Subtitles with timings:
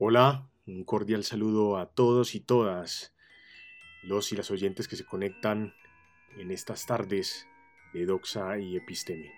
[0.00, 3.12] Hola, un cordial saludo a todos y todas
[4.04, 5.74] los y las oyentes que se conectan
[6.36, 7.48] en estas tardes
[7.92, 9.32] de Doxa y Episteme.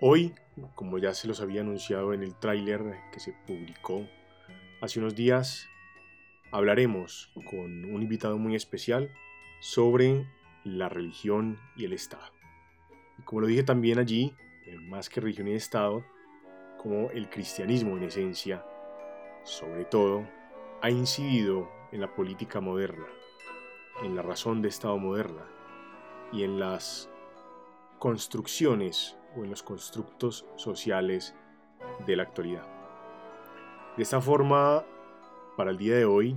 [0.00, 0.34] Hoy,
[0.74, 2.82] como ya se los había anunciado en el tráiler
[3.12, 4.08] que se publicó
[4.80, 5.68] hace unos días,
[6.50, 9.08] hablaremos con un invitado muy especial
[9.60, 10.26] sobre
[10.64, 12.32] la religión y el Estado.
[13.24, 14.34] Como lo dije también allí,
[14.88, 16.04] más que religión y Estado,
[16.76, 18.64] como el cristianismo en esencia
[19.44, 20.26] sobre todo,
[20.82, 23.06] ha incidido en la política moderna,
[24.02, 25.44] en la razón de Estado moderna
[26.32, 27.10] y en las
[27.98, 31.34] construcciones o en los constructos sociales
[32.06, 32.66] de la actualidad.
[33.96, 34.84] De esta forma,
[35.56, 36.36] para el día de hoy,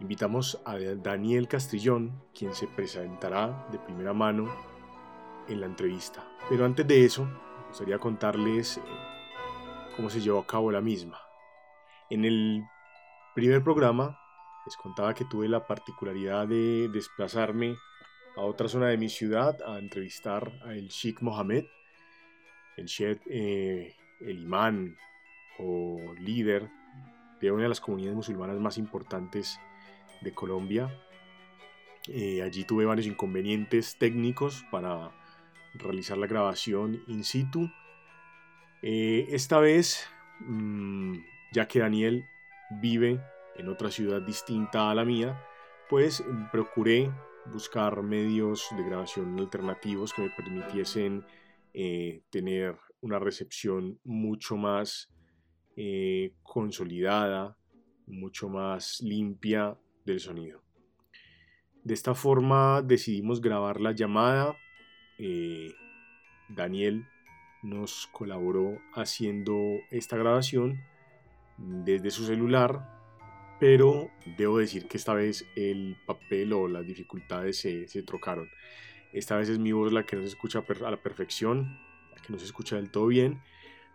[0.00, 4.50] invitamos a Daniel Castrillón, quien se presentará de primera mano
[5.48, 6.24] en la entrevista.
[6.48, 8.82] Pero antes de eso, me gustaría contarles eh,
[9.96, 11.18] cómo se llevó a cabo la misma.
[12.12, 12.68] En el
[13.34, 14.20] primer programa
[14.66, 17.74] les contaba que tuve la particularidad de desplazarme
[18.36, 21.64] a otra zona de mi ciudad a entrevistar a el Sheikh Mohammed,
[22.76, 24.94] el Sheikh, eh, el imán
[25.58, 26.68] o líder
[27.40, 29.58] de una de las comunidades musulmanas más importantes
[30.20, 30.94] de Colombia.
[32.08, 35.12] Eh, allí tuve varios inconvenientes técnicos para
[35.72, 37.70] realizar la grabación in situ.
[38.82, 40.06] Eh, esta vez
[40.40, 42.24] mm, ya que Daniel
[42.80, 43.20] vive
[43.56, 45.44] en otra ciudad distinta a la mía,
[45.88, 47.10] pues procuré
[47.46, 51.24] buscar medios de grabación alternativos que me permitiesen
[51.74, 55.10] eh, tener una recepción mucho más
[55.76, 57.56] eh, consolidada,
[58.06, 60.62] mucho más limpia del sonido.
[61.82, 64.56] De esta forma decidimos grabar la llamada.
[65.18, 65.72] Eh,
[66.48, 67.06] Daniel
[67.62, 69.56] nos colaboró haciendo
[69.90, 70.80] esta grabación
[71.58, 72.88] desde su celular,
[73.60, 78.48] pero debo decir que esta vez el papel o las dificultades se, se trocaron.
[79.12, 81.78] Esta vez es mi voz la que no se escucha a la perfección,
[82.14, 83.40] la que no se escucha del todo bien,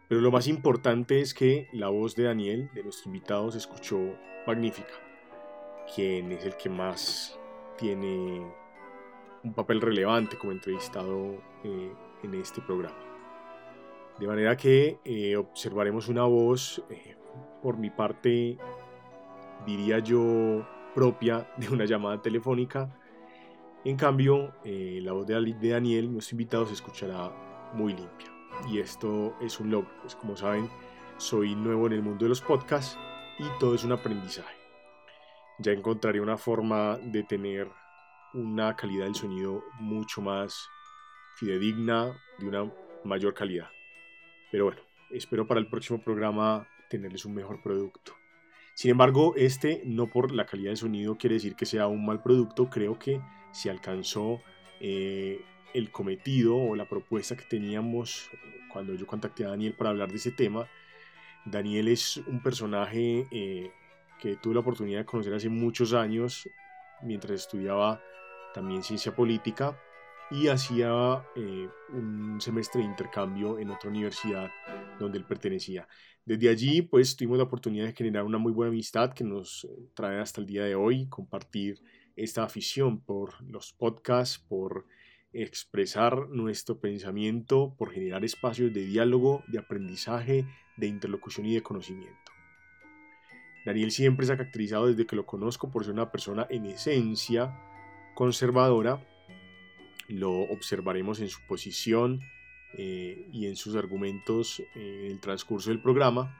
[0.07, 3.99] pero lo más importante es que la voz de Daniel, de nuestro invitado, se escuchó
[4.45, 4.93] magnífica,
[5.93, 7.37] quien es el que más
[7.77, 8.41] tiene
[9.43, 11.91] un papel relevante como entrevistado eh,
[12.23, 13.16] en este programa.
[14.19, 17.15] De manera que eh, observaremos una voz eh,
[17.61, 18.57] por mi parte,
[19.65, 22.89] diría yo, propia de una llamada telefónica.
[23.85, 27.31] En cambio, eh, la voz de Daniel, nuestro invitado, se escuchará
[27.73, 28.31] muy limpia.
[28.67, 30.67] Y esto es un logro, pues como saben,
[31.17, 32.97] soy nuevo en el mundo de los podcasts
[33.37, 34.55] y todo es un aprendizaje.
[35.59, 37.69] Ya encontraré una forma de tener
[38.33, 40.67] una calidad del sonido mucho más
[41.35, 42.71] fidedigna, de una
[43.03, 43.69] mayor calidad.
[44.51, 44.81] Pero bueno,
[45.11, 48.13] espero para el próximo programa tenerles un mejor producto.
[48.73, 52.21] Sin embargo, este no por la calidad de sonido quiere decir que sea un mal
[52.21, 53.19] producto, creo que
[53.51, 54.41] se alcanzó
[54.79, 55.41] eh,
[55.73, 58.29] el cometido o la propuesta que teníamos
[58.71, 60.67] cuando yo contacté a Daniel para hablar de ese tema.
[61.45, 63.71] Daniel es un personaje eh,
[64.19, 66.47] que tuve la oportunidad de conocer hace muchos años
[67.01, 68.01] mientras estudiaba
[68.53, 69.79] también ciencia política
[70.29, 74.49] y hacía eh, un semestre de intercambio en otra universidad
[74.99, 75.87] donde él pertenecía.
[76.25, 80.19] Desde allí, pues tuvimos la oportunidad de generar una muy buena amistad que nos trae
[80.19, 81.81] hasta el día de hoy, compartir
[82.17, 84.85] esta afición por los podcasts, por
[85.31, 90.45] expresar nuestro pensamiento, por generar espacios de diálogo, de aprendizaje,
[90.77, 92.31] de interlocución y de conocimiento.
[93.65, 97.53] Daniel siempre se ha caracterizado desde que lo conozco por ser una persona en esencia
[98.15, 99.05] conservadora,
[100.07, 102.21] lo observaremos en su posición
[102.73, 106.37] eh, y en sus argumentos eh, en el transcurso del programa.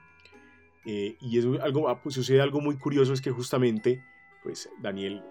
[0.84, 4.04] Eh, y es algo, ah, pues sucede algo muy curioso, es que justamente
[4.42, 5.22] pues Daniel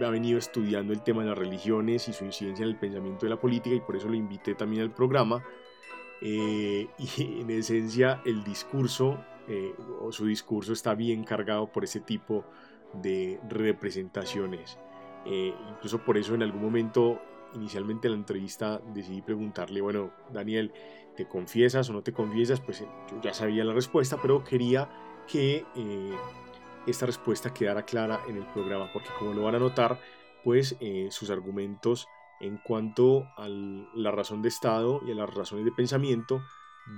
[0.00, 3.30] ha venido estudiando el tema de las religiones y su incidencia en el pensamiento de
[3.30, 5.44] la política y por eso lo invité también al programa.
[6.22, 6.86] y
[7.18, 9.24] en esencia el discurso
[10.00, 12.44] o su discurso está bien cargado por ese tipo
[12.94, 14.78] de representaciones.
[15.24, 17.20] incluso por eso en algún momento
[17.54, 20.72] inicialmente en la entrevista decidí preguntarle, bueno, Daniel,
[21.16, 22.60] ¿te confiesas o no te confiesas?
[22.60, 24.88] Pues eh, yo ya sabía la respuesta, pero quería
[25.26, 26.14] que eh,
[26.86, 30.00] esta respuesta quedara clara en el programa, porque como lo van a notar,
[30.44, 32.06] pues eh, sus argumentos
[32.40, 36.42] en cuanto a la razón de Estado y a las razones de pensamiento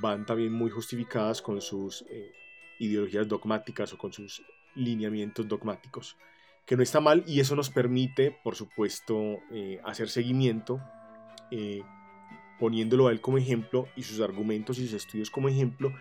[0.00, 2.04] van también muy justificadas con sus
[2.78, 4.43] ideologías dogmáticas o con sus
[4.76, 6.16] lineamientos dogmáticos
[6.67, 10.81] que no está mal y eso nos permite, por supuesto, eh, hacer seguimiento,
[11.50, 11.82] eh,
[12.59, 15.93] poniéndolo a él como ejemplo y sus argumentos y sus estudios como ejemplo,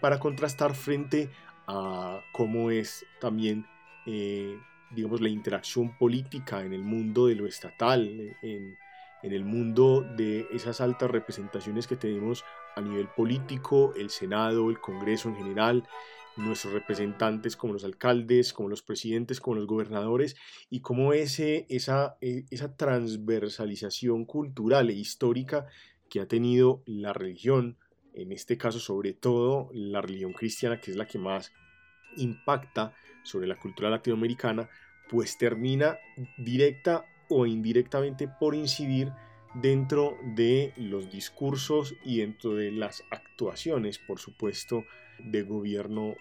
[0.00, 1.30] para contrastar frente
[1.66, 3.66] a cómo es también,
[4.06, 4.56] eh,
[4.90, 8.76] digamos, la interacción política en el mundo de lo estatal, en,
[9.22, 12.44] en el mundo de esas altas representaciones que tenemos
[12.76, 15.84] a nivel político, el Senado, el Congreso en general,
[16.38, 20.36] nuestros representantes como los alcaldes, como los presidentes, como los gobernadores,
[20.70, 25.66] y cómo ese, esa, e, esa transversalización cultural e histórica
[26.08, 27.76] que ha tenido la religión,
[28.14, 31.52] en este caso sobre todo la religión cristiana, que es la que más
[32.16, 34.68] impacta sobre la cultura latinoamericana,
[35.10, 35.98] pues termina
[36.38, 39.12] directa o indirectamente por incidir
[39.54, 44.84] dentro de los discursos y dentro de las actuaciones, por supuesto,
[45.18, 46.14] de gobierno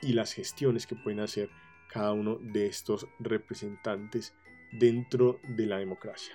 [0.00, 1.50] y las gestiones que pueden hacer
[1.88, 4.34] cada uno de estos representantes
[4.72, 6.34] dentro de la democracia.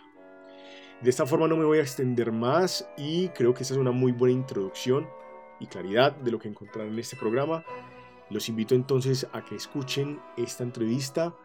[1.01, 3.91] De esta forma no me voy a extender más y creo que esta es una
[3.91, 5.07] muy buena introducción
[5.59, 7.63] y claridad de lo que encontrarán en este programa.
[8.29, 11.35] Los invito entonces a que escuchen esta entrevista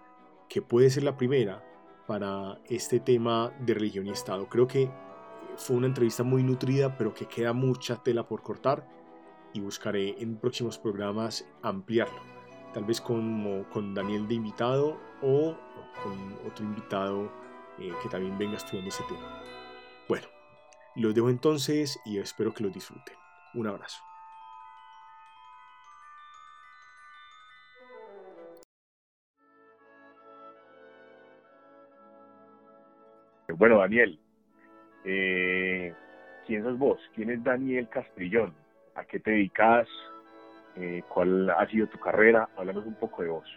[0.49, 1.65] que puede ser la primera
[2.07, 4.49] para este tema de religión y Estado.
[4.49, 4.91] Creo que
[5.57, 8.87] fue una entrevista muy nutrida, pero que queda mucha tela por cortar
[9.53, 12.21] y buscaré en próximos programas ampliarlo.
[12.73, 15.57] Tal vez con, con Daniel de invitado o
[16.03, 17.31] con otro invitado
[17.79, 19.43] eh, que también venga estudiando ese tema.
[20.09, 20.27] Bueno,
[20.97, 23.17] los dejo entonces y espero que lo disfruten.
[23.55, 24.03] Un abrazo.
[33.49, 34.19] Bueno, Daniel,
[35.05, 35.95] eh,
[36.47, 36.99] ¿quién sos vos?
[37.15, 38.62] ¿Quién es Daniel Castrillón?
[38.95, 39.89] ¿A qué te dedicas?
[40.77, 42.49] Eh, ¿Cuál ha sido tu carrera?
[42.57, 43.49] Háblanos un poco de vos.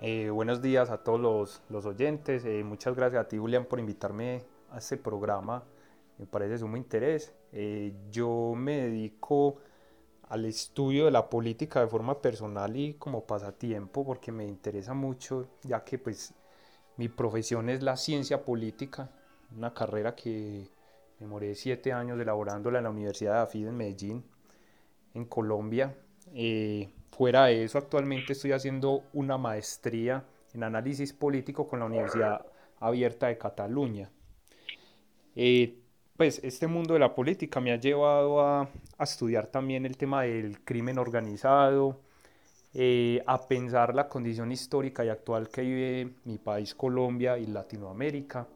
[0.00, 2.44] Eh, buenos días a todos los, los oyentes.
[2.64, 5.64] muchas gracias a ti, Julián, por invitarme a este programa.
[6.18, 7.34] Me parece sumo interés.
[8.10, 9.58] yo me dedico
[10.28, 15.48] al estudio de la política de forma personal y como pasatiempo porque me interesa mucho,
[15.62, 16.34] ya que pues
[16.96, 19.10] mi profesión es la ciencia política,
[19.54, 20.68] una carrera que
[21.20, 24.24] me moré siete años elaborándola en la Universidad de AFID en Medellín,
[25.16, 25.94] en Colombia.
[26.34, 30.24] Eh, fuera de eso, actualmente estoy haciendo una maestría
[30.54, 32.46] en análisis político con la Universidad
[32.78, 34.10] Abierta de Cataluña.
[35.34, 35.78] Eh,
[36.16, 38.62] pues este mundo de la política me ha llevado a,
[38.98, 42.00] a estudiar también el tema del crimen organizado,
[42.74, 48.46] eh, a pensar la condición histórica y actual que vive mi país Colombia y Latinoamérica.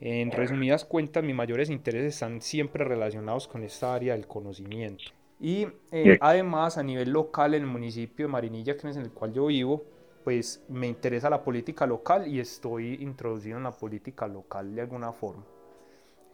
[0.00, 5.04] En resumidas cuentas, mis mayores intereses están siempre relacionados con esta área del conocimiento.
[5.40, 9.10] Y eh, además, a nivel local, en el municipio de Marinilla, que es en el
[9.10, 9.84] cual yo vivo,
[10.22, 15.12] pues me interesa la política local y estoy introducido en la política local de alguna
[15.12, 15.44] forma.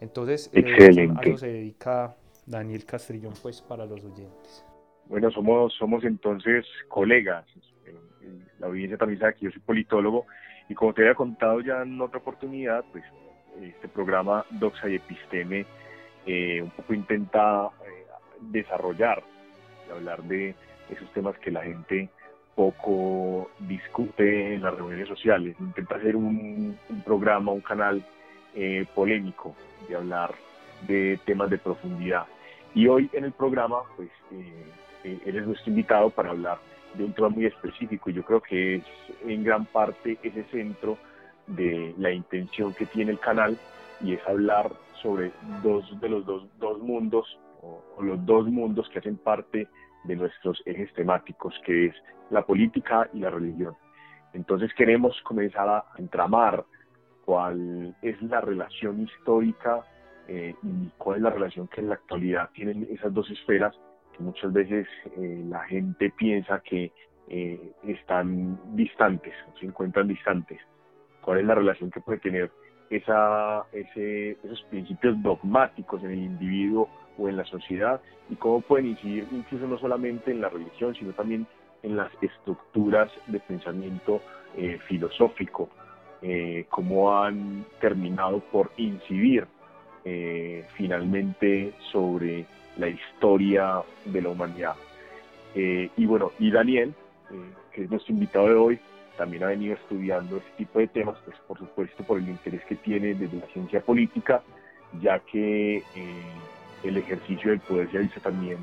[0.00, 2.17] Entonces, eh, a eso se dedica
[2.47, 4.64] Daniel Castrillón, pues, para los oyentes.
[5.06, 7.44] Bueno, somos, somos entonces colegas.
[8.61, 10.26] La audiencia también sabe que yo soy politólogo
[10.69, 13.02] y como te había contado ya en otra oportunidad, pues
[13.61, 15.67] este programa Doxa y Episteme
[16.26, 18.00] eh, un poco intenta eh,
[18.40, 19.22] desarrollar
[19.88, 20.54] y hablar de
[20.90, 22.08] esos temas que la gente
[22.54, 25.56] poco discute en las reuniones sociales.
[25.60, 28.04] Intenta hacer un, programa, un canal
[28.54, 29.54] eh, polémico
[29.88, 30.34] de hablar
[30.87, 32.26] de temas de profundidad.
[32.75, 36.59] Y hoy en el programa, pues eh, eres nuestro invitado para hablar
[36.94, 38.85] de un tema muy específico y yo creo que es
[39.25, 40.99] en gran parte ese centro
[41.47, 43.56] de la intención que tiene el canal
[44.02, 45.32] y es hablar sobre
[45.62, 49.69] dos de los dos, dos mundos o, los dos mundos que hacen parte
[50.05, 51.95] de nuestros ejes temáticos, que es
[52.31, 53.75] la política y la religión.
[54.33, 56.64] Entonces queremos comenzar a entramar
[57.25, 59.85] cuál es la relación histórica
[60.29, 63.76] eh, y cuál es la relación que en la actualidad tienen esas dos esferas
[64.21, 64.87] muchas veces
[65.17, 66.93] eh, la gente piensa que
[67.29, 70.61] eh, están distantes, se encuentran distantes.
[71.23, 72.50] ¿Cuál es la relación que puede tener
[72.90, 76.88] esa, ese, esos principios dogmáticos en el individuo
[77.20, 78.00] o en la sociedad
[78.30, 81.46] y cómo pueden incidir incluso no solamente en la religión, sino también
[81.82, 84.20] en las estructuras de pensamiento
[84.56, 85.68] eh, filosófico,
[86.68, 89.46] cómo han terminado por incidir
[90.74, 92.44] finalmente sobre
[92.76, 94.74] la historia de la humanidad.
[95.54, 96.94] Eh, y bueno, y Daniel,
[97.30, 97.34] eh,
[97.72, 98.80] que es nuestro invitado de hoy,
[99.16, 102.76] también ha venido estudiando este tipo de temas, pues por supuesto por el interés que
[102.76, 104.42] tiene desde la ciencia política,
[105.00, 105.82] ya que eh,
[106.82, 108.58] el ejercicio del poder se ha visto también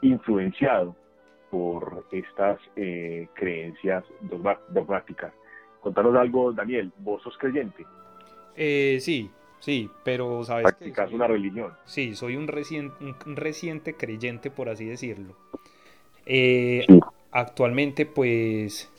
[0.00, 0.94] influenciado
[1.50, 2.60] por estas
[3.34, 4.04] creencias
[4.68, 5.32] dogmáticas.
[5.80, 7.84] Contanos algo, Daniel, ¿vos sos creyente?
[8.54, 9.30] sí,
[9.60, 11.72] Sí, pero sabes Practicas una religión.
[11.84, 12.94] Sí, soy un reciente,
[13.26, 15.34] un reciente creyente, por así decirlo.
[16.26, 16.86] Eh,
[17.32, 18.90] actualmente pues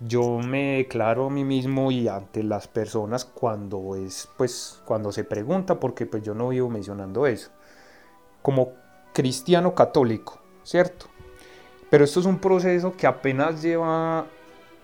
[0.00, 5.24] yo me declaro a mí mismo y ante las personas cuando es pues cuando se
[5.24, 7.50] pregunta porque pues yo no vivo mencionando eso.
[8.42, 8.72] Como
[9.12, 11.06] cristiano católico cierto
[11.90, 14.26] pero esto es un proceso que apenas lleva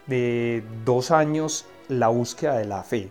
[0.06, 3.10] de dos años la búsqueda de la fe.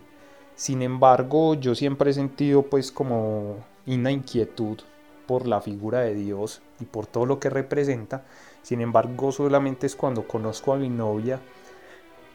[0.54, 4.78] Sin embargo yo siempre he sentido pues como una inquietud
[5.26, 8.24] por la figura de Dios y por todo lo que representa.
[8.62, 11.40] Sin embargo solamente es cuando conozco a mi novia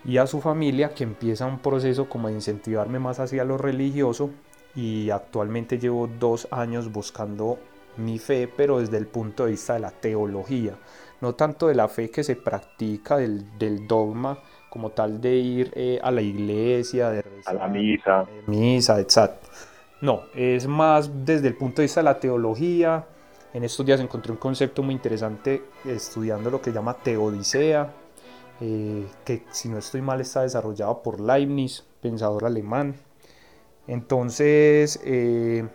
[0.05, 4.29] y a su familia que empieza un proceso como de incentivarme más hacia lo religioso.
[4.75, 7.57] Y actualmente llevo dos años buscando
[7.97, 10.73] mi fe pero desde el punto de vista de la teología.
[11.21, 14.37] No tanto de la fe que se practica del, dogma
[14.69, 18.25] como tal de ir eh, a la iglesia de a la misa.
[18.47, 19.47] misa exacto.
[20.01, 23.05] No es más desde el punto de vista de la teología.
[23.53, 27.89] En estos días encontré un concepto muy interesante estudiando lo que se llama teodicea
[28.61, 32.95] eh, que si no estoy mal está desarrollado por Leibniz, pensador alemán.
[33.87, 35.67] Entonces, eh,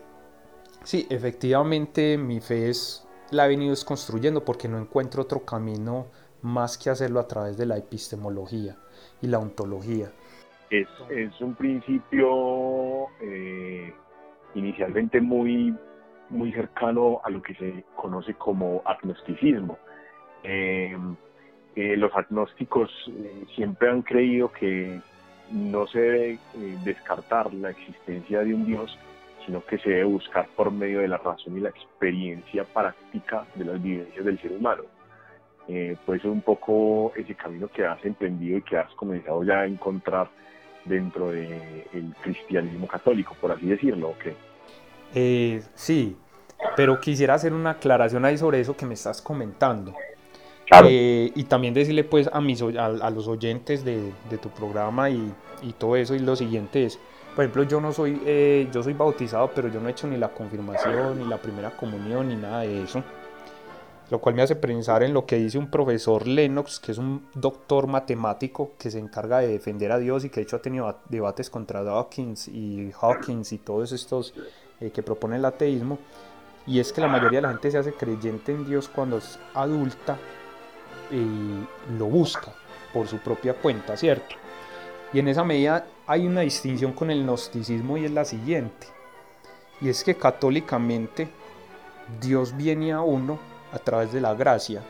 [0.82, 6.06] sí, efectivamente mi fe es, la he venido construyendo porque no encuentro otro camino
[6.42, 8.76] más que hacerlo a través de la epistemología
[9.20, 10.10] y la ontología.
[10.70, 10.88] Es,
[11.40, 13.92] un principio eh,
[14.54, 15.76] inicialmente muy,
[16.30, 19.78] muy cercano a lo que se conoce como agnosticismo.
[21.76, 25.00] Eh, los agnósticos eh, siempre han creído que
[25.52, 26.38] no se debe eh,
[26.84, 28.98] descartar la existencia de un Dios,
[29.46, 33.64] sino que se debe buscar por medio de la razón y la experiencia práctica de
[33.64, 34.82] las vivencias del ser humano.
[36.04, 39.66] pues es un poco ese camino que has emprendido y que has comenzado ya a
[39.66, 40.28] encontrar
[40.84, 44.24] dentro del cristianismo católico, por así decirlo, ¿ok?
[45.74, 46.16] sí,
[46.76, 49.94] pero quisiera hacer una aclaración ahí sobre eso que me estás comentando.
[50.84, 55.32] Eh, y también decirle pues a, mis, a, los oyentes de, tu programa y,
[55.78, 56.98] todo eso y lo siguiente es,
[57.34, 60.16] por ejemplo, yo no soy, eh, yo soy bautizado, pero yo no he hecho ni
[60.16, 63.02] la confirmación, ni la primera comunión, ni nada de eso.
[64.10, 67.28] Lo cual me hace pensar en lo que dice un profesor Lennox, que es un
[67.34, 70.98] doctor matemático que se encarga de defender a Dios y que de hecho ha tenido
[71.08, 74.34] debates contra Dawkins y Hawkins y todos estos
[74.80, 75.98] eh, que proponen el ateísmo.
[76.66, 79.38] Y es que la mayoría de la gente se hace creyente en Dios cuando es
[79.54, 80.18] adulta
[81.10, 82.52] lo busca
[82.92, 84.36] por su propia cuenta, ¿cierto?
[85.12, 88.86] Y en esa medida hay una distinción con el gnosticismo y es la siguiente.
[89.80, 91.28] Y es que católicamente
[92.20, 93.38] Dios viene a uno
[93.72, 94.82] a través de la gracia,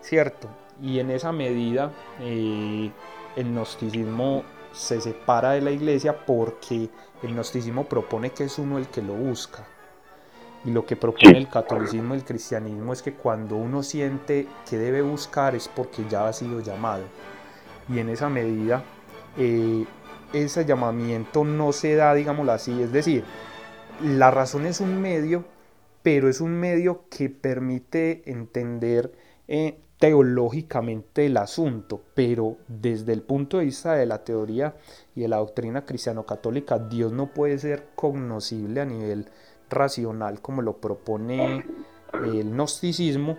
[0.00, 0.48] ¿cierto?
[0.82, 2.90] Y en esa medida eh,
[3.36, 6.88] el gnosticismo se separa de la iglesia porque
[7.22, 9.66] el gnosticismo propone que es uno el que lo busca.
[10.64, 14.76] Y lo que propone el catolicismo y el cristianismo es que cuando uno siente que
[14.76, 17.04] debe buscar es porque ya ha sido llamado.
[17.88, 18.82] Y en esa medida,
[19.36, 19.86] eh,
[20.32, 22.82] ese llamamiento no se da, digámoslo así.
[22.82, 23.24] Es decir,
[24.02, 25.44] la razón es un medio,
[26.02, 29.12] pero es un medio que permite entender
[29.46, 34.76] eh, teológicamente el asunto, pero desde el punto de vista de la teoría
[35.14, 39.28] y de la doctrina cristiano-católica, Dios no puede ser cognoscible a nivel
[39.70, 41.64] racional como lo propone
[42.12, 43.38] el gnosticismo,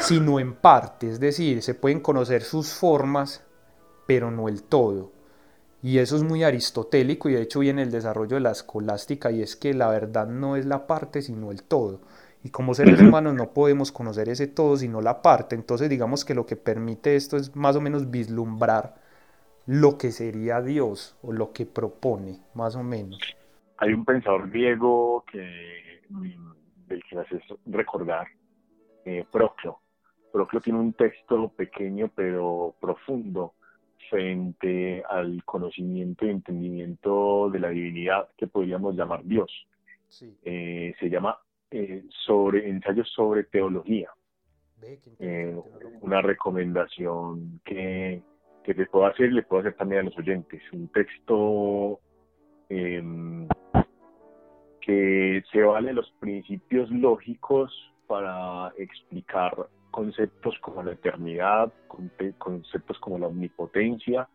[0.00, 3.42] sino en parte, es decir, se pueden conocer sus formas,
[4.06, 5.12] pero no el todo.
[5.82, 9.42] Y eso es muy aristotélico y de hecho viene el desarrollo de la escolástica y
[9.42, 12.00] es que la verdad no es la parte sino el todo.
[12.42, 15.54] Y como seres humanos no podemos conocer ese todo sino la parte.
[15.54, 18.96] Entonces digamos que lo que permite esto es más o menos vislumbrar
[19.66, 23.20] lo que sería Dios o lo que propone, más o menos.
[23.80, 26.02] Hay un pensador griego que,
[26.86, 28.26] del que me hace recordar,
[29.06, 29.80] eh, Proclo.
[30.30, 33.54] Proclo tiene un texto pequeño pero profundo
[34.10, 39.50] frente al conocimiento y entendimiento de la divinidad que podríamos llamar Dios.
[40.44, 41.38] Eh, se llama
[41.70, 44.10] eh, sobre ensayos sobre teología.
[45.18, 45.56] Eh,
[46.02, 48.22] una recomendación que,
[48.62, 50.60] que te puedo hacer y le puedo hacer también a los oyentes.
[50.72, 52.00] Un texto
[52.68, 53.02] eh,
[54.80, 57.72] que se vale los principios lógicos
[58.06, 59.54] para explicar
[59.90, 61.72] conceptos como la eternidad,
[62.38, 64.28] conceptos como la omnipotencia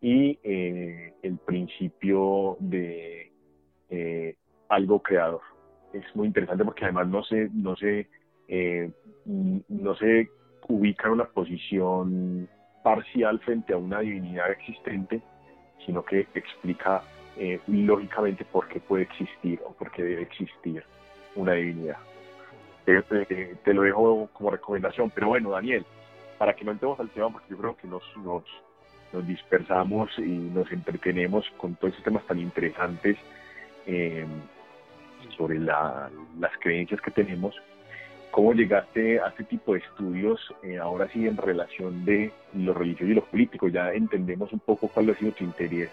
[0.00, 3.32] y eh, el principio de
[3.90, 4.36] eh,
[4.68, 5.40] algo creador.
[5.92, 8.08] Es muy interesante porque además no se, no se,
[8.48, 8.90] eh,
[9.24, 10.28] no se
[10.68, 12.48] ubica en una posición
[12.82, 15.22] parcial frente a una divinidad existente,
[15.84, 17.02] sino que explica
[17.38, 20.82] eh, lógicamente por qué puede existir o por qué debe existir
[21.34, 21.98] una divinidad.
[22.84, 25.10] te, lo dejo como recomendación.
[25.14, 25.84] Pero bueno, Daniel,
[26.38, 28.44] para que no entremos al tema, porque yo creo que nos, nos,
[29.12, 33.16] nos dispersamos y nos entretenemos con todos estos temas tan interesantes
[33.86, 34.26] eh,
[35.36, 36.10] sobre las
[36.60, 37.54] creencias que tenemos.
[38.30, 43.10] ¿Cómo llegaste a este tipo de estudios, eh, ahora sí, en relación de los religiosos
[43.10, 43.72] y los políticos?
[43.72, 45.90] Ya entendemos un poco cuál ha sido tu interés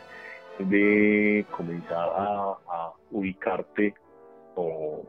[0.60, 3.94] de comenzar a, ubicarte
[4.56, 5.04] o,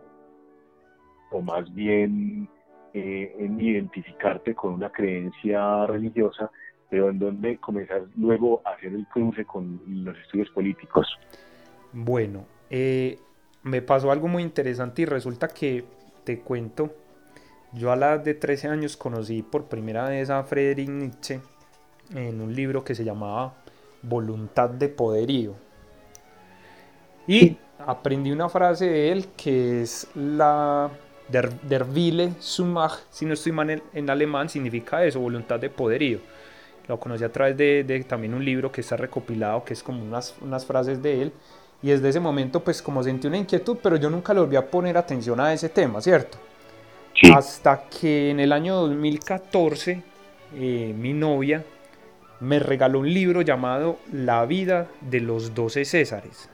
[1.31, 2.49] o, más bien
[2.93, 6.51] eh, en identificarte con una creencia religiosa,
[6.91, 11.07] pero en donde comenzar luego a hacer el cruce con los estudios políticos.
[11.93, 13.19] Bueno, eh,
[13.63, 15.85] me pasó algo muy interesante y resulta que,
[16.25, 16.95] te cuento,
[17.73, 21.41] yo a la edad de 13 años conocí por primera vez a Friedrich Nietzsche
[22.15, 23.55] en un libro que se llamaba
[24.05, 25.55] Voluntad de Poderío.
[27.27, 30.91] Y aprendí una frase de él que es la
[31.29, 36.19] der, der Wille si no estoy mal en, alemán, significa eso, voluntad de poderío.
[36.87, 40.35] Lo conocí a través de, también un libro que está recopilado, que es como unas,
[40.43, 41.33] unas frases de él.
[41.83, 44.71] Y desde ese momento, pues como sentí una inquietud, pero yo nunca le volví a
[44.71, 46.39] poner atención a ese tema, ¿cierto?
[47.35, 50.03] Hasta que en el año 2014,
[50.57, 51.65] eh, mi novia
[52.45, 56.51] me regaló un libro llamado La vida de los doce Césares.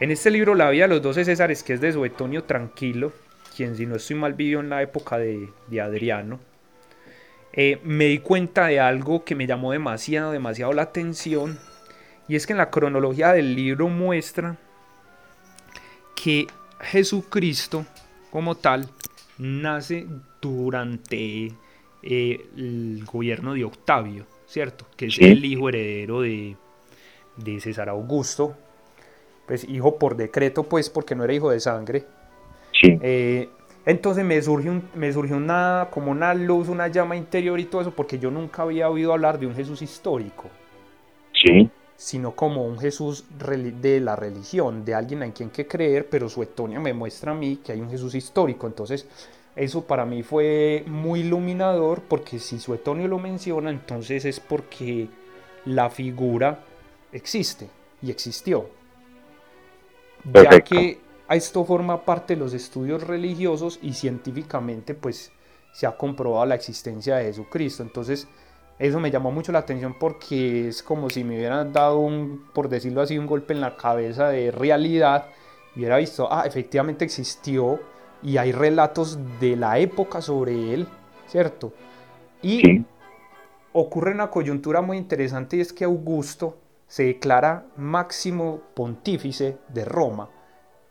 [0.00, 3.12] En este libro La vida de los doce Césares, que es de Suetonio Tranquilo,
[3.56, 6.40] quien si no estoy mal vivió en la época de, Adriano,
[7.52, 11.58] eh, me di cuenta de algo que me llamó demasiado, demasiado la atención,
[12.26, 14.56] y es que en la cronología del libro muestra
[16.16, 16.48] que
[16.80, 17.86] Jesucristo
[18.32, 18.88] como tal
[19.38, 20.06] nace
[20.42, 21.52] durante
[22.02, 24.86] eh, el gobierno de Octavio, ¿cierto?
[24.96, 26.56] Que es el hijo heredero de,
[27.36, 28.56] de César Augusto,
[29.46, 32.04] pues hijo por decreto, pues porque no era hijo de sangre.
[32.72, 32.98] Sí.
[33.02, 33.48] Eh,
[33.86, 37.92] entonces me surgió, me surgió una, como una luz, una llama interior y todo eso,
[37.92, 40.50] porque yo nunca había oído hablar de un Jesús histórico.
[41.32, 41.70] Sí.
[41.96, 46.80] Sino como un Jesús de la religión, de alguien en quien que creer, pero Suetonia
[46.80, 48.66] me muestra a mí que hay un Jesús histórico.
[48.66, 49.06] Entonces,
[49.56, 55.08] eso para mí fue muy iluminador, porque si Suetonio lo menciona, entonces es porque
[55.64, 56.60] la figura
[57.10, 57.68] existe
[58.02, 58.68] y existió.
[60.24, 60.98] Ya que
[61.30, 65.32] esto forma parte de los estudios religiosos y científicamente pues
[65.72, 67.82] se ha comprobado la existencia de Jesucristo.
[67.82, 68.28] Entonces
[68.78, 72.68] eso me llamó mucho la atención porque es como si me hubieran dado un, por
[72.68, 75.28] decirlo así, un golpe en la cabeza de realidad
[75.74, 77.80] y hubiera visto, ah, efectivamente existió
[78.22, 80.88] y hay relatos de la época sobre él,
[81.26, 81.72] ¿cierto?
[82.42, 82.84] Y
[83.72, 90.30] ocurre una coyuntura muy interesante y es que Augusto se declara máximo pontífice de Roma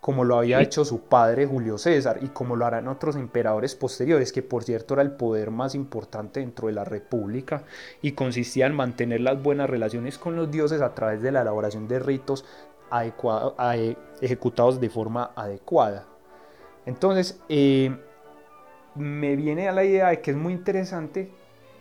[0.05, 4.31] como lo había hecho su padre Julio César y como lo harán otros emperadores posteriores,
[4.31, 7.63] que por cierto era el poder más importante dentro de la República
[8.03, 11.88] y consistía en mantener las buenas relaciones con los dioses a través de la elaboración
[11.88, 12.45] de ritos
[14.21, 16.05] ejecutados de forma adecuada.
[16.85, 17.95] Entonces, eh,
[18.95, 21.29] me viene a la idea de que es muy interesante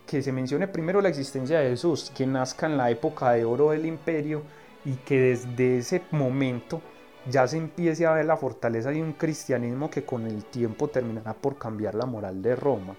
[0.06, 3.70] que se mencione primero la existencia de Jesús, que nazca en la época de oro
[3.70, 4.42] del imperio
[4.84, 6.82] y que desde ese momento
[7.26, 11.32] ya se empiece a ver la fortaleza de un cristianismo que con el tiempo terminará
[11.32, 12.94] por cambiar la moral de Roma.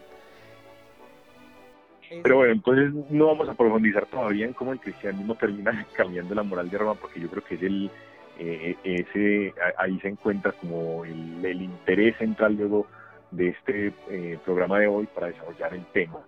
[2.23, 6.43] Pero bueno, entonces no vamos a profundizar todavía en cómo el cristianismo termina cambiando la
[6.43, 7.91] moral de Roma, porque yo creo que es el,
[8.39, 12.87] eh, ese, ahí se encuentra como el, interés central luego
[13.31, 16.19] de este eh, programa de hoy para desarrollar el tema.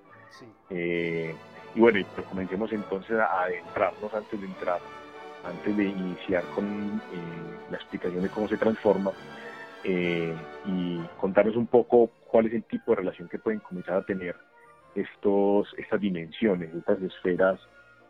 [0.69, 1.33] Eh,
[1.75, 4.79] y bueno, pues comencemos entonces a adentrarnos antes de entrar
[5.47, 9.11] antes de iniciar con eh, la explicación de cómo se transforma
[9.83, 10.33] eh,
[10.65, 14.35] y contarnos un poco cuál es el tipo de relación que pueden comenzar a tener
[14.95, 17.59] estos, estas dimensiones, estas esferas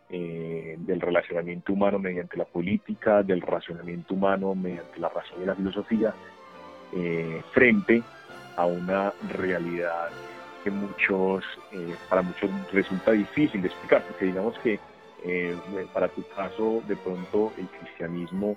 [0.09, 5.55] eh, del relacionamiento humano mediante la política, del racionamiento humano mediante la razón y la
[5.55, 6.13] filosofía,
[7.51, 8.01] frente
[8.55, 10.07] a una realidad
[10.63, 11.43] que muchos,
[12.09, 14.79] para muchos resulta difícil de explicar, porque digamos que
[15.23, 15.57] eh,
[15.93, 18.55] para tu caso, de pronto el cristianismo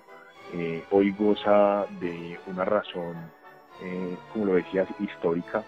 [0.52, 3.16] eh, hoy goza de una razón,
[3.82, 5.64] eh, como lo decías, histórica,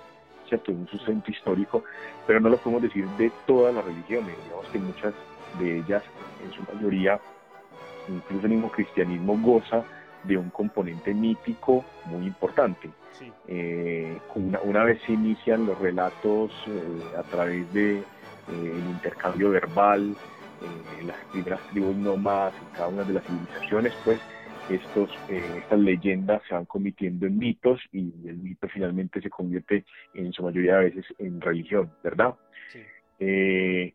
[0.48, 0.72] ¿cierto?
[0.72, 1.84] Un sustento histórico,
[2.26, 4.36] pero no lo podemos decir de todas las religiones.
[4.44, 5.14] Digamos que muchas
[5.58, 6.02] de ellas,
[6.44, 7.20] en su mayoría,
[8.08, 9.84] incluso el mismo cristianismo goza
[10.24, 12.90] de un componente mítico muy importante.
[14.34, 16.52] una, una, vez se inician los relatos
[17.16, 18.02] a través de
[18.48, 20.16] el intercambio verbal,
[21.04, 24.20] las primeras tribus nómadas en cada una de las civilizaciones, pues
[24.70, 29.84] estos, eh, estas leyendas se van convirtiendo en mitos y el mito finalmente se convierte
[30.14, 32.34] en su mayoría de veces en religión, ¿verdad?
[33.18, 33.94] Eh,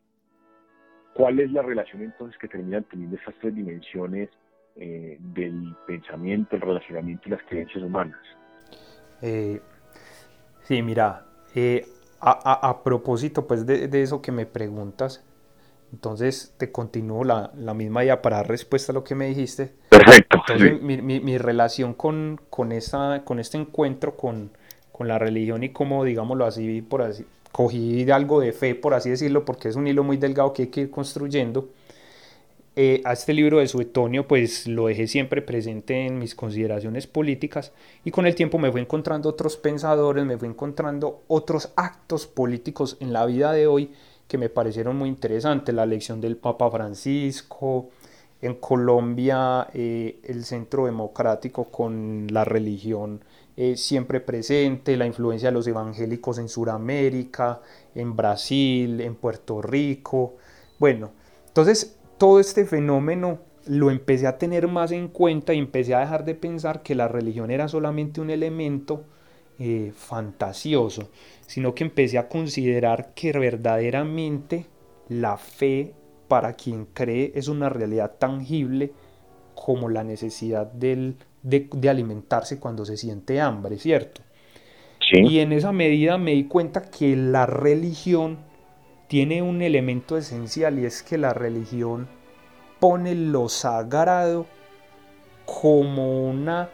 [1.18, 4.30] ¿Cuál es la relación entonces que terminan teniendo estas tres dimensiones
[4.76, 8.20] eh, del pensamiento, el relacionamiento y las creencias humanas?
[10.62, 11.26] sí, mira,
[12.20, 15.24] a, a, propósito pues de, de, eso que me preguntas,
[15.92, 19.72] entonces te continúo la, la, misma idea para dar respuesta a lo que me dijiste.
[19.88, 20.38] Perfecto.
[20.46, 24.52] Entonces mi, mi, mi, relación con, con, esta, con este encuentro con,
[24.92, 27.26] con, la religión y cómo, digámoslo así, por así,
[27.58, 30.68] cogí algo de fe, por así decirlo, porque es un hilo muy delgado que hay
[30.68, 31.70] que ir construyendo.
[32.76, 37.72] Eh, a este libro de Suetonio pues lo dejé siempre presente en mis consideraciones políticas
[38.04, 42.96] y con el tiempo me fui encontrando otros pensadores, me fui encontrando otros actos políticos
[43.00, 43.90] en la vida de hoy
[44.28, 47.88] que me parecieron muy interesantes, la elección del Papa Francisco,
[48.40, 53.20] en Colombia eh, el centro democrático con la religión
[53.60, 57.60] eh, siempre presente, la influencia de los evangélicos en Sudamérica,
[57.92, 60.36] en Brasil, en Puerto Rico.
[60.78, 61.10] Bueno,
[61.48, 66.24] entonces todo este fenómeno lo empecé a tener más en cuenta y empecé a dejar
[66.24, 69.02] de pensar que la religión era solamente un elemento
[69.58, 71.08] eh, fantasioso,
[71.48, 74.66] sino que empecé a considerar que verdaderamente
[75.08, 75.96] la fe
[76.28, 78.92] para quien cree es una realidad tangible
[79.56, 84.22] como la necesidad del, de, alimentarse cuando se siente hambre, ¿cierto?
[85.10, 88.38] Y en esa medida me di cuenta que la religión
[89.06, 92.08] tiene un elemento esencial y es que la religión
[92.78, 94.46] pone lo sagrado
[95.46, 96.68] como, una,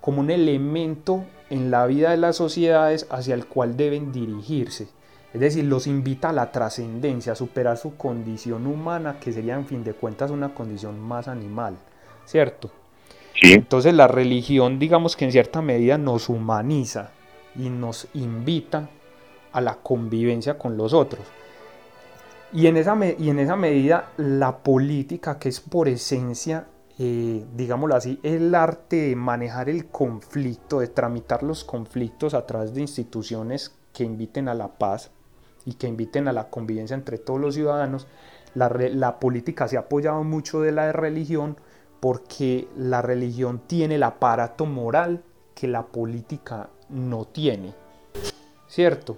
[0.00, 4.88] como un elemento en la vida de las sociedades hacia el cual deben dirigirse.
[5.32, 9.66] Es decir, los invita a la trascendencia, a superar su condición humana, que sería en
[9.66, 11.76] fin de cuentas una condición más animal,
[12.24, 12.70] ¿cierto?
[13.40, 13.52] Sí.
[13.52, 17.10] Entonces la religión, digamos que en cierta medida nos humaniza
[17.54, 18.88] y nos invita
[19.52, 21.26] a la convivencia con los otros.
[22.52, 26.66] Y en, esa y en esa medida la política, que es por esencia
[26.98, 32.72] eh, digámoslo así, el arte de manejar el conflicto, de tramitar los conflictos a través
[32.72, 35.10] de instituciones que inviten a la paz
[35.66, 38.06] y que inviten a la convivencia entre todos los ciudadanos,
[38.54, 41.58] la, la política se ha apoyado mucho de la religión
[42.00, 45.22] porque la religión tiene el aparato moral
[45.54, 47.74] que la política no tiene,
[48.68, 49.16] ¿cierto?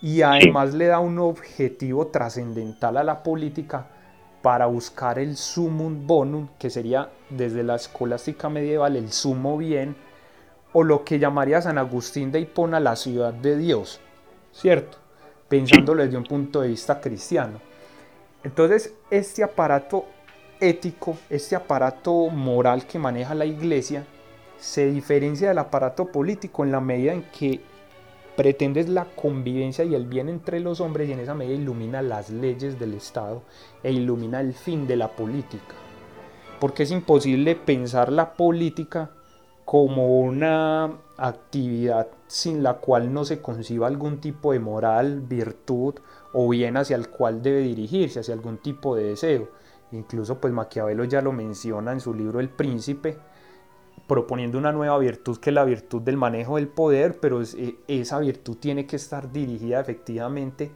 [0.00, 3.88] Y además le da un objetivo trascendental a la política
[4.40, 9.96] para buscar el sumum bonum, que sería desde la escolástica medieval el sumo bien,
[10.72, 14.00] o lo que llamaría San Agustín de Hipona la ciudad de Dios,
[14.52, 14.98] ¿cierto?
[15.48, 17.60] Pensándolo desde un punto de vista cristiano.
[18.42, 20.06] Entonces, este aparato
[20.60, 24.04] ético, este aparato moral que maneja la iglesia,
[24.58, 27.60] se diferencia del aparato político en la medida en que
[28.36, 32.30] pretendes la convivencia y el bien entre los hombres y en esa medida ilumina las
[32.30, 33.42] leyes del Estado
[33.82, 35.74] e ilumina el fin de la política.
[36.58, 39.10] Porque es imposible pensar la política
[39.64, 45.94] como una actividad sin la cual no se conciba algún tipo de moral, virtud
[46.32, 49.48] o bien hacia el cual debe dirigirse, hacia algún tipo de deseo.
[49.92, 53.18] Incluso pues Maquiavelo ya lo menciona en su libro El Príncipe,
[54.06, 58.18] proponiendo una nueva virtud que es la virtud del manejo del poder, pero eh, esa
[58.18, 60.70] virtud tiene que estar dirigida efectivamente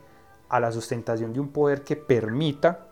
[0.48, 2.86] a la sustentación de un poder que permita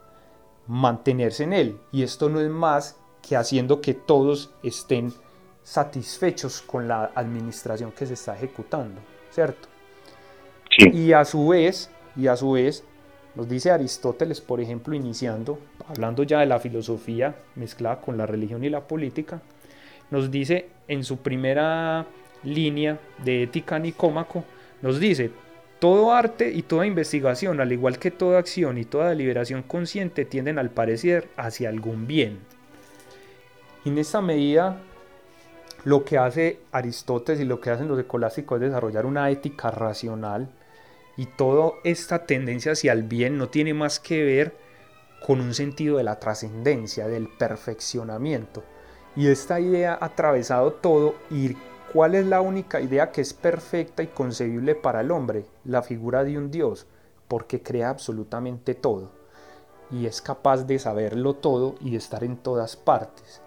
[0.67, 1.81] mantenerse en él.
[1.93, 5.13] Y esto no es más que haciendo que todos estén
[5.63, 9.69] satisfechos con la administración que se está ejecutando, ¿cierto?
[10.79, 12.85] Y a su vez, y a su vez,
[13.35, 18.65] nos dice Aristóteles, por ejemplo, iniciando, hablando ya de la filosofía mezclada con la religión
[18.65, 19.41] y la política,
[20.11, 22.07] nos dice en su primera
[22.43, 24.45] línea de ética nicómaco,
[24.83, 25.31] nos dice,
[25.79, 30.59] todo arte y toda investigación, al igual que toda acción y toda deliberación consciente, tienden
[30.59, 32.39] al parecer hacia algún bien.
[33.85, 34.81] En esta medida,
[35.85, 40.49] lo que hace Aristóteles y lo que hacen los escolásticos es desarrollar una ética racional
[41.17, 44.55] y toda esta tendencia hacia el bien no tiene más que ver
[45.27, 48.63] con un sentido de la trascendencia, del perfeccionamiento.
[49.15, 51.55] Y esta idea ha atravesado todo y
[51.93, 55.45] ¿cuál es la única idea que es perfecta y concebible para el hombre?
[55.65, 56.87] La figura de un Dios,
[57.29, 59.23] porque crea absolutamente todo
[59.93, 63.43] y es capaz de saberlo todo y de estar en todas partes.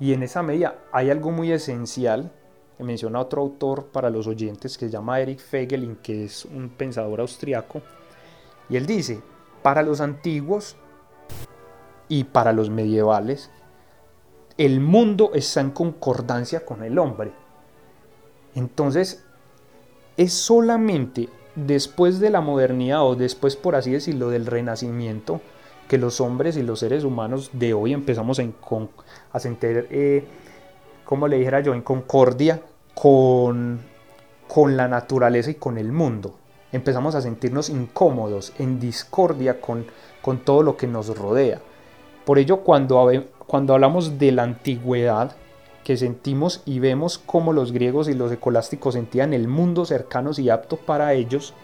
[0.00, 2.32] Y en esa medida hay algo muy esencial
[2.78, 6.70] que menciona otro autor para los oyentes que se llama Eric Fegelin, que es un
[6.70, 7.82] pensador austriaco,
[8.70, 9.20] y él dice,
[9.62, 10.76] para los antiguos
[12.10, 13.50] y para los medievales,
[14.58, 17.32] el mundo está en concordancia con el hombre.
[18.54, 19.24] Entonces,
[20.18, 25.40] es solamente después de la modernidad o después, por así decirlo, del renacimiento,
[25.88, 28.40] que los hombres y los seres humanos de hoy empezamos
[29.32, 30.24] a, sentir, eh,
[31.04, 32.60] como le dijera yo, en concordia
[32.92, 33.80] con,
[34.48, 36.34] con la naturaleza y con el mundo.
[36.72, 39.86] Empezamos a sentirnos incómodos, en discordia con,
[40.22, 41.60] con todo lo que nos rodea.
[42.24, 43.10] Por ello, cuando,
[43.46, 45.32] cuando hablamos de la antigüedad,
[45.84, 50.50] que sentimos y vemos cómo los griegos y los escolásticos sentían el mundo cercano y
[50.50, 51.54] apto para ellos,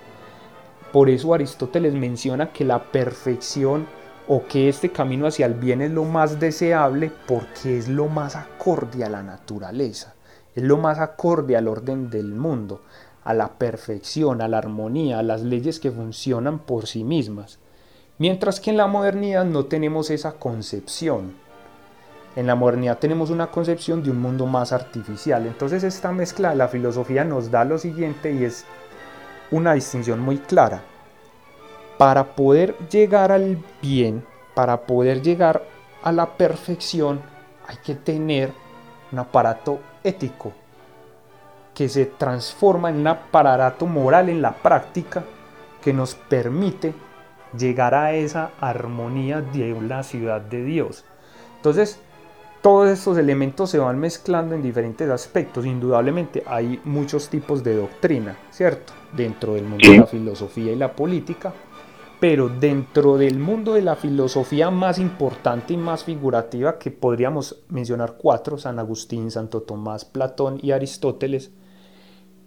[0.92, 3.87] por eso Aristóteles menciona que la perfección
[4.29, 8.35] o que este camino hacia el bien es lo más deseable porque es lo más
[8.35, 10.14] acorde a la naturaleza,
[10.55, 12.81] es lo más acorde al orden del mundo,
[13.25, 17.59] a la perfección, a la armonía, a las leyes que funcionan por sí mismas.
[18.19, 21.35] Mientras que en la modernidad no tenemos esa concepción.
[22.35, 25.47] En la modernidad tenemos una concepción de un mundo más artificial.
[25.47, 28.65] Entonces esta mezcla de la filosofía nos da lo siguiente y es
[29.51, 30.83] una distinción muy clara.
[31.99, 34.25] Para poder llegar al bien,
[34.55, 35.63] para poder llegar
[36.03, 37.21] a la perfección,
[37.67, 38.51] hay que tener
[39.13, 40.53] un aparato ético
[41.75, 45.23] que se transforma en un aparato moral en la práctica
[45.83, 46.95] que nos permite
[47.59, 51.05] llegar a esa armonía de la ciudad de Dios.
[51.57, 52.01] Entonces,
[52.62, 55.66] todos estos elementos se van mezclando en diferentes aspectos.
[55.66, 58.92] Indudablemente hay muchos tipos de doctrina, ¿cierto?
[59.16, 61.53] Dentro del mundo de la filosofía y la política,
[62.19, 68.16] pero dentro del mundo de la filosofía más importante y más figurativa, que podríamos mencionar
[68.19, 71.53] cuatro, San Agustín, Santo Tomás, Platón y Aristóteles,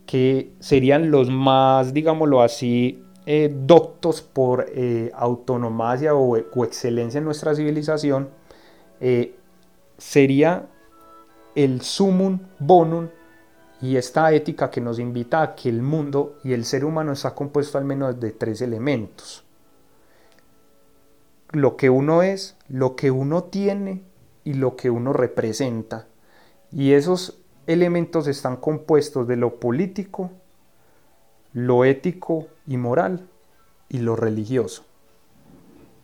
[0.06, 7.54] que serían los más, digámoslo así, eh, doctos por eh, autonomacia o, excelencia en nuestra
[7.54, 8.30] civilización,
[9.00, 9.36] eh,
[10.00, 10.66] sería
[11.54, 13.10] el sumum bonum
[13.84, 17.36] y esta ética que nos invita a que el mundo y el ser humano está
[17.36, 19.44] compuesto al menos de tres elementos.
[21.52, 24.02] Lo que uno es, lo que uno tiene
[24.44, 26.08] y lo que uno representa.
[26.72, 27.38] Y esos
[27.68, 30.32] elementos están compuestos de lo político,
[31.54, 33.28] lo ético y moral
[33.90, 34.86] y lo religioso.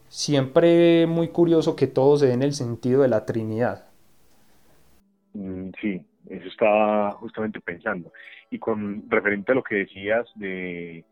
[0.07, 3.87] Siempre muy curioso que todo se dé en el sentido de la Trinidad.
[5.33, 8.11] Mm, sí, eso estaba justamente pensando.
[8.49, 11.03] Y con referente a lo que decías de,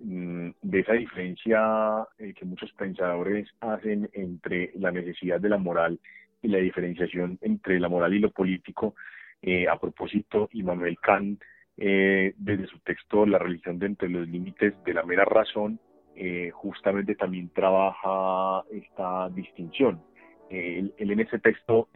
[0.00, 6.00] mm, de esa diferencia eh, que muchos pensadores hacen entre la necesidad de la moral
[6.42, 8.96] y la diferenciación entre la moral y lo político,
[9.40, 11.40] eh, a propósito, Immanuel Kant,
[11.78, 15.78] eh, desde su texto La religión de entre los límites de la mera razón,
[16.14, 20.00] eh, justamente también trabaja esta distinción.
[20.48, 21.88] él, en ese texto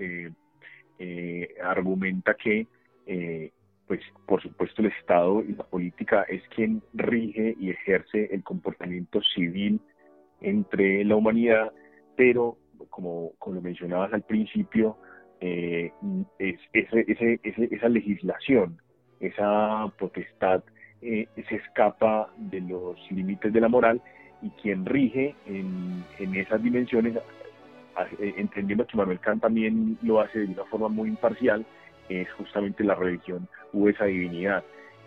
[1.63, 2.67] argumenta que,
[3.87, 9.23] pues, por supuesto, el Estado y la política es quien rige y ejerce el comportamiento
[9.35, 9.81] civil
[10.41, 11.73] entre la humanidad,
[12.17, 12.57] pero,
[12.91, 14.97] como, como mencionabas al principio,
[15.41, 15.91] eh,
[16.39, 18.79] es, ese, esa legislación,
[19.21, 20.63] esa potestad
[21.03, 24.01] eh, se escapa de los límites de la moral
[24.43, 26.05] y quien rige en,
[26.35, 27.17] esas dimensiones,
[28.19, 31.65] eh, entendiendo que Manuel Kant también lo hace de una forma muy imparcial,
[32.09, 34.65] es justamente la religión o esa divinidad,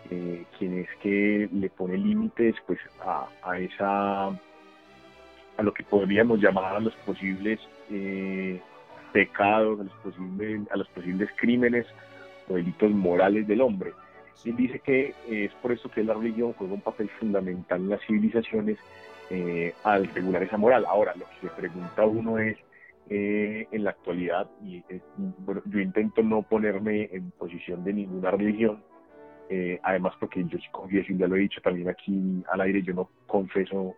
[0.08, 4.38] quien es que le pone límites pues a, a esa
[5.56, 8.60] a lo que podríamos llamar a los posibles eh,
[9.12, 11.86] pecados, a los posibles, a los posibles crímenes
[12.48, 13.92] o delitos morales del hombre.
[14.44, 18.00] Él dice que es por eso que la religión juega un papel fundamental en las
[18.06, 18.78] civilizaciones
[19.30, 20.84] eh, al regular esa moral.
[20.86, 22.56] Ahora, lo que se pregunta uno es,
[23.10, 24.82] eh, en la actualidad, y
[25.66, 28.82] yo intento no ponerme en posición de ninguna religión,
[29.50, 32.94] eh, además porque yo sí confieso, ya lo he dicho también aquí al aire, yo
[32.94, 33.94] no confeso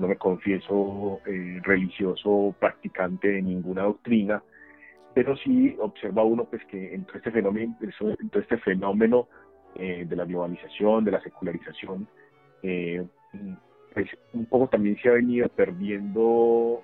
[0.00, 4.42] no me confieso eh, religioso practicante de ninguna doctrina,
[5.16, 8.58] pero sí observa uno pues que en todo este fenómeno, este
[9.78, 12.06] eh, de la globalización, de la secularización,
[12.62, 13.02] eh,
[13.94, 16.82] pues un poco también se ha venido perdiendo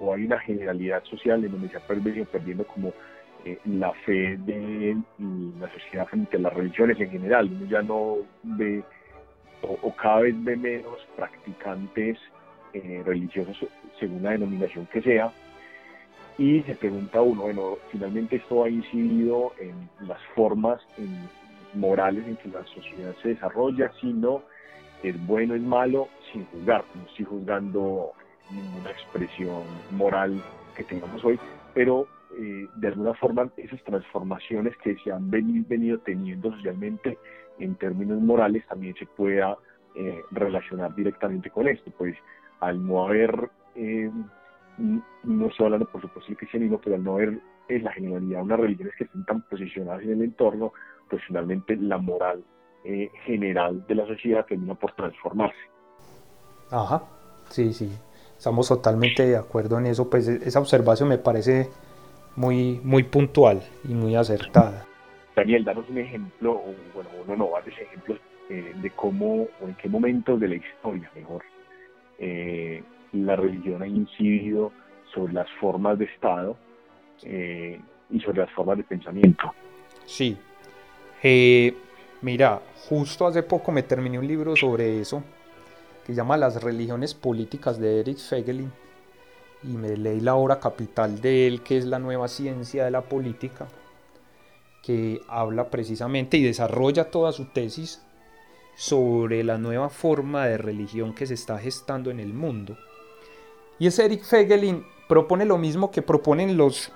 [0.00, 2.92] o hay una generalidad social en donde se ha venido perdiendo como
[3.66, 4.96] la fe de
[5.60, 7.48] la sociedad frente a las religiones en general.
[7.48, 8.82] Uno ya no ve
[9.62, 12.18] o, cada vez ve menos practicantes
[12.72, 13.56] eh, religiosos
[14.00, 15.32] según la denominación que sea.
[16.38, 20.80] Y se pregunta uno, bueno, finalmente esto ha incidido en las formas
[21.74, 24.42] morales en que la sociedad se desarrolla, si no
[25.02, 26.84] es bueno, es malo, sin juzgar.
[26.94, 28.12] No estoy juzgando
[28.50, 30.42] ninguna expresión moral
[30.76, 31.38] que tengamos hoy,
[31.74, 32.06] pero
[32.38, 37.18] eh, de alguna forma esas transformaciones que se han venido teniendo socialmente
[37.58, 39.56] en términos morales también se pueda
[39.94, 42.16] eh, relacionar directamente con esto, pues
[42.60, 44.10] al no haber, eh,
[44.78, 48.60] no estoy hablando por supuesto del cristianismo, pero al no haber en la generalidad unas
[48.60, 50.72] religiones que estén tan posicionadas en el entorno,
[51.08, 52.44] pues finalmente la moral
[52.84, 55.56] eh, general de la sociedad termina por transformarse.
[56.70, 57.02] Ajá,
[57.48, 57.90] sí, sí,
[58.36, 61.68] estamos totalmente de acuerdo en eso, pues esa observación me parece
[62.36, 64.84] muy, muy puntual y muy acertada.
[65.34, 69.74] Daniel, danos un ejemplo, o bueno, uno no, varios ejemplos eh, de cómo o en
[69.74, 71.42] qué momentos de la historia, mejor,
[72.18, 72.82] eh,
[73.24, 74.72] la religión ha incidido
[75.14, 76.56] sobre las formas de Estado
[77.22, 79.52] eh, y sobre las formas de pensamiento.
[80.04, 80.36] Sí.
[82.20, 85.22] mira, justo hace poco me terminé un libro sobre eso
[86.04, 88.70] que se llama Las religiones políticas de Eric Fegelin
[89.64, 93.02] y me leí la obra capital de él que es La nueva ciencia de la
[93.02, 93.66] política
[94.82, 98.00] que habla precisamente y desarrolla toda su tesis
[98.76, 102.76] sobre la nueva forma de religión que se está gestando en el mundo.
[103.78, 106.92] Y es Eric Fegelin propone lo mismo que proponen los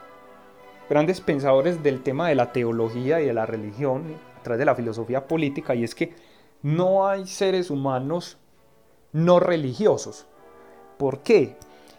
[0.89, 4.75] grandes pensadores del tema de la teología y de la religión a través de la
[4.75, 6.15] filosofía política y es que
[6.63, 8.39] no hay seres humanos
[9.13, 10.27] no religiosos.
[10.99, 11.57] ¿Por qué?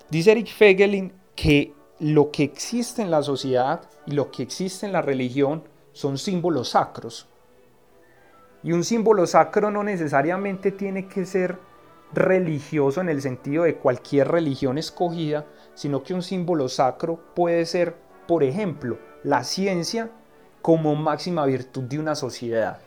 [0.09, 4.91] Dice Eric Fegelin que lo que existe en la sociedad y lo que existe en
[4.91, 5.63] la religión
[5.93, 7.27] son símbolos sacros.
[8.63, 11.57] Y un símbolo sacro no necesariamente tiene que ser
[12.13, 17.95] religioso en el sentido de cualquier religión escogida, sino que un símbolo sacro puede ser,
[18.27, 20.09] por ejemplo, la ciencia
[20.61, 22.79] como máxima virtud de una sociedad.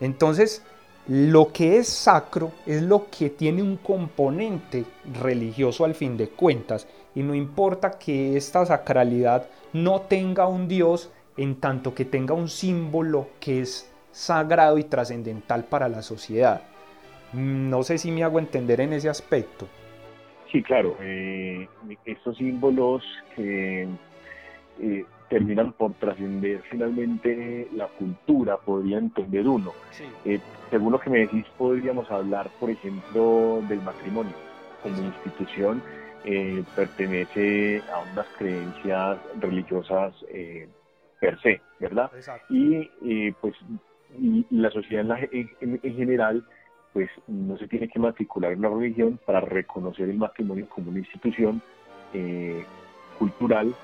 [0.00, 0.62] Entonces,
[1.06, 4.84] lo que es sacro es lo que tiene un componente
[5.20, 11.10] religioso al fin de cuentas, y no importa que esta sacralidad no tenga un Dios
[11.36, 16.62] en tanto que tenga un símbolo que es sagrado y trascendental para la sociedad.
[17.32, 19.68] No sé si me hago entender en ese aspecto.
[20.50, 20.96] Sí, claro.
[21.00, 21.68] Eh,
[22.04, 23.04] estos símbolos
[23.36, 23.86] que
[24.80, 29.72] eh, terminan por trascender finalmente la cultura, podría entender uno.
[30.24, 30.40] Eh,
[30.70, 34.34] según lo que me decís, podríamos hablar, por ejemplo, del matrimonio
[34.82, 35.82] como institución.
[36.74, 40.14] pertenece a unas creencias religiosas
[41.20, 42.10] per se, ¿verdad?
[42.48, 43.54] Y pues
[44.18, 46.44] y la sociedad en, general
[46.92, 50.98] pues no se tiene que matricular en una religión para reconocer el matrimonio como una
[50.98, 51.62] institución
[52.12, 52.64] eh,
[53.18, 53.74] cultural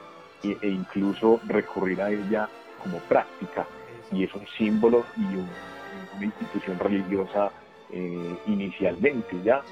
[0.43, 2.49] e, e, incluso recurrir a ella
[2.83, 3.67] como práctica.
[4.11, 5.37] Y es un símbolo y
[6.17, 7.51] una institución religiosa
[7.91, 9.63] eh, inicialmente ya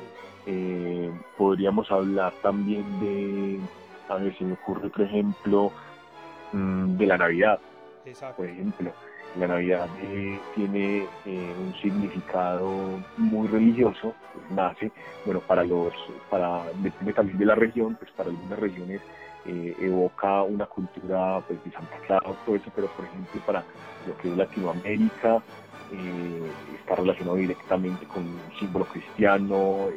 [0.47, 3.59] eh, podríamos hablar también de
[4.09, 5.73] a ver si me ocurre otro ejemplo
[6.53, 7.59] mm, de la Navidad
[8.37, 8.93] por ejemplo
[9.39, 14.93] la Navidad eh, tiene eh, un significado muy religioso, pues, nace,
[15.25, 15.93] bueno, para los,
[16.31, 19.01] para, depende también de la región, pues para algunas regiones
[19.47, 23.65] eh, evoca una cultura pues, de Santa Claus, todo eso, pero por ejemplo para
[24.07, 25.43] lo que es Latinoamérica
[26.81, 29.89] está relacionado directamente con un símbolo cristiano,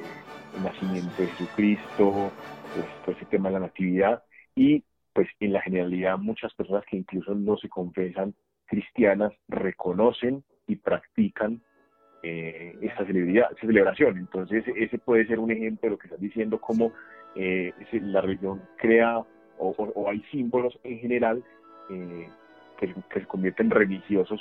[0.56, 2.32] el nacimiento de Jesucristo,
[2.73, 4.23] pues, todo ese tema de la natividad
[4.56, 8.36] y pues en la generalidad muchas personas que incluso no se confesan
[8.68, 11.62] cristianas reconocen y practican
[12.24, 14.18] eh, esta celebración.
[14.18, 16.92] Entonces, ese puede ser un ejemplo de lo que estás diciendo, cómo
[17.36, 19.24] eh, la religión crea
[19.60, 21.44] o, hay símbolos en general
[21.90, 22.30] eh,
[22.80, 24.40] que, se convierten religiosos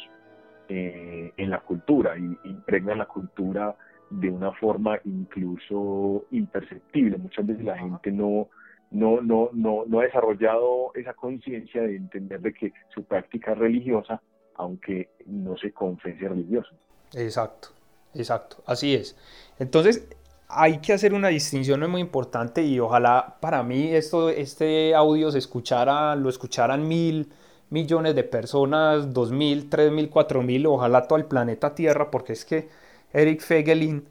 [0.69, 3.77] en la cultura y impregnan la cultura
[4.11, 7.19] de una forma incluso imperceptible.
[7.19, 8.49] Muchas veces la gente no,
[8.91, 13.59] no, no, no, no ha desarrollado esa conciencia de entender de que su práctica es
[13.59, 14.23] religiosa,
[14.55, 16.71] aunque no se confese religioso.
[17.15, 17.69] Exacto,
[18.15, 19.17] exacto, así es.
[19.59, 20.09] Entonces,
[20.49, 25.39] hay que hacer una distinción muy importante y ojalá para mí esto, este audio se
[25.39, 27.33] escuchara, lo escucharan mil
[27.71, 32.33] millones de personas, dos mil, tres mil, cuatro mil, ojalá todo el planeta Tierra, porque
[32.33, 32.69] es que
[33.13, 34.09] Eric Fegelin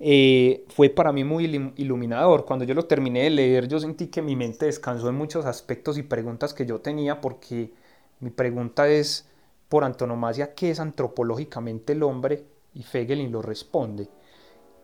[0.00, 2.44] eh, fue para mí muy iluminador.
[2.44, 5.98] Cuando yo lo terminé de leer, yo sentí que mi mente descansó en muchos aspectos
[5.98, 7.72] y preguntas que yo tenía, porque
[8.20, 9.28] mi pregunta es,
[9.68, 12.44] por antonomasia, ¿qué es antropológicamente el hombre?
[12.74, 14.08] Y Fegelin lo responde.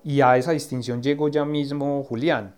[0.02, 2.56] Y a esa distinción llegó ya mismo Julián.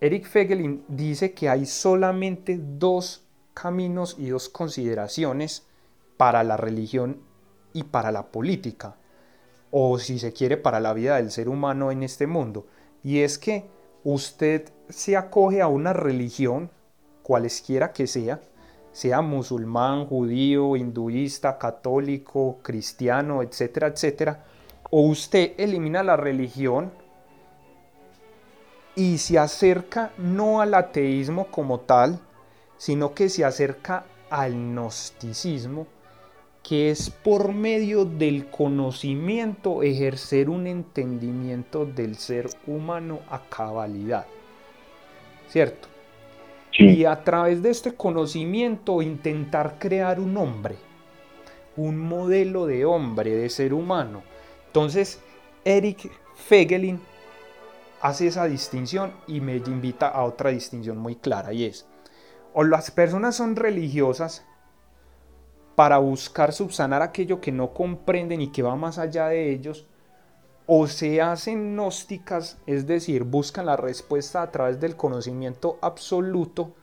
[0.00, 3.24] Eric Fegelin dice que hay solamente dos
[3.54, 5.66] caminos y dos consideraciones
[6.16, 7.22] para la religión
[7.72, 8.96] y para la política
[9.70, 12.66] o si se quiere para la vida del ser humano en este mundo.
[13.02, 13.66] Y es que
[14.04, 16.70] usted se acoge a una religión,
[17.22, 18.40] cualesquiera que sea,
[18.92, 24.44] sea musulmán, judío, hinduista, católico, cristiano, etcétera, etcétera,
[24.90, 26.90] o usted elimina la religión
[28.94, 32.18] y se acerca no al ateísmo como tal,
[32.78, 35.86] sino que se acerca al gnosticismo,
[36.62, 44.26] que es por medio del conocimiento ejercer un entendimiento del ser humano a cabalidad.
[45.48, 45.88] ¿Cierto?
[46.72, 50.76] Y a través de este conocimiento intentar crear un hombre,
[51.76, 54.22] un modelo de hombre, de ser humano.
[54.66, 55.20] Entonces,
[55.64, 57.00] Eric Fegelin
[58.00, 61.86] hace esa distinción y me invita a otra distinción muy clara y es,
[62.52, 64.44] o las personas son religiosas
[65.78, 69.86] para buscar subsanar aquello que no comprenden y que va más allá de ellos,
[70.66, 76.74] o se hacen gnósticas, es decir, buscan la respuesta a través del conocimiento absoluto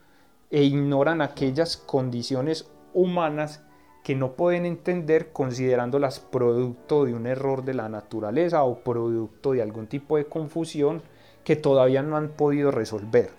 [0.50, 3.66] e ignoran aquellas condiciones humanas
[4.02, 9.62] que no pueden entender considerándolas producto de un error de la naturaleza o producto de
[9.62, 11.02] algún tipo de confusión
[11.44, 13.32] que todavía no han podido resolver.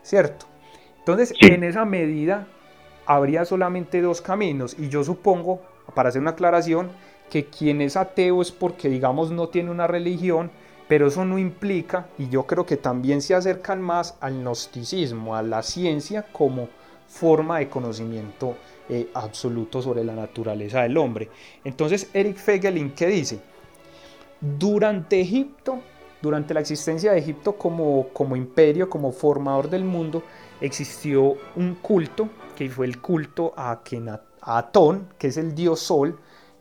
[0.00, 0.46] ¿Cierto?
[1.00, 2.46] Entonces, en esa medida,
[3.06, 5.60] habría solamente dos caminos y yo supongo,
[5.94, 6.90] para hacer una aclaración,
[7.30, 10.50] que quien es ateo es porque digamos no tiene una religión,
[10.88, 15.42] pero eso no implica, y yo creo que también se acercan más al gnosticismo, a
[15.42, 16.68] la ciencia como
[17.08, 18.56] forma de conocimiento
[18.88, 21.30] eh, absoluto sobre la naturaleza del hombre.
[21.64, 23.40] Entonces Eric Fegelin, ¿qué dice?
[24.40, 25.78] Durante Egipto,
[26.20, 30.22] durante la existencia de Egipto como, como imperio, como formador del mundo,
[30.60, 33.82] existió un culto que fue el culto a,
[34.42, 36.18] Atón, que es el dios sol,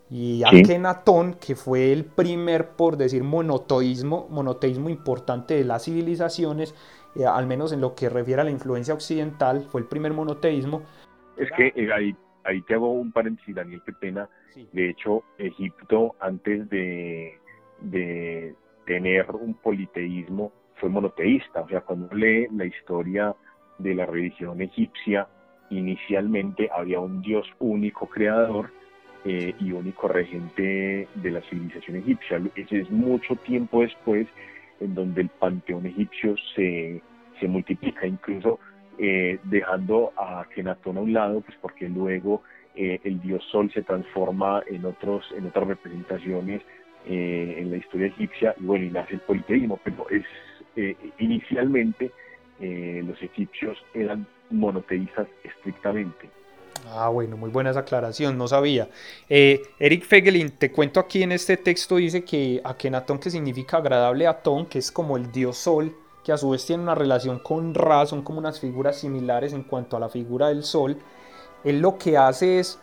[0.09, 6.75] y a Kenatón, que fue el primer, por decir, monoteísmo, monoteísmo importante de las civilizaciones,
[7.15, 10.83] eh, al menos en lo que refiere a la influencia occidental, fue el primer monoteísmo.
[11.35, 14.29] Es que eh, ahí, ahí te hago un paréntesis, Daniel, qué pena.
[14.71, 17.39] De hecho, Egipto, antes de,
[17.81, 21.61] de tener un politeísmo, fue monoteísta.
[21.61, 23.35] O sea, cuando lee la historia
[23.79, 25.27] de la religión egipcia,
[25.77, 28.71] inicialmente había un dios único creador
[29.25, 32.41] eh, y único regente de la civilización egipcia.
[32.55, 34.27] Ese es mucho tiempo después
[34.81, 37.01] en donde el panteón egipcio se,
[37.39, 38.59] se multiplica, incluso
[38.97, 42.43] eh, dejando a Kenatón a un lado, pues porque luego
[42.75, 46.61] eh, el dios Sol se transforma en, otros, en otras representaciones
[47.05, 50.23] en la historia egipcia y bueno, y nace el politeísmo, pero es
[51.17, 52.11] inicialmente
[52.61, 56.29] los egipcios eran monoteístas estrictamente.
[56.89, 58.89] Ah, bueno, muy buena esa aclaración, no sabía.
[59.29, 64.27] Eh, Eric Fegelin, te cuento aquí en este texto, dice que Akenatón, que significa agradable
[64.27, 67.73] Atón, que es como el dios sol, que a su vez tiene una relación con
[67.73, 70.97] Ra, son como unas figuras similares en cuanto a la figura del sol.
[71.63, 72.79] Él lo que hace es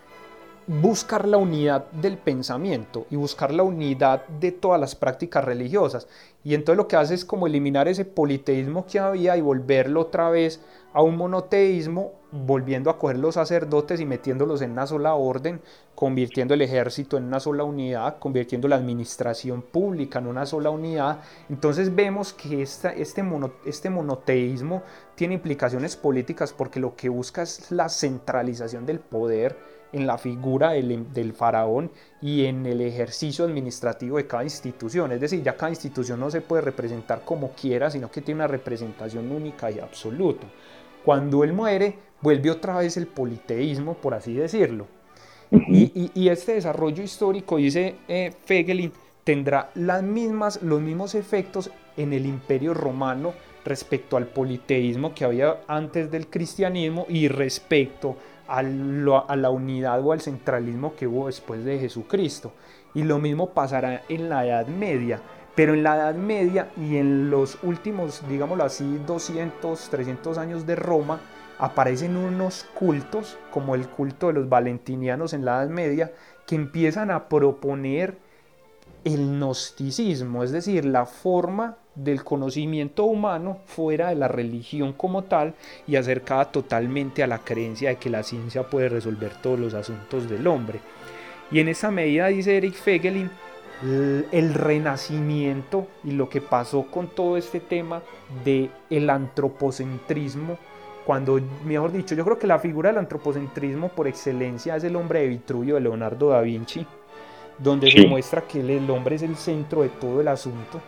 [0.71, 6.07] buscar la unidad del pensamiento y buscar la unidad de todas las prácticas religiosas.
[6.45, 10.31] Y entonces lo que hace es como eliminar ese politeísmo que había y volverlo otra
[10.31, 10.61] vez
[10.93, 15.61] a un monoteísmo, volviendo a coger los sacerdotes y metiéndolos en una sola orden,
[15.97, 21.19] convirtiendo el ejército en una sola unidad, convirtiendo la administración pública en una sola unidad.
[21.49, 23.25] Entonces vemos que esta, este,
[23.65, 24.85] este monoteísmo
[25.17, 30.71] tiene implicaciones políticas porque lo que busca es la centralización del poder en la figura
[30.71, 35.13] del, del, faraón y en el ejercicio administrativo de cada institución.
[35.13, 38.47] Es decir, ya cada institución no se puede representar como quiera, sino que tiene una
[38.47, 40.47] representación única y absoluta.
[41.05, 44.87] Cuando él muere, vuelve otra vez el politeísmo, por así decirlo.
[45.51, 48.93] y, este desarrollo histórico, dice eh, Fegelin,
[49.25, 53.33] tendrá las mismas, los mismos efectos en el imperio romano
[53.65, 58.17] respecto al politeísmo que había antes del cristianismo y respecto a,
[58.51, 62.53] a la unidad o al centralismo que hubo después de Jesucristo.
[62.95, 65.21] Y lo mismo pasará en la Edad Media.
[65.55, 70.77] Pero en la Edad Media y en los últimos, digámoslo así, 200, 300 años de
[70.77, 71.21] Roma,
[71.59, 76.13] aparecen unos cultos, como el culto de los valentinianos en la Edad Media,
[76.47, 78.19] que empiezan a proponer
[79.05, 85.55] el gnosticismo, es decir, la forma del conocimiento humano fuera de la religión como tal
[85.87, 90.29] y acercada totalmente a la creencia de que la ciencia puede resolver todos los asuntos
[90.29, 90.81] del hombre.
[91.51, 93.31] Y en esa medida, dice Eric Fegelin,
[93.83, 98.03] el renacimiento y lo que pasó con todo este tema
[98.45, 100.59] de el antropocentrismo
[101.07, 105.21] cuando mejor dicho yo creo que la figura del antropocentrismo por excelencia es el hombre
[105.21, 106.87] de Vitruvio de Leonardo da Vinci
[107.59, 110.79] donde se muestra que el hombre es el centro de todo el asunto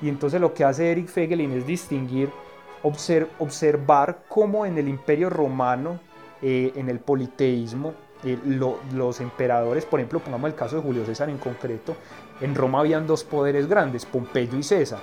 [0.00, 2.30] y entonces lo que hace Eric Fegelin es distinguir
[2.82, 5.98] observar cómo en el imperio romano
[6.40, 7.94] eh, en el politeísmo,
[8.24, 8.38] eh,
[8.94, 11.96] los emperadores, por ejemplo, pongamos el caso de Julio César en concreto,
[12.40, 15.00] en Roma habían dos poderes grandes, Pompeyo y César,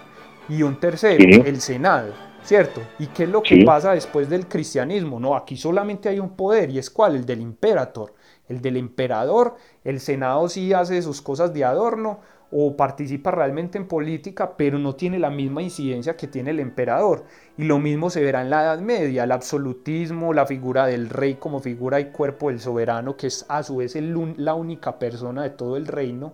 [0.48, 2.82] y un tercero, el Senado, ¿cierto?
[3.00, 5.20] ¿Y qué es lo que pasa después del cristianismo?
[5.20, 8.14] No, aquí solamente hay un poder, y es cuál, el del imperator.
[8.48, 12.20] El del emperador, el Senado sí hace sus cosas de adorno,
[12.52, 17.26] o participa realmente en política, pero no tiene la misma incidencia que tiene el emperador.
[17.58, 21.36] Y lo mismo se verá en la Edad Media, el absolutismo, la figura del rey
[21.36, 25.50] como figura y cuerpo del soberano, que es a su vez la única persona de
[25.50, 26.34] todo el reino,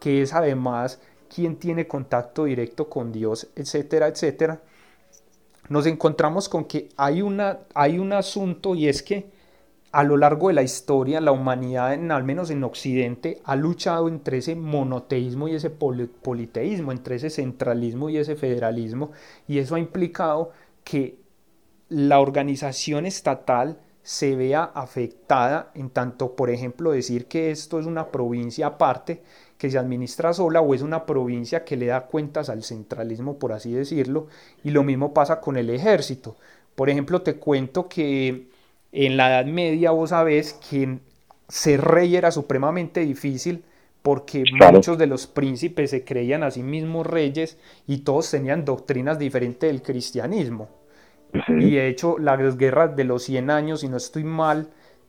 [0.00, 1.00] que es además
[1.34, 4.60] quien tiene contacto directo con Dios, etcétera, etcétera.
[5.68, 9.33] Nos encontramos con que hay, una, hay un asunto y es que
[9.94, 14.38] a lo largo de la historia la humanidad, al menos en Occidente, ha luchado entre
[14.38, 19.12] ese monoteísmo y ese politeísmo, entre ese centralismo y ese federalismo,
[19.46, 20.50] y eso ha implicado
[20.82, 21.20] que
[21.88, 28.08] la organización estatal se vea afectada en tanto, por ejemplo, decir que esto es una
[28.08, 29.22] provincia aparte
[29.58, 33.52] que se administra sola o es una provincia que le da cuentas al centralismo, por
[33.52, 34.26] así decirlo,
[34.64, 36.34] y lo mismo pasa con el ejército.
[36.74, 38.52] Por ejemplo, te cuento que
[38.94, 40.98] en la Edad Media vos sabés que
[41.48, 43.64] ser rey era supremamente difícil
[44.02, 49.18] porque muchos de los príncipes se creían a sí mismos reyes y todos tenían doctrinas
[49.18, 50.68] diferentes del cristianismo.
[51.48, 54.68] Y de hecho las guerras de los 100 años, si no estoy mal,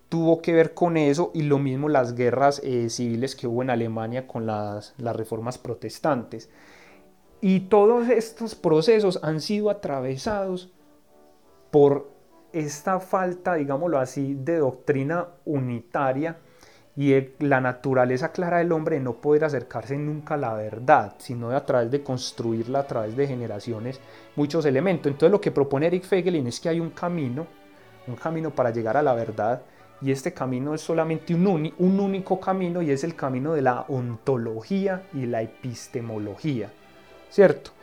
[0.09, 3.69] tuvo que ver con eso y lo mismo las guerras eh, civiles que hubo en
[3.69, 6.49] Alemania con las, las reformas protestantes.
[7.41, 10.71] Y todos estos procesos han sido atravesados
[11.69, 12.14] por
[12.55, 16.37] esta falta, digámoslo así, de doctrina unitaria
[16.95, 21.49] y la naturaleza clara del hombre de no poder acercarse nunca a la verdad, sino
[21.49, 23.99] a través de construirla a través de generaciones,
[24.37, 25.11] muchos elementos.
[25.11, 27.45] Entonces lo que propone Eric Fegelin es que hay un camino,
[28.07, 29.61] un camino para llegar a la verdad,
[30.01, 33.81] y este camino es solamente un, un único camino y es el camino de la
[33.89, 36.71] ontología y la epistemología,
[37.29, 37.74] ¿cierto?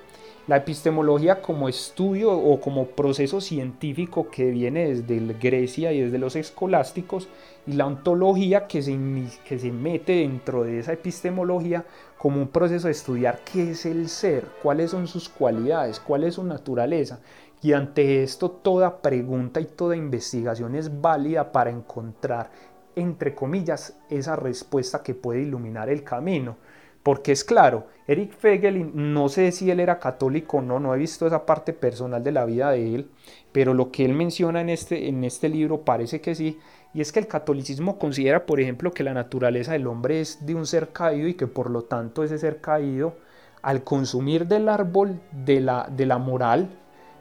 [0.49, 6.35] La epistemología como estudio o como proceso científico que viene desde Grecia y desde los
[6.35, 7.29] escolásticos
[7.65, 8.99] y la ontología que se,
[9.47, 11.85] que se mete dentro de esa epistemología
[12.19, 16.35] como un proceso de estudiar qué es el ser, cuáles son sus cualidades, cuál es
[16.35, 17.21] su naturaleza.
[17.63, 22.51] Y ante esto toda pregunta y toda investigación es válida para encontrar,
[22.97, 26.57] entre comillas, esa respuesta que puede iluminar el camino.
[27.03, 30.99] Porque es claro, Eric Fegelin, no sé si él era católico o no, no he
[30.99, 33.11] visto esa parte personal de la vida de él,
[33.51, 36.59] pero lo que él menciona en este, en este libro parece que sí,
[36.95, 40.55] y es que el catolicismo considera, por ejemplo, que la naturaleza del hombre es de
[40.55, 43.17] un ser caído y que por lo tanto ese ser caído,
[43.63, 46.69] al consumir del árbol de la, de la moral,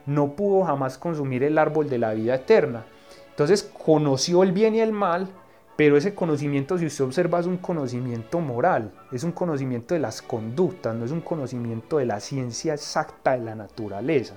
[0.06, 2.86] no pudo jamás consumir el árbol de la vida eterna.
[3.30, 5.30] Entonces conoció el bien y el mal,
[5.82, 10.22] pero ese conocimiento, si usted observa, es un conocimiento moral, es un conocimiento de las
[10.22, 14.36] conductas, no es un conocimiento de la ciencia exacta de la naturaleza.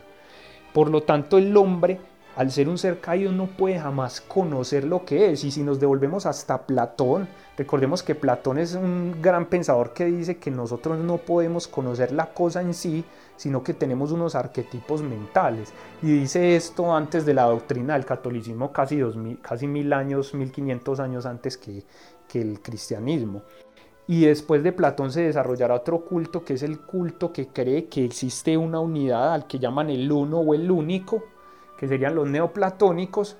[0.72, 2.00] Por lo tanto, el hombre,
[2.34, 5.44] al ser un ser caído, no puede jamás conocer lo que es.
[5.44, 7.28] Y si nos devolvemos hasta Platón,
[7.58, 12.32] recordemos que Platón es un gran pensador que dice que nosotros no podemos conocer la
[12.32, 13.04] cosa en sí,
[13.36, 15.72] sino que tenemos unos arquetipos mentales.
[16.02, 20.34] Y dice esto antes de la doctrina del catolicismo, casi, dos mil, casi mil años,
[20.34, 21.84] mil quinientos años antes que,
[22.28, 23.42] que el cristianismo.
[24.06, 28.04] Y después de Platón se desarrollará otro culto que es el culto que cree que
[28.04, 31.24] existe una unidad al que llaman el uno o el único,
[31.78, 33.38] que serían los neoplatónicos,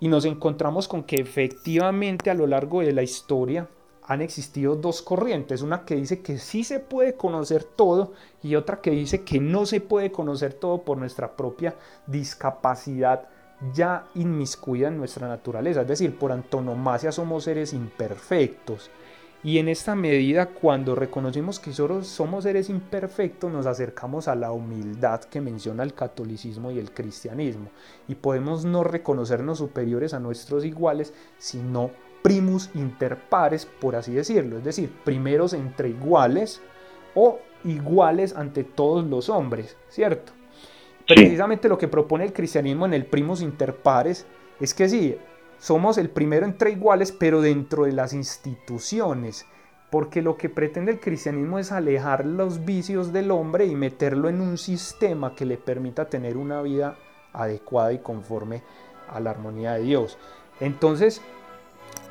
[0.00, 3.68] y nos encontramos con que efectivamente a lo largo de la historia
[4.08, 8.80] han existido dos corrientes, una que dice que sí se puede conocer todo y otra
[8.80, 13.28] que dice que no se puede conocer todo por nuestra propia discapacidad
[13.74, 18.90] ya inmiscuida en nuestra naturaleza, es decir, por antonomasia somos seres imperfectos.
[19.44, 25.20] Y en esta medida, cuando reconocemos que somos seres imperfectos, nos acercamos a la humildad
[25.20, 27.68] que menciona el catolicismo y el cristianismo.
[28.08, 31.92] Y podemos no reconocernos superiores a nuestros iguales, sino
[32.22, 36.60] primus inter pares, por así decirlo, es decir, primeros entre iguales
[37.14, 40.32] o iguales ante todos los hombres, ¿cierto?
[41.06, 44.26] Precisamente lo que propone el cristianismo en el primus inter pares
[44.60, 45.16] es que sí,
[45.58, 49.46] somos el primero entre iguales, pero dentro de las instituciones,
[49.90, 54.40] porque lo que pretende el cristianismo es alejar los vicios del hombre y meterlo en
[54.40, 56.96] un sistema que le permita tener una vida
[57.32, 58.62] adecuada y conforme
[59.08, 60.18] a la armonía de Dios.
[60.60, 61.22] Entonces,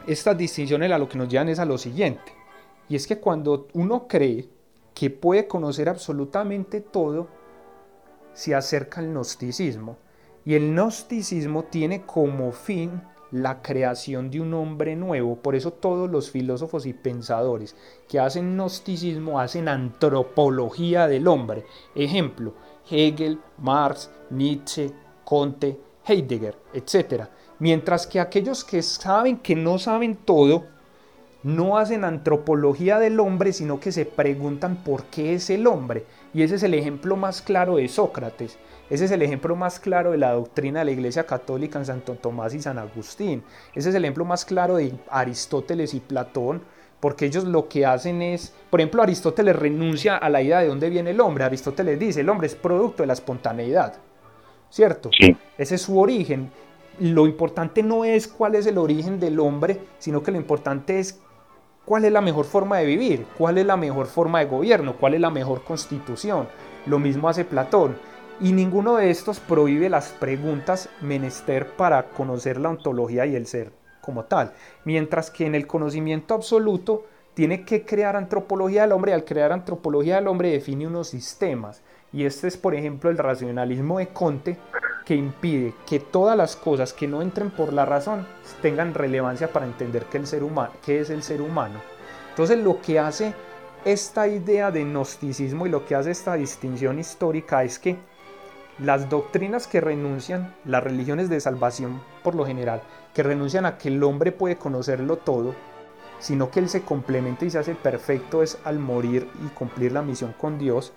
[0.07, 2.33] estas distinciones a lo que nos llevan es a lo siguiente,
[2.89, 4.49] y es que cuando uno cree
[4.93, 7.27] que puede conocer absolutamente todo,
[8.33, 9.97] se acerca al gnosticismo.
[10.45, 13.01] Y el gnosticismo tiene como fin
[13.31, 15.35] la creación de un hombre nuevo.
[15.35, 17.75] Por eso todos los filósofos y pensadores
[18.07, 21.65] que hacen gnosticismo hacen antropología del hombre.
[21.95, 22.53] Ejemplo,
[22.89, 24.91] Hegel, Marx, Nietzsche,
[25.25, 27.25] Conte, Heidegger, etc.
[27.59, 30.65] Mientras que aquellos que saben que no saben todo,
[31.43, 36.05] no hacen antropología del hombre, sino que se preguntan por qué es el hombre.
[36.33, 38.57] Y ese es el ejemplo más claro de Sócrates.
[38.89, 42.15] Ese es el ejemplo más claro de la doctrina de la Iglesia Católica en Santo
[42.15, 43.43] Tomás y San Agustín.
[43.73, 46.61] Ese es el ejemplo más claro de Aristóteles y Platón,
[46.99, 50.89] porque ellos lo que hacen es, por ejemplo, Aristóteles renuncia a la idea de dónde
[50.89, 51.43] viene el hombre.
[51.43, 53.93] Aristóteles dice, el hombre es producto de la espontaneidad,
[54.69, 55.11] ¿cierto?
[55.17, 55.35] Sí.
[55.57, 56.49] Ese es su origen.
[56.99, 61.19] Lo importante no es cuál es el origen del hombre, sino que lo importante es
[61.85, 65.13] cuál es la mejor forma de vivir, cuál es la mejor forma de gobierno, cuál
[65.13, 66.47] es la mejor constitución.
[66.85, 67.97] Lo mismo hace Platón.
[68.39, 73.71] Y ninguno de estos prohíbe las preguntas menester para conocer la ontología y el ser
[74.01, 74.53] como tal.
[74.85, 79.51] Mientras que en el conocimiento absoluto tiene que crear antropología del hombre y al crear
[79.51, 81.83] antropología del hombre define unos sistemas.
[82.11, 84.57] Y este es, por ejemplo, el racionalismo de Conte,
[85.07, 88.27] que impide que todas las cosas que no entren por la razón
[88.61, 91.79] tengan relevancia para entender qué, el ser humano, qué es el ser humano.
[92.31, 93.33] Entonces lo que hace
[93.85, 97.95] esta idea de gnosticismo y lo que hace esta distinción histórica es que
[98.79, 102.81] las doctrinas que renuncian, las religiones de salvación por lo general,
[103.13, 105.55] que renuncian a que el hombre puede conocerlo todo,
[106.19, 110.01] sino que él se complementa y se hace perfecto es al morir y cumplir la
[110.01, 110.91] misión con Dios,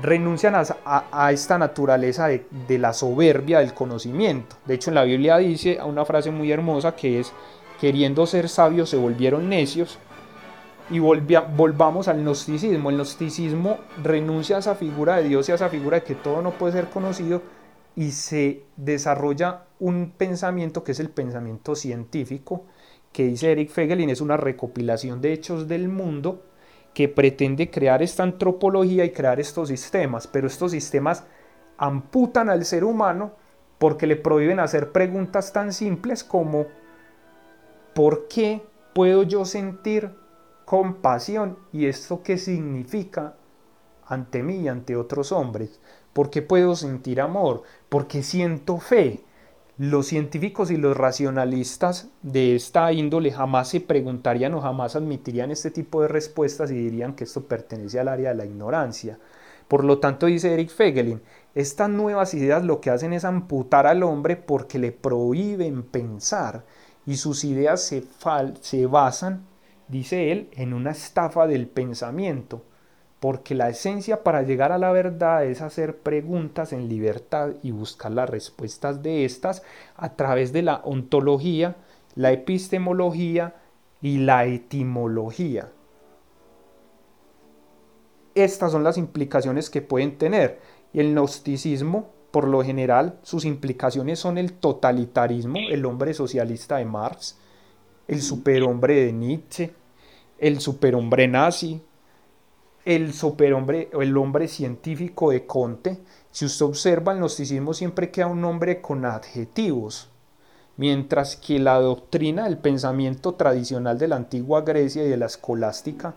[0.00, 4.56] renuncian a, esta naturaleza de, la soberbia del conocimiento.
[4.66, 7.32] De hecho, en la Biblia dice una frase muy hermosa que es,
[7.80, 9.98] queriendo ser sabios se volvieron necios
[10.90, 12.90] y volvamos al gnosticismo.
[12.90, 16.42] El gnosticismo renuncia a esa figura de Dios y a esa figura de que todo
[16.42, 17.42] no puede ser conocido
[17.96, 22.64] y se desarrolla un pensamiento que es el pensamiento científico,
[23.12, 26.44] que dice Eric Fegelin, es una recopilación de hechos del mundo
[26.94, 31.24] que pretende crear esta antropología y crear estos sistemas, pero estos sistemas
[31.78, 33.32] amputan al ser humano
[33.78, 36.66] porque le prohíben hacer preguntas tan simples como
[37.94, 38.62] ¿por qué
[38.92, 40.10] puedo yo sentir
[40.70, 41.58] compasión.
[41.72, 43.34] ¿Y esto qué significa
[44.06, 45.80] ante mí y ante otros hombres?
[46.12, 47.64] ¿Por qué puedo sentir amor?
[47.88, 49.24] Porque siento fe.
[49.82, 55.70] Los científicos y los racionalistas de esta índole jamás se preguntarían o jamás admitirían este
[55.70, 59.18] tipo de respuestas y dirían que esto pertenece al área de la ignorancia.
[59.68, 61.22] Por lo tanto, dice Eric Fegelin,
[61.54, 66.66] estas nuevas ideas lo que hacen es amputar al hombre porque le prohíben pensar
[67.06, 68.04] y sus ideas se,
[68.60, 69.46] se basan
[69.88, 72.62] dice él, en una estafa del pensamiento,
[73.20, 78.12] porque la esencia para llegar a la verdad es hacer preguntas en libertad y buscar
[78.12, 79.62] las respuestas de estas
[79.94, 81.76] a través de la ontología,
[82.14, 83.56] la epistemología
[84.00, 85.70] y la etimología.
[88.34, 90.60] Estas son las implicaciones que pueden tener.
[90.94, 97.38] El gnosticismo, por lo general, sus implicaciones son el totalitarismo, el hombre socialista de Marx,
[98.08, 99.74] el superhombre de Nietzsche,
[100.38, 101.82] el superhombre nazi,
[102.84, 105.98] el superhombre o el hombre científico de Conte.
[106.30, 110.08] Si usted observa, el gnosticismo siempre queda un nombre con adjetivos,
[110.76, 116.14] mientras que la doctrina del pensamiento tradicional de la antigua Grecia y de la escolástica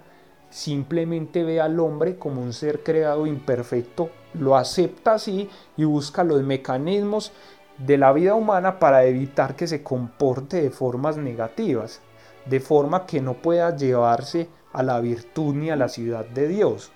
[0.49, 6.43] simplemente ve al hombre como un ser creado imperfecto, lo acepta así y busca los
[6.43, 7.31] mecanismos
[7.77, 12.01] de la vida humana para evitar que se comporte de formas negativas
[12.45, 16.91] de forma que no pueda llevarse a la virtud ni a la ciudad de Dios.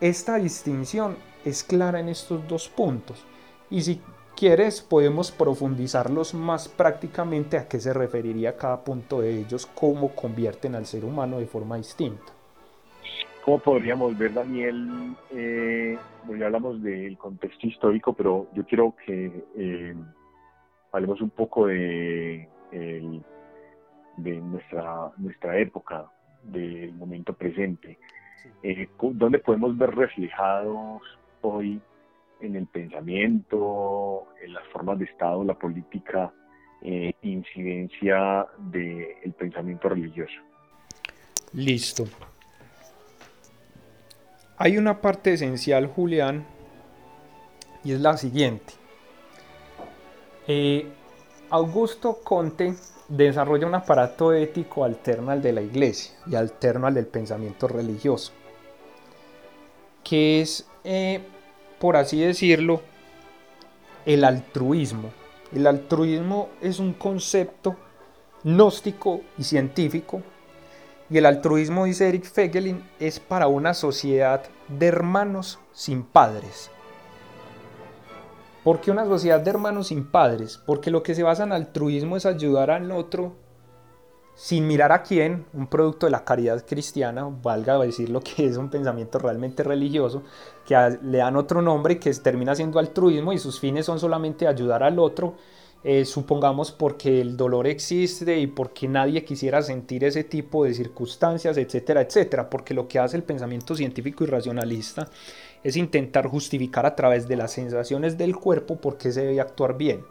[0.00, 3.26] Esta distinción es clara en estos dos puntos
[3.68, 4.00] y si
[4.36, 10.74] quieres podemos profundizarlos más prácticamente a qué se referiría cada punto de ellos, cómo convierten
[10.74, 12.32] al ser humano de forma distinta.
[13.44, 15.14] ¿Cómo podríamos ver, Daniel?
[15.30, 15.98] Eh,
[16.38, 19.94] ya hablamos del contexto histórico, pero yo quiero que eh,
[20.92, 22.48] hablemos un poco de
[24.22, 26.10] de nuestra, nuestra época,
[26.42, 27.98] del momento presente,
[28.62, 31.02] eh, donde podemos ver reflejados
[31.42, 31.80] hoy
[32.40, 36.32] en el pensamiento, en las formas de Estado, la política,
[36.82, 40.40] eh, incidencia del pensamiento religioso.
[41.52, 42.04] Listo.
[44.56, 46.44] Hay una parte esencial, Julián,
[47.84, 48.74] y es la siguiente.
[50.46, 50.86] Eh,
[51.50, 52.74] Augusto Conte
[53.08, 58.32] desarrolla un aparato ético alterno al de la iglesia y alterno al del pensamiento religioso,
[60.04, 61.20] que es, eh,
[61.80, 62.82] por así decirlo,
[64.06, 65.10] el altruismo.
[65.52, 67.74] el altruismo es un concepto
[68.44, 70.22] gnóstico y científico
[71.10, 76.70] y el altruismo, dice Eric Fegelin, es para una sociedad de hermanos sin padres.
[78.64, 80.60] ¿Por qué una sociedad de hermanos sin padres?
[80.66, 83.32] Porque lo que se basa en altruismo es ayudar al otro
[84.34, 88.56] sin mirar a quién, un producto de la caridad cristiana, valga decir lo que es
[88.56, 90.22] un pensamiento realmente religioso,
[90.66, 94.82] que le dan otro nombre que termina siendo altruismo y sus fines son solamente ayudar
[94.82, 95.34] al otro
[95.82, 101.56] eh, supongamos porque el dolor existe y porque nadie quisiera sentir ese tipo de circunstancias,
[101.56, 105.08] etcétera, etcétera, porque lo que hace el pensamiento científico y racionalista
[105.62, 109.76] es intentar justificar a través de las sensaciones del cuerpo por qué se debe actuar
[109.76, 110.04] bien.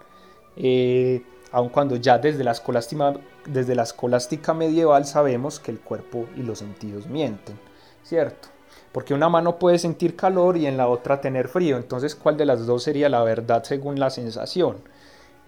[0.55, 3.13] Eh, aun cuando ya desde la, escolástica,
[3.45, 7.59] desde la escolástica medieval sabemos que el cuerpo y los sentidos mienten,
[8.03, 8.49] ¿cierto?
[8.91, 12.45] Porque una mano puede sentir calor y en la otra tener frío, entonces ¿cuál de
[12.45, 14.77] las dos sería la verdad según la sensación?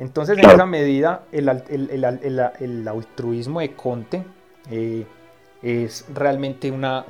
[0.02, 1.48] Entonces, en esa medida, el,
[2.88, 4.24] altruismo de Conte
[4.72, 5.06] eh,
[5.62, 7.06] es realmente una,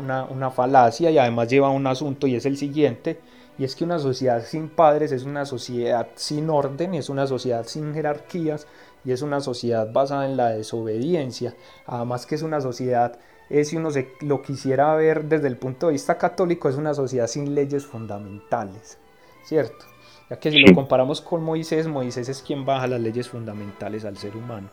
[0.53, 3.19] falacia y además lleva un asunto y es el siguiente,
[3.57, 7.65] y es que una sociedad sin padres es una sociedad sin orden, es una sociedad
[7.65, 8.67] sin jerarquías
[9.05, 11.53] y es una sociedad basada en la desobediencia.
[11.85, 13.19] Además que es una sociedad,
[13.63, 17.27] si uno se lo quisiera ver desde el punto de vista católico, es una sociedad
[17.27, 18.97] sin leyes fundamentales,
[19.43, 19.85] ¿cierto?
[20.29, 24.17] Ya que si lo comparamos con Moisés, Moisés es quien baja las leyes fundamentales al
[24.17, 24.69] ser humano.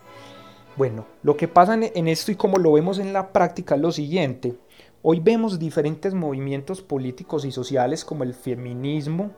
[0.75, 3.91] Bueno, lo que pasa en esto y como lo vemos en la práctica es lo
[3.91, 4.55] siguiente.
[5.01, 9.31] Hoy vemos diferentes movimientos políticos y sociales como el feminismo,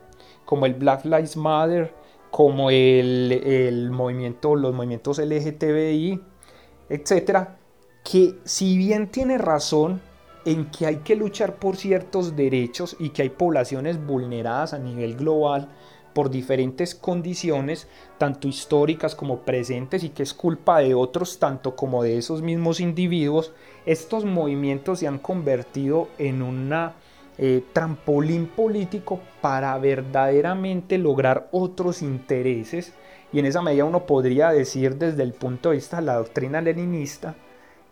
[0.43, 1.93] como el Black Lives Matter,
[2.31, 6.19] como el, movimiento, los movimientos LGTBI,
[6.89, 7.59] etcétera,
[8.03, 10.01] que si bien tiene razón
[10.45, 15.15] en que hay que luchar por ciertos derechos y que hay poblaciones vulneradas a nivel
[15.15, 15.69] global,
[16.13, 17.87] por diferentes condiciones,
[18.17, 22.79] tanto históricas como presentes, y que es culpa de otros, tanto como de esos mismos
[22.79, 23.53] individuos,
[23.85, 26.71] estos movimientos se han convertido en un
[27.37, 32.93] eh, trampolín político para verdaderamente lograr otros intereses,
[33.33, 36.61] y en esa medida uno podría decir desde el punto de vista de la doctrina
[36.61, 37.35] leninista,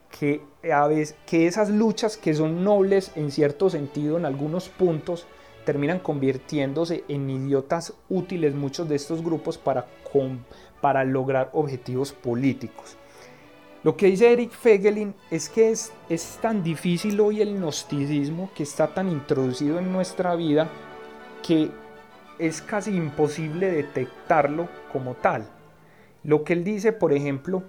[0.09, 0.41] que,
[0.74, 5.28] a veces, que esas luchas que son nobles en cierto sentido en algunos puntos,
[5.66, 9.86] terminan convirtiéndose en idiotas útiles muchos de estos grupos para,
[10.82, 12.97] para lograr objetivos políticos.
[13.84, 18.64] Lo que dice Eric Fegelin es que es, es tan difícil hoy el gnosticismo que
[18.64, 20.68] está tan introducido en nuestra vida
[21.47, 21.72] que
[22.39, 25.47] es casi imposible detectarlo como tal.
[26.24, 27.64] Lo que él dice, por ejemplo,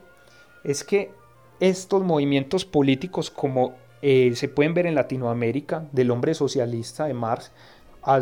[0.65, 1.13] es que
[1.61, 7.53] estos movimientos políticos como eh, se pueden ver en Latinoamérica del hombre socialista de Marx,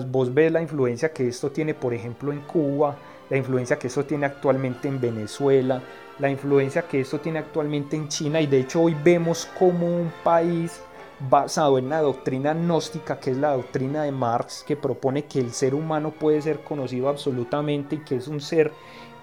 [0.08, 2.96] vos ves la influencia que esto tiene, por ejemplo, en Cuba,
[3.30, 5.82] la influencia que esto tiene actualmente en Venezuela,
[6.18, 10.10] la influencia que esto tiene actualmente en China y de hecho hoy vemos como un
[10.24, 10.80] país
[11.20, 15.52] basado en la doctrina gnóstica, que es la doctrina de Marx, que propone que el
[15.52, 18.72] ser humano puede ser conocido absolutamente y que es un ser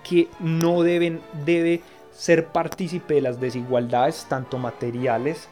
[0.03, 1.81] que no deben, debe
[2.11, 5.47] ser partícipe de las desigualdades tanto materiales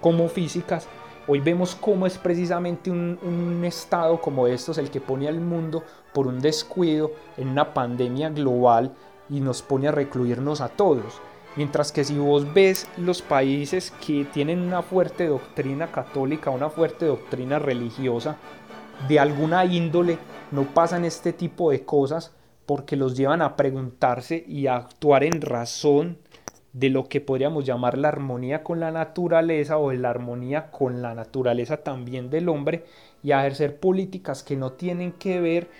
[0.00, 0.86] como físicas,
[1.28, 5.82] Hoy vemos cómo es precisamente un, estado como estos el que pone al mundo
[6.14, 8.94] por un descuido en una pandemia global
[9.28, 11.20] y nos pone a recluirnos a todos.
[11.56, 17.06] Mientras que si vos ves los países que tienen una fuerte doctrina católica, una fuerte
[17.06, 18.36] doctrina religiosa,
[19.08, 20.18] de alguna índole,
[20.52, 25.40] no pasan este tipo de cosas porque los llevan a preguntarse y a actuar en
[25.40, 26.18] razón
[26.76, 31.14] de lo que podríamos llamar la armonía con la naturaleza o la armonía con la
[31.14, 32.84] naturaleza también del hombre
[33.22, 35.70] y a ejercer políticas que no tienen que ver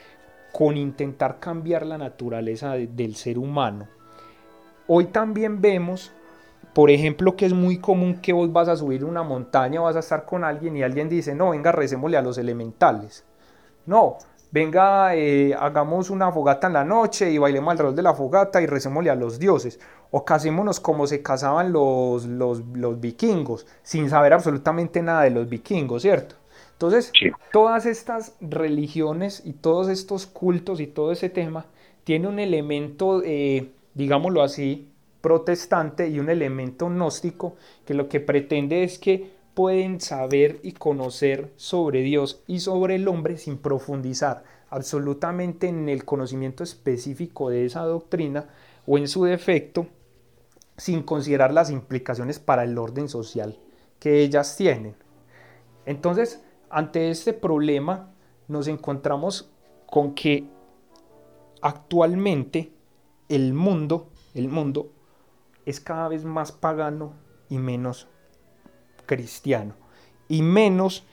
[0.53, 3.89] con intentar cambiar la naturaleza del ser humano.
[4.87, 6.13] Hoy también vemos,
[6.73, 10.01] por ejemplo, que es muy común que vos vas a subir una montaña, vas a
[10.01, 13.23] estar con alguien y alguien dice, no, venga, recémosle a los elementales.
[13.85, 14.17] No,
[14.51, 18.67] venga, eh, hagamos una fogata en la noche y bailemos alrededor de la fogata y
[18.67, 19.79] recémosle a los dioses.
[20.11, 26.03] O casémonos como se casaban los, los, vikingos, sin saber absolutamente nada de los vikingos,
[26.03, 26.37] ¿cierto?
[26.73, 27.11] Entonces,
[27.53, 31.67] todas estas religiones y todos estos cultos y todo ese tema
[32.05, 38.85] tiene un elemento, eh, digámoslo así, protestante y un elemento gnóstico que lo que pretende
[38.85, 45.67] es que pueden saber y conocer sobre Dios y sobre el hombre sin profundizar absolutamente
[45.67, 48.51] en el conocimiento específico de esa doctrina
[48.87, 49.87] o en su defecto
[50.77, 53.59] sin considerar las implicaciones para el orden social
[53.99, 54.95] que ellas tienen.
[55.87, 58.13] Entonces, ante este problema
[58.49, 59.51] nos encontramos
[59.87, 60.45] con que
[61.63, 62.75] actualmente
[63.31, 64.93] el mundo, el mundo
[65.65, 67.15] es cada vez más pagano
[67.49, 68.07] y menos
[69.07, 69.75] cristiano
[70.29, 71.05] y menos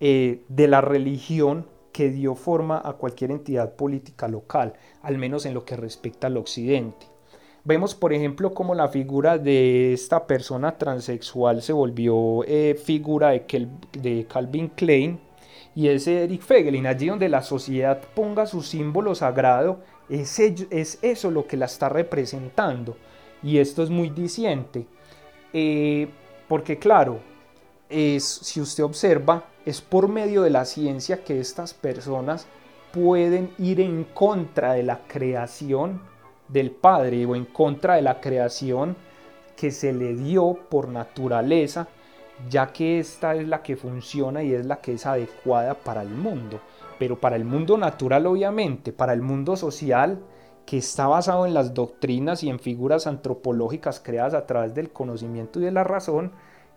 [0.00, 5.54] eh, de la religión que dio forma a cualquier entidad política local, al menos en
[5.54, 7.06] lo que respecta al occidente.
[7.64, 13.68] Vemos, por ejemplo, cómo la figura de esta persona transexual se volvió eh, figura de,
[14.00, 15.18] de Calvin Klein
[15.74, 21.30] y ese Eric Fegelin, allí donde la sociedad ponga su símbolo sagrado, es, es eso
[21.30, 22.96] lo que la está representando.
[23.42, 24.86] Y esto es muy diciente,
[25.52, 26.08] eh,
[26.48, 27.20] porque claro,
[27.88, 32.46] es, si usted observa, es por medio de la ciencia que estas personas
[32.92, 36.00] pueden ir en contra de la creación
[36.48, 38.96] del Padre o en contra de la creación
[39.56, 41.88] que se le dio por naturaleza,
[42.48, 46.10] ya que esta es la que funciona y es la que es adecuada para el
[46.10, 46.60] mundo.
[46.98, 50.20] Pero para el mundo natural, obviamente, para el mundo social,
[50.64, 55.58] que está basado en las doctrinas y en figuras antropológicas creadas a través del conocimiento
[55.58, 56.32] y de la razón,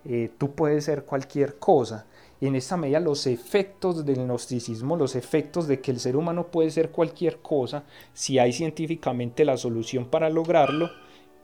[0.05, 2.05] eh, tú puedes ser cualquier cosa.
[2.39, 6.47] Y en esta medida los efectos del gnosticismo, los efectos de que el ser humano
[6.47, 7.83] puede ser cualquier cosa,
[8.13, 10.89] si hay científicamente la solución para lograrlo,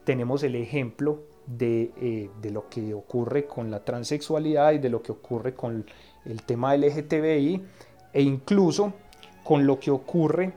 [0.03, 5.03] tenemos el ejemplo de, eh, de lo que ocurre con la transexualidad y de lo
[5.03, 5.86] que ocurre con
[6.26, 7.62] el tema LGTBI
[8.14, 8.93] e incluso
[9.43, 10.53] con lo que ocurre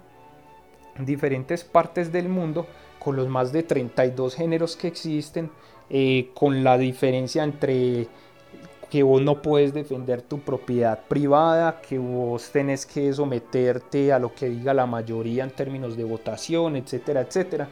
[0.97, 2.67] en diferentes partes del mundo
[2.99, 5.51] con los más de 32 géneros que existen,
[5.91, 8.09] eh, con la diferencia entre
[8.91, 14.35] que vos no puedes defender tu propiedad privada, que vos tenés que someterte a lo
[14.35, 17.69] que diga la mayoría en términos de votación, etcétera, etcétera.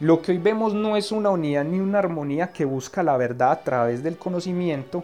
[0.00, 3.52] Lo que hoy vemos no es una unidad ni una armonía que busca la verdad
[3.52, 5.02] a través del conocimiento,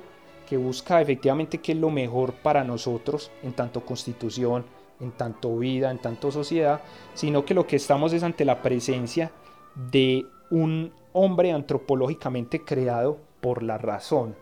[0.48, 4.64] que busca efectivamente qué es lo mejor para nosotros en tanto constitución,
[5.00, 6.80] en tanto vida, en tanto sociedad,
[7.14, 9.32] sino que lo que estamos es ante la presencia
[9.74, 14.36] de un hombre antropológicamente creado por la razón.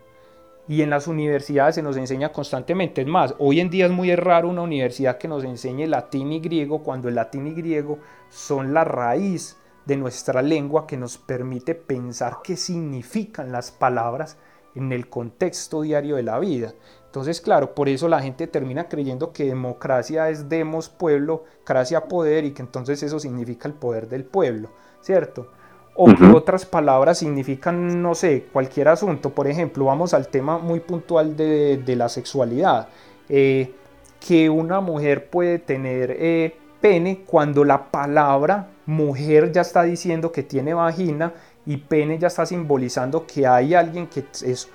[0.67, 3.03] Y en las universidades se nos enseña constantemente.
[3.03, 6.41] Es más, hoy en día es muy raro una universidad que nos enseñe latín y
[6.41, 7.99] griego cuando el latín y griego
[8.29, 14.37] son la raíz de nuestra lengua que nos permite pensar qué significan las palabras
[14.75, 16.75] en el contexto diario de la vida.
[17.07, 22.45] Entonces, claro, por eso la gente termina creyendo que democracia es demos pueblo, cracia poder
[22.45, 24.71] y que entonces eso significa el poder del pueblo,
[25.01, 25.53] ¿cierto?
[25.97, 29.31] O que otras palabras significan, no sé, cualquier asunto.
[29.31, 32.89] Por ejemplo, vamos al tema muy puntual de, la sexualidad.
[33.29, 33.73] Eh,
[34.19, 40.43] que una mujer puede tener eh, pene cuando la palabra mujer ya está diciendo que
[40.43, 41.33] tiene vagina
[41.67, 44.69] y pene ya está simbolizando que hay alguien que es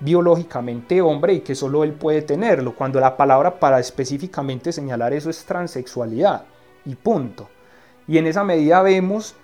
[0.00, 5.30] biológicamente hombre y que solo él puede tenerlo, cuando la palabra para específicamente señalar eso
[5.30, 6.44] es transexualidad
[6.84, 7.48] y punto.
[8.06, 9.34] Y en esa medida vemos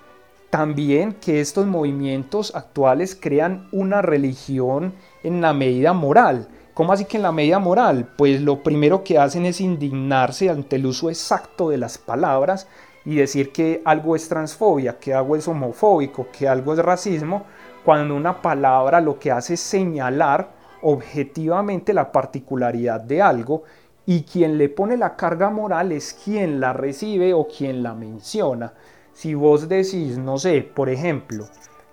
[0.50, 4.92] también que estos movimientos actuales crean una religión
[5.22, 6.48] en la medida moral.
[6.74, 8.08] ¿Cómo así que en la medida moral?
[8.16, 12.66] Pues lo primero que hacen es indignarse ante el uso exacto de las palabras
[13.04, 17.44] y decir que algo es transfobia, que algo es homofóbico, que algo es racismo,
[17.84, 20.50] cuando una palabra lo que hace es señalar
[20.82, 23.62] objetivamente la particularidad de algo
[24.06, 28.72] y quien le pone la carga moral es quien la recibe o quien la menciona.
[29.12, 31.46] Si vos decís, no sé, por ejemplo,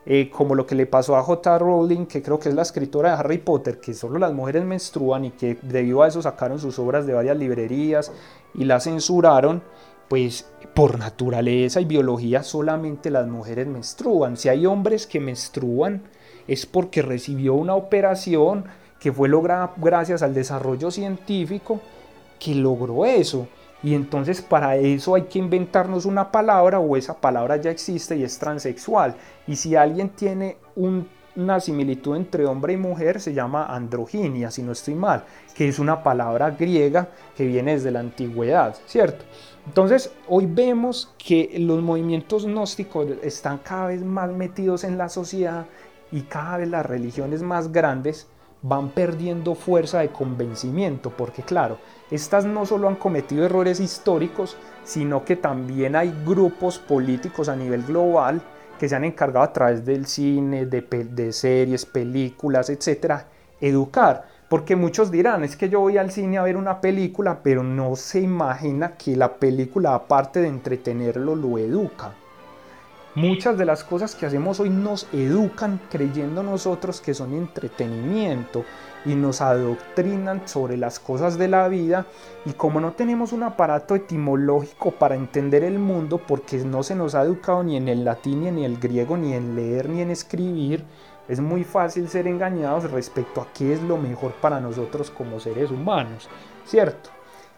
[0.05, 1.59] eh, como lo que le pasó a J.
[1.59, 5.25] Rowling, que creo que es la escritora de Harry Potter, que solo las mujeres menstruan
[5.25, 8.11] y que debido a eso sacaron sus obras de varias librerías
[8.53, 9.61] y las censuraron,
[10.07, 14.37] pues por naturaleza y biología solamente las mujeres menstruan.
[14.37, 16.03] Si hay hombres que menstruan
[16.47, 18.65] es porque recibió una operación
[18.99, 21.81] que fue lograda gracias al desarrollo científico
[22.39, 23.47] que logró eso.
[23.83, 28.23] Y entonces para eso hay que inventarnos una palabra o esa palabra ya existe y
[28.23, 29.15] es transexual.
[29.45, 34.71] Y si alguien tiene una similitud entre hombre y mujer se llama androginia, si no
[34.71, 35.23] estoy mal,
[35.53, 39.25] que es una palabra griega que viene desde la antigüedad, ¿cierto?
[39.67, 45.65] Entonces, hoy vemos que los movimientos gnósticos están cada vez más metidos en la sociedad
[46.11, 48.27] y cada vez las religiones más grandes
[48.61, 51.77] van perdiendo fuerza de convencimiento, porque claro,
[52.11, 57.83] estas no solo han cometido errores históricos, sino que también hay grupos políticos a nivel
[57.83, 58.41] global
[58.79, 63.27] que se han encargado a través del cine, de, series, películas, etcétera,
[63.59, 67.63] educar porque muchos dirán, es que yo voy al cine a ver una película, pero
[67.63, 72.13] no se imagina que la película, aparte de entretenerlo, lo educa.
[73.15, 78.63] Muchas de las cosas que hacemos hoy nos educan creyendo nosotros que son entretenimiento
[79.07, 82.05] y nos adoctrinan sobre las cosas de la vida
[82.45, 87.15] y como no tenemos un aparato etimológico para entender el mundo porque no se nos
[87.15, 90.11] ha educado ni en el latín ni en el griego ni en leer ni en
[90.11, 90.83] escribir,
[91.29, 95.71] es muy fácil ser engañados respecto a qué es lo mejor para nosotros como seres
[95.71, 96.27] humanos,
[96.65, 97.09] ¿cierto?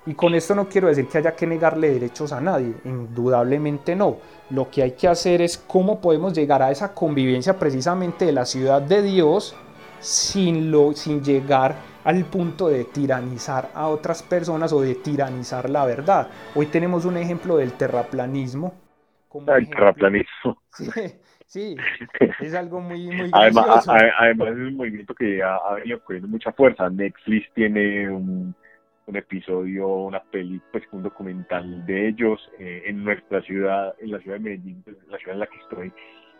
[0.06, 4.18] Y con esto no quiero decir que haya que negarle derechos a nadie, indudablemente no.
[4.50, 8.45] Lo que hay que hacer es cómo podemos llegar a esa convivencia precisamente de la
[8.45, 9.56] ciudad de Dios
[10.00, 15.86] sin, lo, sin llegar al punto de tiranizar a otras personas o de tiranizar la
[15.86, 16.30] verdad.
[16.56, 18.74] Hoy tenemos un ejemplo del terraplanismo.
[19.56, 20.62] el terraplanismo.
[21.50, 21.76] Sí,
[22.41, 26.52] es algo muy, muy además, además, es un movimiento que ha, ha venido cogiendo mucha
[26.52, 26.88] fuerza.
[26.91, 28.54] Netflix tiene un,
[29.10, 34.20] un episodio, una peli, pues un documental de ellos eh, en nuestra ciudad, en la
[34.20, 35.91] ciudad de Medellín, la ciudad en la que estoy.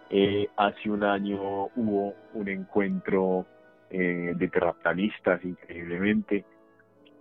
[0.10, 3.46] Eh, hace un año hubo un encuentro
[3.90, 6.46] eh, de terraplanistas, increíblemente.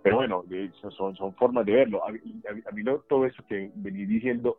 [0.01, 0.43] Pero bueno,
[0.97, 2.05] son, son formas de verlo.
[2.05, 4.57] A, mí todo eso que venís diciendo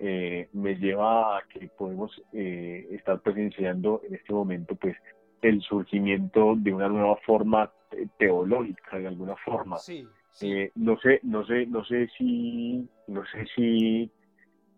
[0.00, 4.96] me lleva a que podemos estar presenciando en este momento pues
[5.42, 7.70] el surgimiento de una nueva forma
[8.18, 9.76] teológica de alguna forma.
[9.76, 10.06] Sí.
[10.42, 14.10] Eh, no sé, no sé, no sé si, no sé si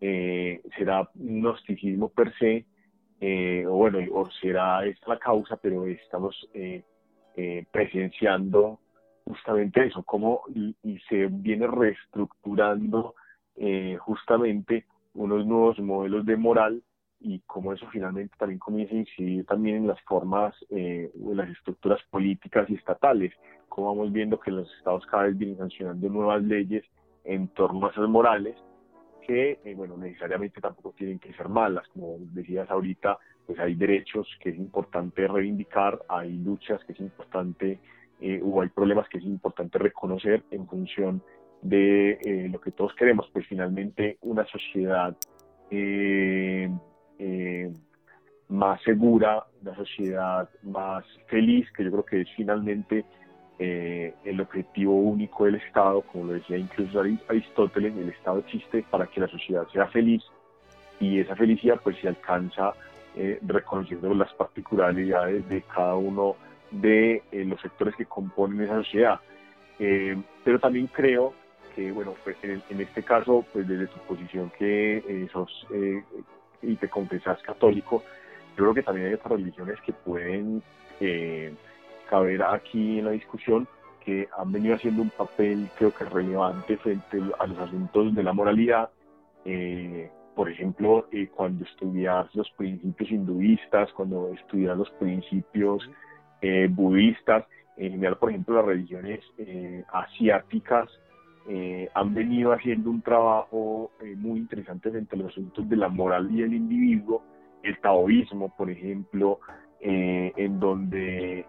[0.01, 2.65] eh, será gnosticismo per se,
[3.21, 6.35] eh, o bueno, o será esta la causa, pero estamos
[7.71, 8.79] presenciando
[9.25, 10.75] justamente eso, cómo y,
[11.09, 13.15] se viene reestructurando
[13.99, 14.85] justamente
[15.15, 16.83] unos nuevos modelos de moral
[17.19, 21.99] y cómo eso finalmente también comienza a incidir también en las formas, en las estructuras
[22.11, 23.33] políticas y estatales
[23.73, 26.85] como vamos viendo que los estados cada vez vienen sancionando nuevas leyes
[27.23, 28.55] en torno a esas morales
[29.25, 31.87] que, eh, bueno, necesariamente tampoco tienen que ser malas.
[31.89, 37.79] Como decías ahorita, pues hay derechos que es importante reivindicar, hay luchas que es importante,
[38.21, 41.21] eh, o hay problemas que es importante reconocer en función
[41.61, 45.15] de eh, lo que todos queremos, pues finalmente una sociedad
[48.49, 53.03] más segura, una sociedad más feliz, que yo creo que es finalmente
[53.59, 59.05] eh, el objetivo único del Estado, como lo decía incluso Aristóteles, el Estado existe para
[59.05, 60.23] que la sociedad sea feliz
[60.99, 62.73] y esa felicidad pues se alcanza
[63.15, 66.35] eh, reconociendo las particularidades de cada uno
[66.71, 69.19] de eh, los sectores que componen esa sociedad.
[70.43, 71.33] pero también creo
[71.75, 75.67] que, bueno, pues en, este caso, pues desde tu posición que sos
[76.61, 78.03] y te confesas católico,
[78.55, 80.61] yo creo que también hay otras religiones que pueden
[82.13, 83.67] caber aquí en la discusión
[84.05, 88.33] que han venido haciendo un papel creo que relevante frente a los asuntos de la
[88.33, 88.91] moralidad.
[89.45, 95.89] Eh, por ejemplo, eh, cuando estudias los principios hinduistas, cuando estudias los principios
[96.43, 97.45] eh, budistas,
[97.77, 99.21] en general, por ejemplo, las religiones
[99.91, 100.87] asiáticas
[101.95, 106.43] han venido haciendo un trabajo muy interesante frente a los asuntos de la moral y
[106.43, 107.23] el individuo.
[107.63, 109.39] El taoísmo, por ejemplo,
[109.81, 111.45] en donde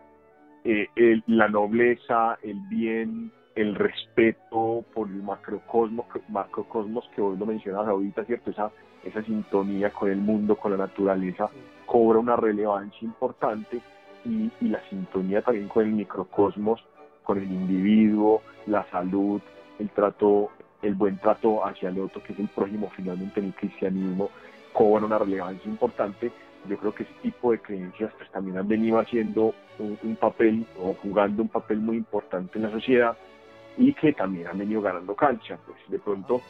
[0.65, 7.87] eh, la nobleza, el bien, el respeto por el macrocosmos, macrocosmos que vos lo mencionas
[7.87, 8.51] ahorita, ¿cierto?
[8.51, 8.71] Esa,
[9.05, 11.51] esa sintonía con el mundo, con la naturaleza,
[11.87, 13.81] cobra una relevancia importante
[14.25, 16.83] y, y la sintonía también con el microcosmos,
[17.23, 19.41] con el individuo, la salud,
[19.79, 20.51] el trato,
[20.83, 24.31] el buen trato hacia el otro, que es el prójimo finalmente en el cristianismo,
[24.73, 26.33] cobra una relevancia importante
[26.69, 30.95] yo creo que ese tipo de creencias pues también han venido haciendo un, papel o
[30.95, 33.17] jugando un papel muy importante en la sociedad
[33.77, 35.59] y que también han venido ganando cancha.
[35.67, 36.41] Pues de pronto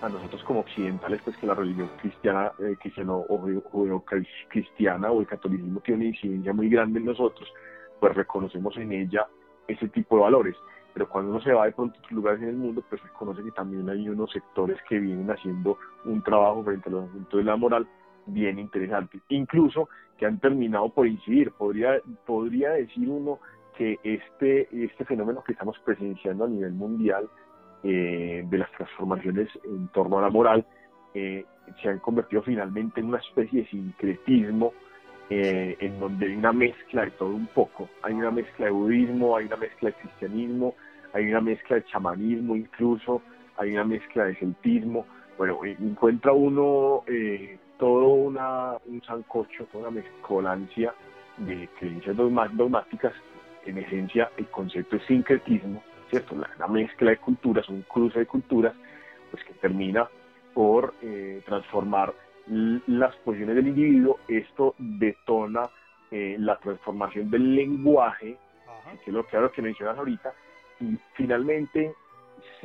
[0.00, 4.04] a nosotros como occidentales, pues que la religión cristiana, eh, cristiano o
[4.48, 7.52] cristiana o el catolicismo tiene una incidencia muy grande en nosotros,
[7.98, 9.26] pues reconocemos en ella
[9.68, 10.56] ese tipo de valores.
[10.92, 13.44] Pero cuando uno se va de pronto a otros lugares en el mundo, pues reconoce
[13.44, 17.44] que también hay unos sectores que vienen haciendo un trabajo frente a los asuntos de
[17.44, 17.86] la moral
[18.26, 21.50] bien interesantes, incluso que han terminado por incidir.
[21.52, 23.38] Podría, podría decir uno
[23.76, 27.28] que este, este fenómeno que estamos presenciando a nivel mundial
[27.82, 30.66] eh, de las transformaciones en torno a la moral
[31.14, 31.46] eh,
[31.80, 34.74] se han convertido finalmente en una especie de sincretismo
[35.30, 37.88] eh, en donde hay una mezcla de todo un poco.
[38.02, 40.74] Hay una mezcla de budismo, hay una mezcla de cristianismo,
[41.14, 43.22] hay una mezcla de chamanismo incluso,
[43.56, 45.06] hay una mezcla de celtismo.
[45.38, 47.04] Bueno, encuentra uno
[47.80, 50.94] todo una, un sancocho, toda una mezcolancia
[51.38, 53.14] de creencias dogmáticas.
[53.64, 56.36] En esencia, el concepto es sincretismo, ¿cierto?
[56.58, 58.74] La, mezcla de culturas, un cruce de culturas,
[59.30, 60.08] pues que termina
[60.54, 62.12] por eh, transformar
[62.46, 65.70] las posiciones del individuo, esto detona
[66.10, 68.36] eh, la transformación del lenguaje,
[69.04, 70.32] que es lo que, que mencionas ahorita,
[70.80, 71.94] y finalmente,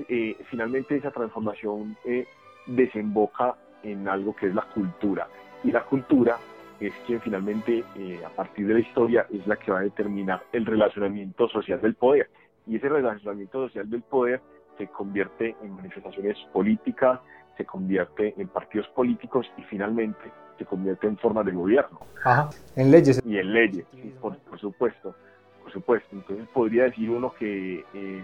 [0.10, 2.26] eh, finalmente esa transformación eh,
[2.66, 3.56] desemboca
[3.86, 5.28] en algo que es la cultura.
[5.64, 6.38] Y la cultura
[6.80, 7.84] es quien finalmente,
[8.26, 11.96] a partir de la historia, es la que va a determinar el relacionamiento social del
[11.96, 12.30] poder.
[12.68, 14.42] Y ese relacionamiento social del poder
[14.78, 17.20] se convierte en manifestaciones políticas,
[17.58, 22.00] se convierte en partidos políticos y finalmente se convierte en forma de gobierno.
[22.24, 23.22] Ajá, en leyes.
[23.26, 23.86] Y en leyes,
[24.22, 25.16] por, supuesto,
[25.62, 26.10] por supuesto.
[26.12, 28.24] Entonces podría decir uno que eh,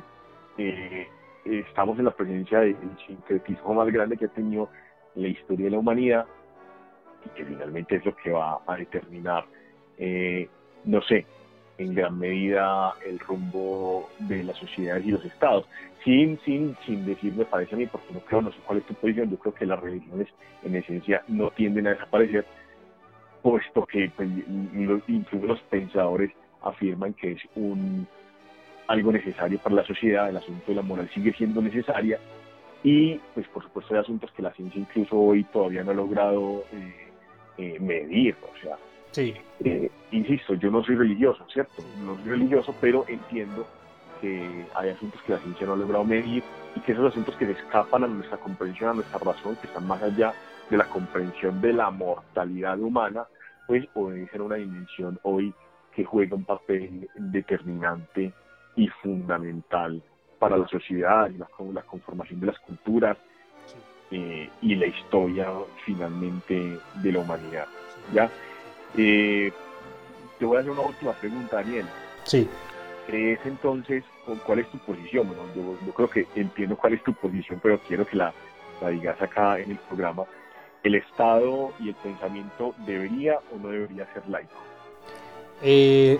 [0.57, 1.07] eh,
[1.45, 2.75] estamos en la presencia del
[3.07, 4.69] sincretismo más grande que ha tenido
[5.15, 6.25] la historia de la humanidad
[7.25, 9.45] y que finalmente es lo que va a determinar,
[9.97, 10.47] eh,
[10.85, 11.25] no sé,
[11.77, 15.65] en gran medida el rumbo de las sociedades y los estados.
[16.03, 18.85] Sin, sin, sin decir, me parece a mí, porque no creo, no sé cuál es
[18.85, 20.27] tu posición, yo creo que las religiones
[20.63, 22.45] en esencia no tienden a desaparecer,
[23.41, 24.29] puesto que pues,
[25.07, 26.31] incluso los pensadores
[26.63, 28.07] afirman que es un
[28.87, 32.19] algo necesario para la sociedad, el asunto de la moral sigue siendo necesaria
[32.83, 36.63] y pues por supuesto hay asuntos que la ciencia incluso hoy todavía no ha logrado
[36.71, 37.09] eh,
[37.57, 38.77] eh, medir, o sea,
[39.11, 39.33] Sí.
[39.63, 41.83] Eh, insisto, yo no soy religioso, ¿cierto?
[42.03, 43.67] No soy religioso, pero entiendo
[44.21, 46.43] que hay asuntos que la ciencia no ha logrado medir
[46.75, 49.85] y que esos asuntos que se escapan a nuestra comprensión, a nuestra razón, que están
[49.85, 50.33] más allá
[50.69, 53.25] de la comprensión de la mortalidad humana,
[53.67, 55.53] pues obedecen a una dimensión hoy
[55.93, 58.31] que juega un papel determinante
[58.77, 60.01] y fundamental
[60.41, 63.15] para la sociedad y la, la conformación de las culturas
[64.09, 65.47] eh, y la historia
[65.85, 67.67] finalmente de la humanidad.
[68.11, 68.27] ¿ya?
[68.97, 69.53] Eh,
[70.39, 71.85] te voy a hacer una última pregunta, Daniel.
[72.23, 72.49] Sí.
[73.05, 74.03] ¿Crees entonces
[74.43, 75.27] cuál es tu posición?
[75.27, 75.43] Bueno,
[75.85, 78.33] yo, creo que entiendo cuál es tu posición, pero quiero que la,
[78.89, 80.23] digas acá en el programa.
[80.81, 84.55] ¿El Estado y el pensamiento debería o no debería ser laico?
[85.61, 86.19] Eh,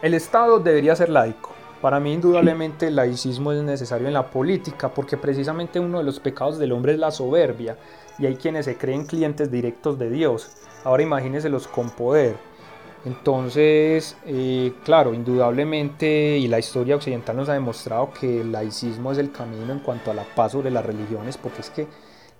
[0.00, 1.52] el Estado debería ser laico.
[1.82, 6.20] Para mí indudablemente el laicismo es necesario en la política porque precisamente uno de los
[6.20, 7.76] pecados del hombre es la soberbia
[8.20, 10.52] y hay quienes se creen clientes directos de Dios.
[10.84, 12.36] Ahora imagínenselos con poder.
[13.04, 19.18] Entonces, eh, claro, indudablemente, y la historia occidental nos ha demostrado que el laicismo es
[19.18, 21.88] el camino en cuanto a la paz sobre las religiones, porque es que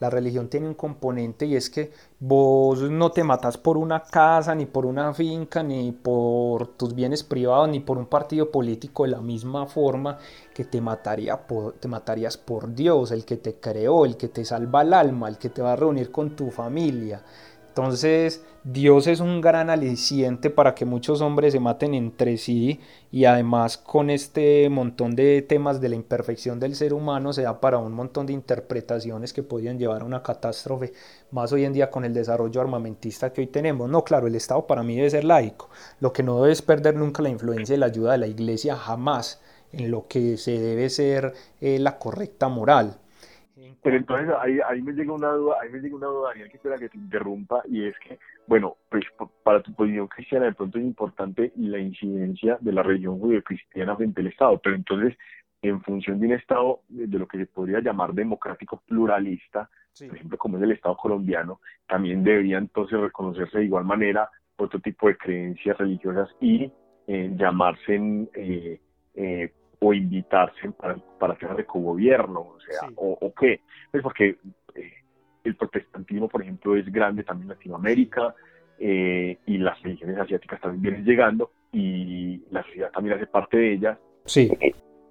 [0.02, 4.52] la religión tiene un componente y es que vos no te matas por una casa,
[4.52, 9.10] ni por una finca, ni por tus bienes privados, ni por un partido político de
[9.10, 10.18] la misma forma
[10.52, 11.38] que te, mataría
[11.78, 15.38] te matarías por Dios, el que te creó, el que te salva el alma, el
[15.38, 17.22] que te va a reunir con tu familia.
[17.68, 22.78] Entonces, Dios es un gran aliciente para que muchos hombres se maten entre sí
[23.10, 27.60] y además con este montón de temas de la imperfección del ser humano se da
[27.60, 30.92] para un montón de interpretaciones que podrían llevar a una catástrofe,
[31.32, 33.90] más hoy en día con el desarrollo armamentista que hoy tenemos.
[33.90, 35.68] No, claro, el Estado para mí debe ser laico.
[35.98, 38.76] Lo que no debe es perder nunca la influencia y la ayuda de la Iglesia,
[38.76, 39.42] jamás
[39.72, 42.96] en lo que se debe ser eh, la correcta moral.
[43.82, 46.56] Pero entonces ahí, ahí me llega una duda, ahí me llega una duda, Daniel, que
[46.56, 48.18] espera que te interrumpa, y es que,
[48.52, 49.02] bueno, pues
[49.42, 54.20] para tu posición cristiana de pronto es importante la incidencia de la religión judío-cristiana frente
[54.20, 55.16] al Estado, pero entonces,
[55.62, 59.70] en función de un Estado de lo que se podría llamar democrático pluralista,
[60.06, 64.28] por ejemplo, como es el Estado colombiano, también debería entonces reconocerse de igual manera
[64.58, 66.70] otro tipo de creencias religiosas y
[67.06, 68.78] eh, llamarse eh,
[69.14, 73.62] eh, o invitarse para, para temas de cogobierno, o sea, o, qué.
[73.90, 74.36] Pues porque
[75.44, 78.34] el protestantismo, por ejemplo, es grande también en Latinoamérica
[78.78, 83.72] eh, y las religiones asiáticas también vienen llegando y la sociedad también hace parte de
[83.74, 83.98] ellas.
[84.24, 84.50] Sí.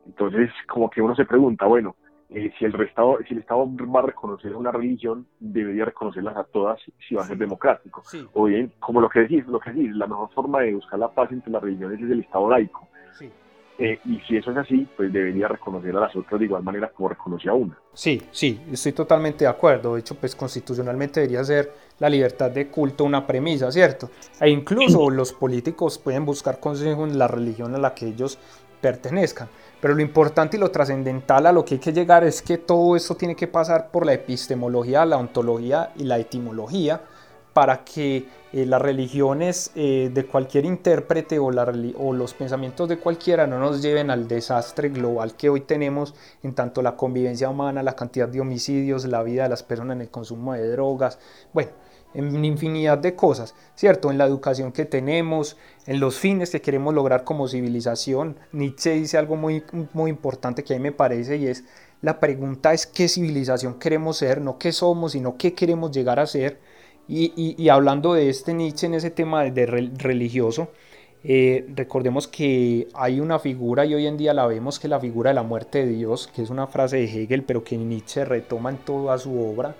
[0.05, 1.95] Entonces, como que uno se pregunta, bueno,
[2.33, 6.45] eh, si el Estado, si el Estado va a reconocer una religión, debería reconocerlas a
[6.45, 8.03] todas si va a ser democrático.
[8.33, 11.11] O bien, como lo que decís, lo que decís, la mejor forma de buscar la
[11.11, 12.87] paz entre las religiones es el Estado laico.
[13.17, 13.29] Sí.
[13.83, 16.89] Eh, y si eso es así, pues debería reconocer a las otras de igual manera
[16.89, 17.75] como reconoce a una.
[17.93, 19.95] Sí, sí, estoy totalmente de acuerdo.
[19.95, 24.11] De hecho, pues constitucionalmente debería ser la libertad de culto una premisa, ¿cierto?
[24.39, 28.37] E incluso los políticos pueden buscar consejo en la religión a la que ellos
[28.81, 29.47] pertenezcan.
[29.79, 32.95] Pero lo importante y lo trascendental a lo que hay que llegar es que todo
[32.95, 37.01] esto tiene que pasar por la epistemología, la ontología y la etimología
[37.53, 43.59] para que eh, las religiones eh, de cualquier intérprete o, los pensamientos de cualquiera no
[43.59, 46.13] nos lleven al desastre global que hoy tenemos
[46.43, 50.01] en tanto la convivencia humana, la cantidad de homicidios, la vida de las personas en
[50.01, 51.19] el consumo de drogas,
[51.53, 51.71] bueno,
[52.13, 54.11] en infinidad de cosas, ¿cierto?
[54.11, 55.55] En la educación que tenemos,
[55.85, 58.37] en los fines que queremos lograr como civilización.
[58.51, 59.63] Nietzsche dice algo muy,
[59.93, 61.63] muy importante que a mí me parece y es,
[62.01, 66.25] la pregunta es qué civilización queremos ser, no qué somos, sino qué queremos llegar a
[66.25, 66.59] ser
[67.07, 70.69] Y, hablando de este Nietzsche en ese tema de, religioso,
[71.23, 74.99] eh, recordemos que hay una figura y hoy en día la vemos que es la
[74.99, 78.23] figura de la muerte de Dios, que es una frase de Hegel, pero que Nietzsche
[78.25, 79.75] retoma en toda su obra.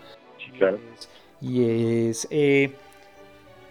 [1.40, 1.64] Y
[2.10, 2.72] es eh,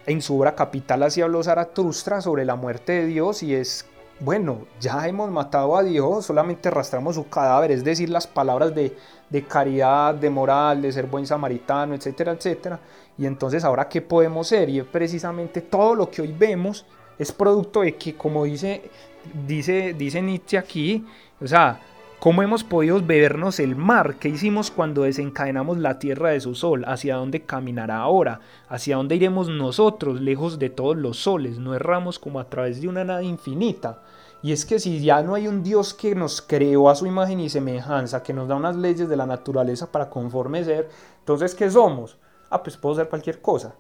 [0.07, 3.87] en su obra Capital así habló Zaratustra sobre la muerte de Dios y es
[4.21, 8.95] bueno, ya hemos matado a Dios, solamente arrastramos su cadáver, es decir, las palabras de,
[9.31, 12.81] de, caridad, de moral, de ser buen samaritano, etcétera, etcétera.
[13.17, 14.69] Y entonces, ¿ahora qué podemos ser?
[14.69, 16.85] Y precisamente todo lo que hoy vemos
[17.19, 18.91] es producto de que, como dice,
[19.47, 21.05] dice, dice Nietzsche aquí,
[21.41, 21.81] o sea,
[22.19, 24.17] ¿cómo hemos podido bebernos el mar?
[24.19, 26.85] ¿Qué hicimos cuando desencadenamos la tierra de su sol?
[26.87, 28.41] ¿Hacia dónde caminará ahora?
[28.69, 31.59] ¿Hacia dónde iremos nosotros, lejos de todos los soles?
[31.59, 34.03] No erramos como a través de una nada infinita.
[34.43, 37.41] Y es que si ya no hay un Dios que nos creó a su imagen
[37.41, 40.89] y semejanza, que nos da unas leyes de la naturaleza para conforme ser,
[41.19, 42.17] entonces ¿qué somos?
[42.49, 43.75] Ah, pues puedo ser cualquier cosa.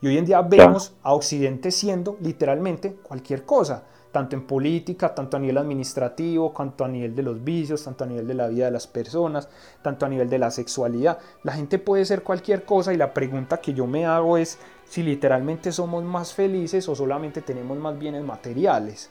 [0.00, 5.36] Y hoy en día vemos a Occidente siendo literalmente cualquier cosa, tanto en política, tanto
[5.36, 8.66] a nivel administrativo, tanto a nivel de los vicios, tanto a nivel de la vida
[8.66, 9.48] de las personas,
[9.82, 11.18] tanto a nivel de la sexualidad.
[11.42, 15.02] La gente puede ser cualquier cosa y la pregunta que yo me hago es si
[15.02, 19.10] literalmente somos más felices o solamente tenemos más bienes materiales.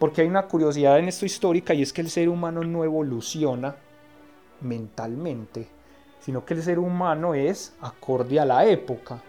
[0.00, 3.76] Porque hay una curiosidad en esto histórica y es que el ser humano no evoluciona
[4.62, 5.68] mentalmente,
[6.18, 9.22] sino que el ser humano es acorde a la época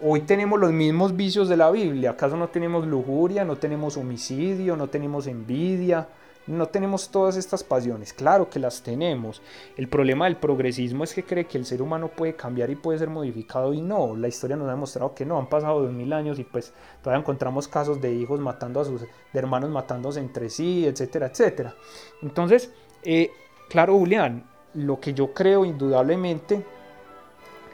[0.00, 2.10] hoy tenemos los mismos vicios de la Biblia.
[2.10, 6.08] ¿Acaso no tenemos lujuria, no tenemos homicidio, no tenemos envidia,
[6.46, 8.12] no tenemos todas estas pasiones?
[8.12, 9.42] Claro que las tenemos.
[9.76, 12.98] El problema del progresismo es que cree que el ser humano puede cambiar y puede
[12.98, 14.14] ser modificado y no.
[14.16, 15.38] La historia nos ha demostrado que no.
[15.38, 19.02] Han pasado dos mil años y pues todavía encontramos casos de hijos matando a sus,
[19.32, 21.74] hermanos matándose entre sí, etcétera, etcétera.
[22.22, 22.70] Entonces,
[23.02, 23.30] eh,
[23.68, 24.44] claro, Julián,
[24.74, 26.64] lo que yo creo indudablemente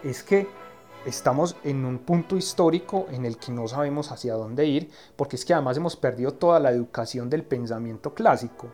[0.04, 0.46] es que
[1.06, 5.44] estamos en un punto histórico en el que no sabemos hacia dónde ir, porque es
[5.44, 8.68] que además hemos perdido toda la educación del pensamiento clásico,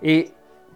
[0.00, 0.32] eh,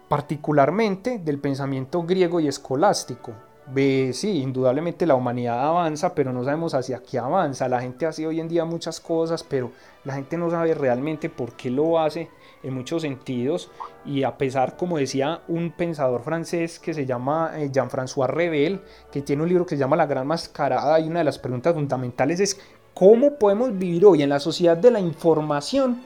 [0.08, 3.32] particularmente del pensamiento griego y escolástico.
[3.74, 7.68] Sí, indudablemente la humanidad avanza, pero no sabemos hacia qué avanza.
[7.68, 9.72] La gente hace hoy en día muchas cosas, pero
[10.05, 12.30] la gente no sabe realmente por qué lo hace
[12.62, 13.70] en muchos sentidos
[14.05, 18.80] y a pesar, como decía un pensador francés que se llama eh, Jean-François Rebel,
[19.10, 21.74] que tiene un libro que se llama La Gran Mascarada, y una de las preguntas
[21.74, 22.60] fundamentales es
[22.94, 26.02] cómo podemos vivir hoy en la sociedad de la información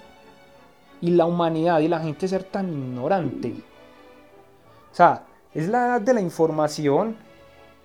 [1.02, 3.54] y la humanidad y la gente ser tan ignorante.
[4.90, 5.24] O sea,
[5.54, 7.16] es la edad de la información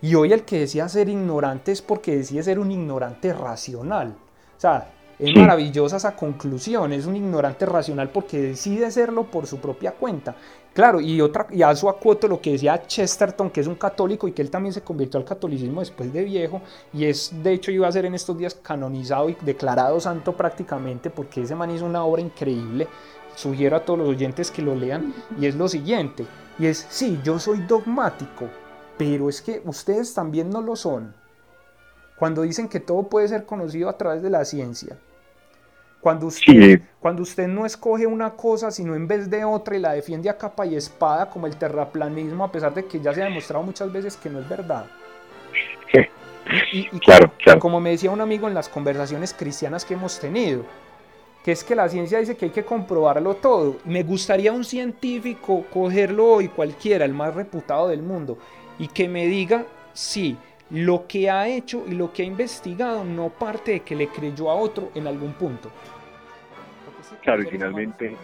[0.05, 4.09] y hoy el que decía ser ignorante es porque decía ser un ignorante racional.
[4.55, 9.57] O sea, es maravillosa esa conclusión, es un ignorante racional porque decide serlo por su
[9.57, 10.35] propia cuenta.
[10.75, 14.27] Claro, y, otra, y a su acuoto lo que decía Chesterton, que es un católico
[14.27, 16.61] y que él también se convirtió al catolicismo después de viejo,
[16.93, 21.09] y es, de hecho, iba a ser en estos días canonizado y declarado santo prácticamente,
[21.09, 22.87] porque ese man hizo una obra increíble.
[23.33, 26.27] Sugiero a todos los oyentes que lo lean, y es lo siguiente:
[26.59, 28.45] y es, sí, yo soy dogmático,
[28.97, 31.13] pero es que ustedes también no lo son.
[32.17, 34.97] Cuando dicen que todo puede ser conocido a través de la ciencia.
[35.99, 39.93] Cuando usted, cuando usted no escoge una cosa, sino en vez de otra y la
[39.93, 43.25] defiende a capa y espada, como el terraplanismo, a pesar de que ya se ha
[43.25, 44.85] demostrado muchas veces que no es verdad.
[46.71, 47.59] Y, claro, claro.
[47.59, 50.63] como me decía un amigo en las conversaciones cristianas que hemos tenido,
[51.43, 53.77] que es que la ciencia dice que hay que comprobarlo todo.
[53.83, 58.37] Me gustaría un científico cogerlo hoy cualquiera, el más reputado del mundo,
[58.79, 60.37] y que me diga, sí,
[60.69, 64.49] lo que ha hecho y lo que ha investigado no parte de que le creyó
[64.49, 65.71] a otro en algún punto.
[67.21, 68.15] claro, y finalmente,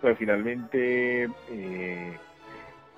[0.00, 2.16] pero finalmente eh,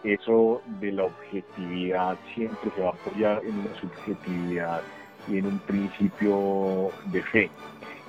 [0.04, 4.82] eso de la objetividad siempre se va a apoyar en una subjetividad
[5.28, 7.50] y en un principio de fe,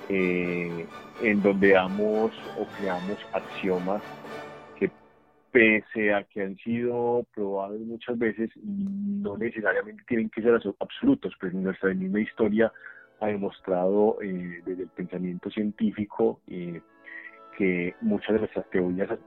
[0.08, 0.86] eh,
[1.22, 4.02] en donde damos o creamos axiomas
[5.58, 11.52] pese a que han sido probados muchas veces, no necesariamente tienen que ser absolutos, pues
[11.52, 12.72] nuestra misma historia
[13.18, 16.80] ha demostrado eh, desde el pensamiento científico eh,
[17.56, 19.18] que muchas de nuestras teorías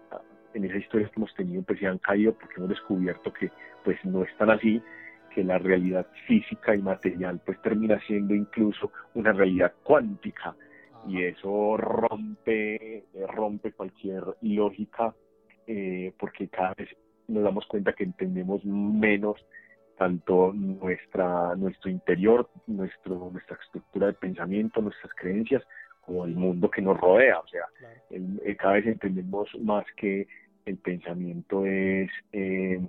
[0.53, 3.51] en esa historia que hemos tenido pues se han caído porque hemos descubierto que
[3.83, 4.81] pues no están así,
[5.35, 10.55] que la realidad física y material pues termina siendo incluso una realidad cuántica.
[11.09, 15.13] Y eso rompe rompe cualquier lógica
[15.67, 16.89] eh, porque cada vez
[17.27, 19.43] nos damos cuenta que entendemos menos
[19.97, 25.63] tanto nuestra, nuestro interior, nuestro, nuestra estructura de pensamiento, nuestras creencias,
[26.01, 27.39] como el mundo que nos rodea.
[27.39, 27.65] O sea,
[28.09, 30.27] eh, cada vez entendemos más que
[30.65, 32.81] el pensamiento es, eh,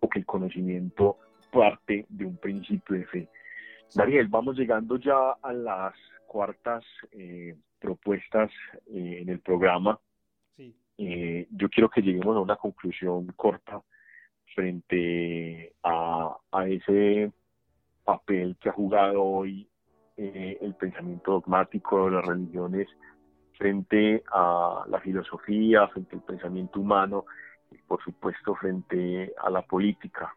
[0.00, 1.18] o que el conocimiento
[1.52, 3.28] parte de un principio de fe.
[3.94, 5.94] Daniel, vamos llegando ya a las
[6.26, 8.50] cuartas eh, propuestas
[8.86, 10.00] eh, en el programa.
[10.98, 13.82] Eh, yo quiero que lleguemos a una conclusión corta
[14.54, 17.32] frente a, a ese
[18.04, 19.68] papel que ha jugado hoy
[20.16, 22.88] el pensamiento dogmático de las religiones
[23.56, 27.24] frente a la filosofía, frente al pensamiento humano
[27.70, 30.34] y por supuesto frente a la política.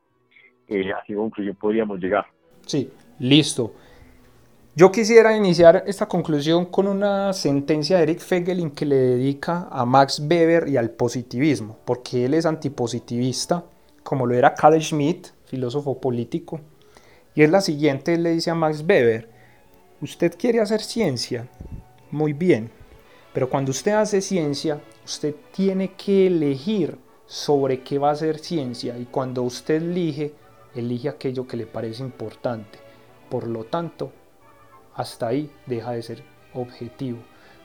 [0.68, 2.26] Eh, ¿A qué conclusión podríamos llegar?
[2.66, 3.74] Sí, listo.
[4.78, 9.86] Yo quisiera iniciar esta conclusión con una sentencia de Eric Fegelin que le dedica a
[9.86, 13.64] Max Weber y al positivismo, porque él es antipositivista,
[14.04, 16.60] como lo era Carl Schmitt, filósofo político.
[17.36, 19.30] Y es la siguiente, él le dice a Max Weber,
[20.02, 21.48] usted quiere hacer ciencia,
[22.12, 22.70] muy bien,
[23.34, 28.98] pero cuando usted hace ciencia, usted tiene que elegir sobre qué va a hacer ciencia
[28.98, 30.34] y cuando usted elige,
[30.76, 32.78] elige aquello que le parece importante.
[33.30, 34.12] Por lo tanto,
[34.96, 36.24] hasta ahí deja de ser
[36.54, 37.20] objetivo.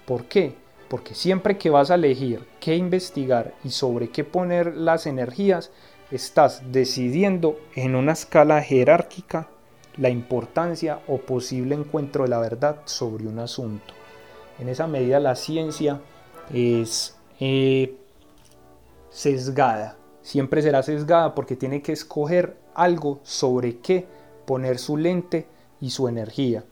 [0.05, 0.55] ¿Por qué?
[0.89, 5.71] Porque siempre que vas a elegir qué investigar y sobre qué poner las energías,
[6.11, 9.49] estás decidiendo en una escala jerárquica
[9.97, 13.95] la importancia o posible encuentro de la verdad sobre un asunto.
[14.59, 16.01] En esa medida la ciencia
[16.53, 17.97] es eh,
[19.11, 24.07] sesgada, siempre será sesgada porque tiene que escoger algo sobre qué
[24.47, 25.47] poner su lente
[25.81, 26.65] y su energía.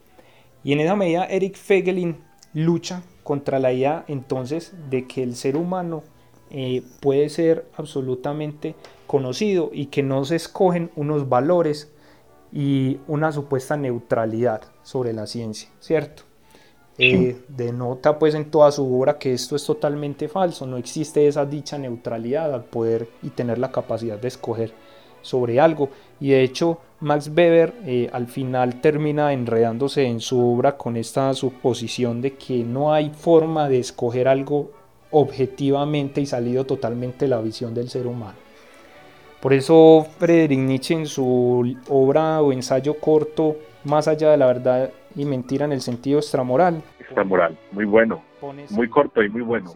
[0.68, 2.18] Y en esa medida Eric Fegelin
[2.52, 6.02] lucha contra la idea entonces de que el ser humano
[6.50, 8.74] eh, puede ser absolutamente
[9.06, 11.90] conocido y que no se escogen unos valores
[12.52, 16.24] y una supuesta neutralidad sobre la ciencia, ¿cierto?
[16.98, 21.46] Eh, denota pues en toda su obra que esto es totalmente falso, no existe esa
[21.46, 24.74] dicha neutralidad al poder y tener la capacidad de escoger
[25.22, 25.88] sobre algo.
[26.20, 31.32] Y de hecho Max Weber eh, al final termina enredándose en su obra con esta
[31.32, 34.72] suposición de que no hay forma de escoger algo
[35.12, 38.34] objetivamente y salido totalmente de la visión del ser humano.
[39.40, 44.90] Por eso Friedrich Nietzsche en su obra o ensayo corto Más allá de la verdad
[45.14, 46.82] y mentira en el sentido extramoral.
[46.98, 48.22] Extramoral, muy bueno.
[48.70, 49.72] muy corto y muy bueno.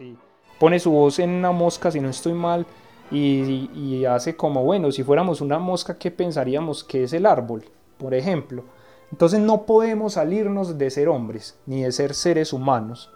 [0.59, 2.65] Pone su voz en una mosca, si no estoy mal,
[3.11, 7.63] y, y, hace como, bueno, si fuéramos una mosca, ¿qué pensaríamos que es el árbol?
[7.97, 8.63] Por ejemplo.
[9.11, 13.11] Entonces no podemos salirnos de ser hombres, ni de ser seres humanos.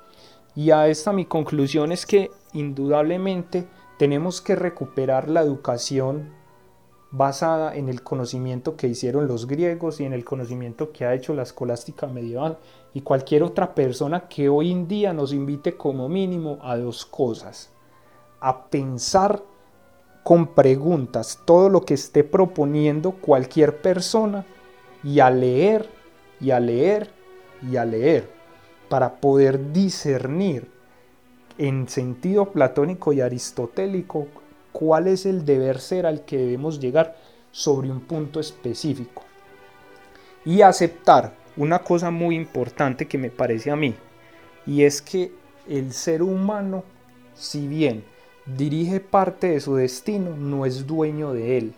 [0.56, 6.32] Y a esta mi conclusión es que indudablemente tenemos que recuperar la educación
[7.12, 11.34] basada en el conocimiento que hicieron los griegos y en el conocimiento que ha hecho
[11.34, 12.60] la escolástica medieval
[12.94, 17.72] y cualquier otra persona que hoy en día nos invite como mínimo a dos cosas,
[18.40, 19.42] a pensar
[20.28, 24.46] con preguntas todo lo que esté proponiendo cualquier persona
[25.02, 25.90] y a leer
[26.42, 27.10] y a leer
[27.62, 28.30] y a leer
[28.90, 30.70] para poder discernir
[31.58, 34.28] en sentido platónico y aristotélico
[34.74, 37.16] cuál es el deber ser al que debemos llegar
[37.52, 39.24] sobre un punto específico.
[40.44, 43.96] Y aceptar una cosa muy importante que me parece a mí,
[44.66, 45.32] y es que
[45.70, 46.84] el ser humano,
[47.34, 48.17] si bien
[48.56, 51.74] dirige parte de su destino, no es dueño de él.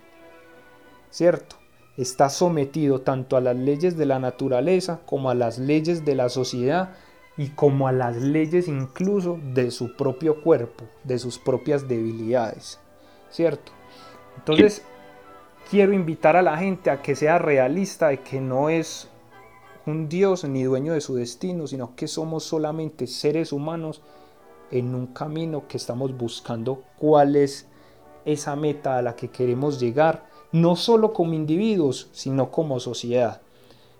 [1.10, 1.56] ¿Cierto?
[1.98, 6.30] Está sometido tanto a las leyes de la naturaleza como a las leyes de la
[6.30, 6.96] sociedad
[7.38, 12.80] y como a las leyes incluso de su propio cuerpo, de sus propias debilidades.
[13.30, 13.72] ¿cierto?
[14.38, 14.84] Entonces,
[15.70, 19.08] quiero invitar a la gente a que sea realista de que no es
[19.86, 24.02] un Dios ni dueño de su destino, sino que somos solamente seres humanos
[24.72, 27.68] en un camino que estamos buscando cuál es
[28.26, 33.42] esa meta a la que queremos llegar, no solo como individuos, sino como sociedad.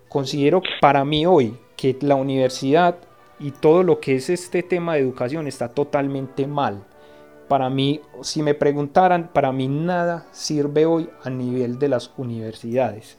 [0.08, 2.96] Considero para mí hoy que la universidad
[3.38, 6.84] y todo lo que es este tema de educación está totalmente mal
[7.50, 13.18] para mí, si me preguntaran, para mí nada sirve hoy a nivel de las universidades.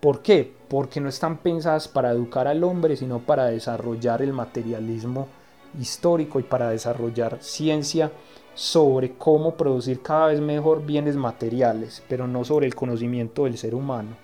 [0.00, 0.50] ¿Por qué?
[0.68, 5.28] Porque no están pensadas para educar al hombre, sino para desarrollar el materialismo
[5.78, 8.12] histórico y para desarrollar ciencia
[8.54, 13.74] sobre cómo producir cada vez mejor bienes materiales, pero no sobre el conocimiento del ser
[13.74, 14.16] humano.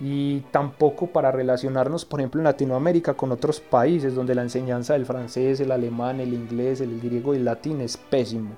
[0.00, 5.06] Y tampoco para relacionarnos, por ejemplo, en Latinoamérica con otros países donde la enseñanza del
[5.06, 8.56] francés, el alemán, el inglés, el griego y el latín es pésimo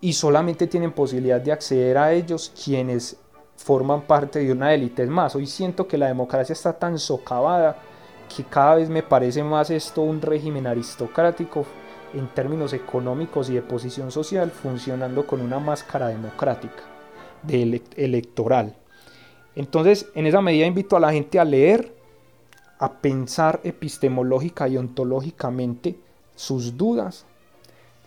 [0.00, 3.16] y solamente tienen posibilidad de acceder a ellos quienes
[3.56, 5.04] forman parte de una élite.
[5.06, 7.76] más, hoy siento que la democracia está tan socavada
[8.28, 11.66] que cada vez me parece más esto un régimen aristocrático
[12.14, 16.82] en términos económicos y de posición social funcionando con una máscara democrática
[17.42, 18.76] de electoral.
[19.54, 21.94] Entonces, en esa medida invito a la gente a leer,
[22.78, 25.98] a pensar epistemológica y ontológicamente
[26.34, 27.26] sus dudas.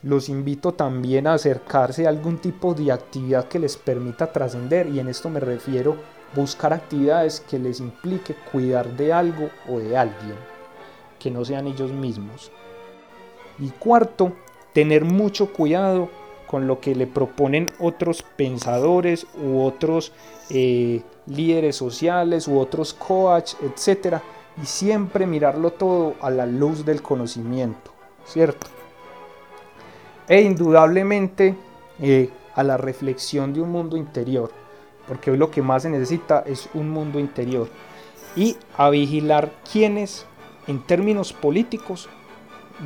[0.04, 5.00] Los invito también a acercarse a algún tipo de actividad que les permita trascender y
[5.00, 5.98] en esto me refiero
[6.36, 10.36] buscar actividades que les implique cuidar de algo o de alguien,
[11.20, 12.52] que no sean ellos mismos.
[13.60, 14.34] Y cuarto,
[14.74, 16.10] tener mucho cuidado
[16.48, 20.12] con lo que le proponen otros pensadores u otros
[20.50, 24.18] eh, líderes sociales u otros coach, etc.
[24.62, 27.92] Y siempre mirarlo todo a la luz del conocimiento,
[28.26, 28.68] ¿cierto?
[30.28, 31.56] E indudablemente
[32.02, 34.52] eh, a la reflexión de un mundo interior,
[35.12, 37.68] porque hoy lo que más se necesita es un mundo interior.
[38.34, 40.26] Y a vigilar quienes,
[40.68, 42.08] en términos políticos,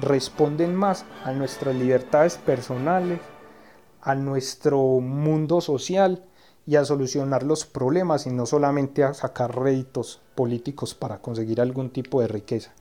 [0.02, 3.20] responden más a nuestras libertades personales,
[4.02, 6.24] a nuestro mundo social
[6.66, 11.92] y a solucionar los problemas y no solamente a sacar réditos políticos para conseguir algún
[11.92, 12.74] tipo de riqueza.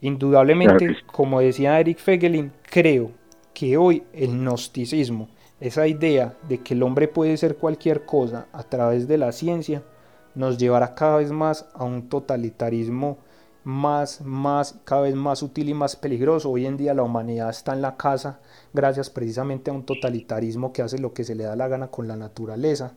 [0.00, 3.12] Indudablemente, como decía Eric Fegelin, creo
[3.54, 5.28] que hoy el gnosticismo,
[5.60, 9.82] esa idea de que el hombre puede ser cualquier cosa a través de la ciencia,
[10.34, 13.18] nos llevará cada vez más a un totalitarismo
[13.64, 16.50] más, más, cada vez más útil y más peligroso.
[16.50, 18.40] Hoy en día la humanidad está en la casa
[18.72, 22.08] gracias precisamente a un totalitarismo que hace lo que se le da la gana con
[22.08, 22.94] la naturaleza.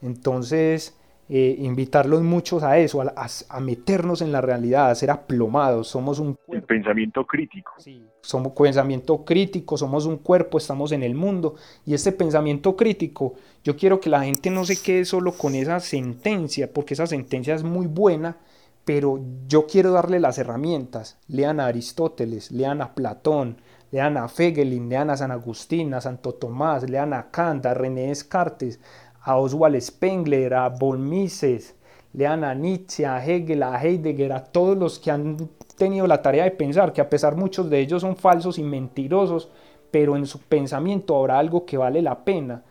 [0.00, 0.94] Entonces,
[1.30, 5.88] eh, invitarlos muchos a eso, a, meternos en la realidad, a ser aplomados.
[5.88, 7.72] Somos un El pensamiento crítico.
[7.76, 11.56] Sí, somos pensamiento crítico, somos un cuerpo, estamos en el mundo.
[11.84, 15.80] Y este pensamiento crítico, yo quiero que la gente no se quede solo con esa
[15.80, 18.38] sentencia, porque esa sentencia es muy buena,
[18.86, 21.18] pero yo quiero darle las herramientas.
[21.28, 23.58] Lean a Aristóteles, lean a Platón,
[23.90, 28.08] lean a Fegelin, lean a San Agustín, a Santo Tomás, lean a Kant, a René
[28.08, 28.80] Descartes,
[29.28, 31.74] a Oswald Spengler, a von Mises,
[32.14, 35.36] lean a Nietzsche, a Hegel, a Heidegger, a todos los que han
[35.76, 39.50] tenido la tarea de pensar, que a pesar muchos de ellos son falsos y mentirosos,
[39.90, 42.62] pero en su pensamiento habrá algo que vale la pena.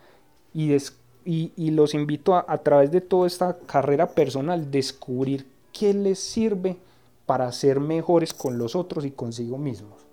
[0.51, 0.75] Y,
[1.25, 6.77] y, los invito a, a través de toda esta carrera personal, descubrir qué les sirve
[7.27, 10.06] para ser mejores con los otros y consigo mismos.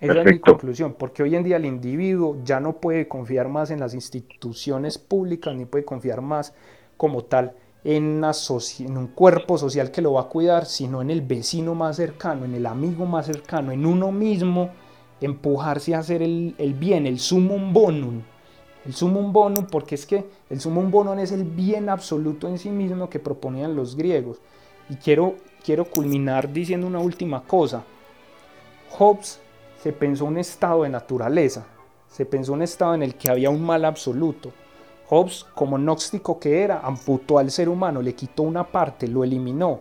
[0.00, 3.70] Esa es mi conclusión, porque hoy en día el individuo ya no puede confiar más
[3.70, 6.54] en las instituciones públicas, ni puede confiar más
[6.96, 7.54] como tal
[7.84, 11.96] en, en, un cuerpo social que lo va a cuidar, sino en el vecino más
[11.96, 14.70] cercano, en el amigo más cercano, en uno mismo,
[15.20, 18.22] empujarse a hacer el, el bien, el sumum bonum.
[18.86, 22.70] El sumum bonum, porque es que el sumum bonum es el bien absoluto en sí
[22.70, 24.40] mismo que proponían los griegos.
[24.88, 27.84] Y quiero, quiero culminar diciendo una última cosa.
[28.92, 29.40] Hobbes
[29.82, 31.66] se pensó un estado de naturaleza,
[32.06, 34.52] se pensó un estado en el que había un mal absoluto.
[35.08, 39.80] Hobbes, como gnóstico que era, amputó al ser humano, le quitó una parte, lo eliminó,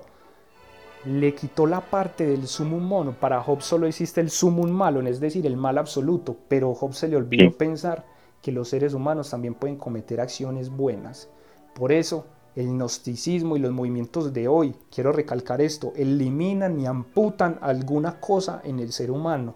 [1.05, 3.11] le quitó la parte del sumum mono.
[3.11, 7.09] Para Hobbes solo existe el sumum malo, es decir, el mal absoluto, pero Hobbes se
[7.09, 8.05] le olvidó pensar
[8.41, 11.29] que los seres humanos también pueden cometer acciones buenas.
[11.75, 17.59] Por eso, el gnosticismo y los movimientos de hoy, quiero recalcar esto, eliminan y amputan
[17.61, 19.55] alguna cosa en el ser humano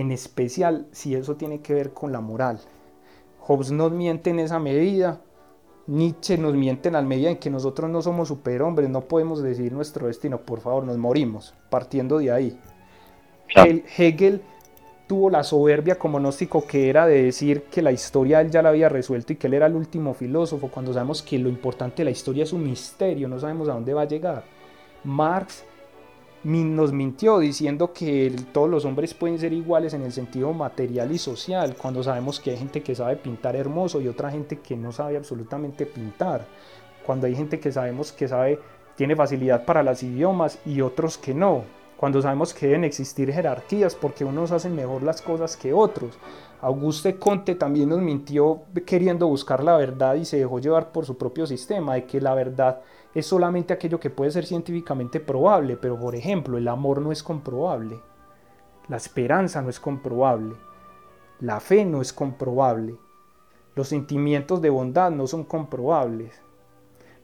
[0.00, 2.60] en especial si eso tiene que ver con la moral.
[3.40, 5.20] Hobbes nos miente en esa medida,
[5.88, 9.72] Nietzsche nos miente en la medida en que nosotros no somos superhombres, no podemos decidir
[9.72, 12.60] nuestro destino, por favor, nos morimos, partiendo de ahí.
[13.56, 14.42] Hegel
[15.08, 18.68] tuvo la soberbia como gnóstico que era de decir que la historia él ya la
[18.68, 22.04] había resuelto y que él era el último filósofo, cuando sabemos que lo importante de
[22.04, 24.44] la historia es un misterio, no sabemos a dónde va a llegar.
[25.02, 25.64] Marx
[26.48, 31.18] nos mintió diciendo que todos los hombres pueden ser iguales en el sentido material y
[31.18, 34.90] social, cuando sabemos que hay gente que sabe pintar hermoso y otra gente que no
[34.90, 36.46] sabe absolutamente pintar,
[37.04, 38.58] cuando hay gente que sabemos que sabe
[38.96, 41.64] tiene facilidad para los idiomas y otros que no,
[41.98, 46.16] cuando sabemos que deben existir jerarquías porque unos hacen mejor las cosas que otros.
[46.60, 51.18] Auguste Conte también nos mintió queriendo buscar la verdad y se dejó llevar por su
[51.18, 52.80] propio sistema de que la verdad
[53.14, 57.22] es solamente aquello que puede ser científicamente probable, pero por ejemplo, el amor no es
[57.22, 58.00] comprobable,
[58.88, 60.54] la esperanza no es comprobable,
[61.40, 62.96] la fe no es comprobable,
[63.74, 66.40] los sentimientos de bondad no son comprobables.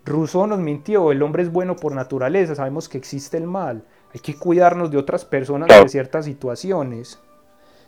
[0.05, 4.21] Rousseau nos mintió, el hombre es bueno por naturaleza, sabemos que existe el mal, hay
[4.21, 7.19] que cuidarnos de otras personas de ciertas situaciones,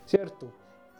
[0.06, 0.51] ¿cierto?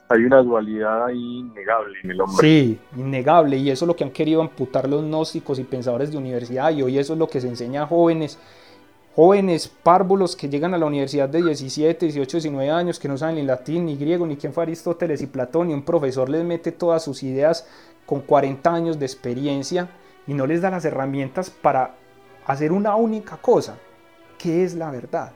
[0.09, 2.37] Hay una dualidad ahí innegable en el hombre.
[2.41, 6.19] Sí, innegable, y eso es lo que han querido amputar los gnósticos y pensadores de
[6.19, 8.39] universidad, y hoy eso es lo que se enseña a jóvenes,
[9.17, 13.37] jóvenes párvulos que llegan a la universidad de 17, 18, 19 años, que no saben
[13.37, 16.71] ni latín, ni griego, ni quién fue Aristóteles y Platón, y un profesor les mete
[16.71, 17.69] todas sus ideas
[18.05, 19.89] con 40 años de experiencia,
[20.29, 21.97] y no les da las herramientas para
[22.47, 23.77] hacer una única cosa,
[24.39, 25.33] que es la verdad.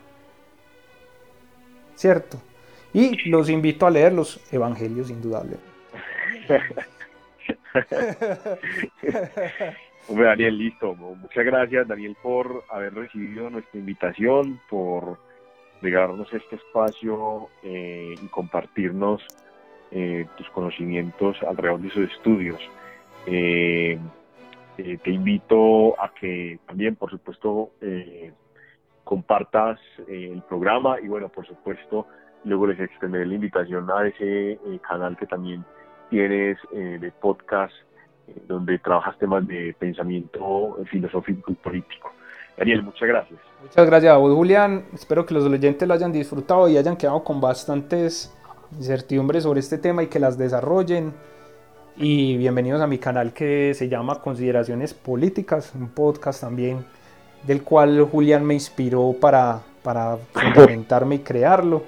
[1.97, 2.41] ¿Cierto?
[2.93, 5.57] Y los invito a leer los evangelios indudable.
[10.09, 10.95] Hombre, Daniel, listo.
[10.95, 15.19] Muchas gracias, Daniel, por haber recibido nuestra invitación, por
[15.81, 19.23] regalarnos este espacio eh, y compartirnos
[19.91, 22.61] eh, tus conocimientos alrededor de esos estudios.
[23.27, 23.99] Eh,
[24.77, 27.73] te invito a que también, por supuesto,
[29.05, 32.07] compartas el programa y, bueno, por supuesto,
[32.45, 35.65] luego les extenderé la invitación a ese canal que también
[36.09, 37.75] tienes de podcast
[38.47, 42.11] donde trabajas temas de pensamiento filosófico y político.
[42.57, 43.41] Daniel, muchas gracias.
[43.63, 44.85] Muchas gracias a vos, Julián.
[44.93, 48.35] Espero que los oyentes lo hayan disfrutado y hayan quedado con bastantes
[48.73, 51.13] incertidumbres sobre este tema y que las desarrollen.
[51.97, 56.85] Y bienvenidos a mi canal que se llama Consideraciones Políticas, un podcast también
[57.47, 61.83] del cual Julián me inspiró para, para fundamentarme y crearlo.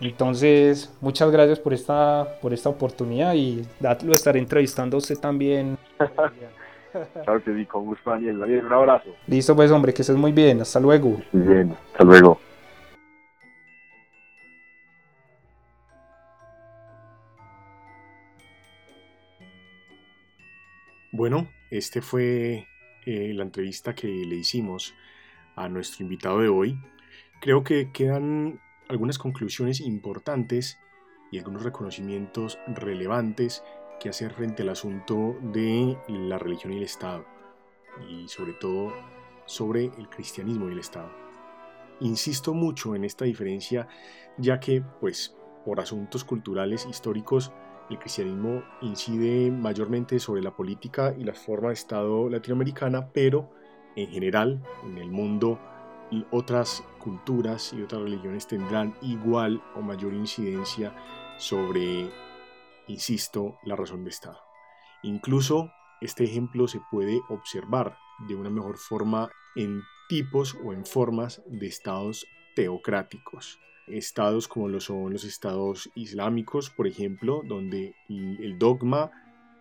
[0.00, 5.78] Entonces, muchas gracias por esta, por esta oportunidad y lo estaré entrevistando a usted también.
[7.24, 8.42] claro que sí, con gusto, Daniel.
[8.42, 9.10] un abrazo.
[9.26, 10.60] Listo, pues, hombre, que estés muy bien.
[10.60, 11.20] Hasta luego.
[11.32, 12.38] Muy bien, hasta luego.
[21.12, 22.66] Bueno, este fue
[23.06, 24.94] eh, la entrevista que le hicimos
[25.54, 26.78] a nuestro invitado de hoy.
[27.40, 30.78] Creo que quedan algunas conclusiones importantes
[31.30, 33.62] y algunos reconocimientos relevantes
[34.00, 37.24] que hacer frente al asunto de la religión y el Estado,
[38.08, 38.92] y sobre todo
[39.46, 41.10] sobre el cristianismo y el Estado.
[42.00, 43.88] Insisto mucho en esta diferencia,
[44.36, 45.34] ya que, pues,
[45.64, 47.52] por asuntos culturales históricos,
[47.88, 53.50] el cristianismo incide mayormente sobre la política y la forma de Estado latinoamericana, pero
[53.94, 55.58] en general, en el mundo,
[56.30, 60.94] otras culturas y otras religiones tendrán igual o mayor incidencia
[61.38, 62.10] sobre
[62.86, 64.38] insisto, la razón de Estado.
[65.02, 67.96] Incluso este ejemplo se puede observar
[68.28, 73.58] de una mejor forma en tipos o en formas de estados teocráticos.
[73.86, 79.10] Estados como lo son los estados islámicos, por ejemplo, donde el dogma,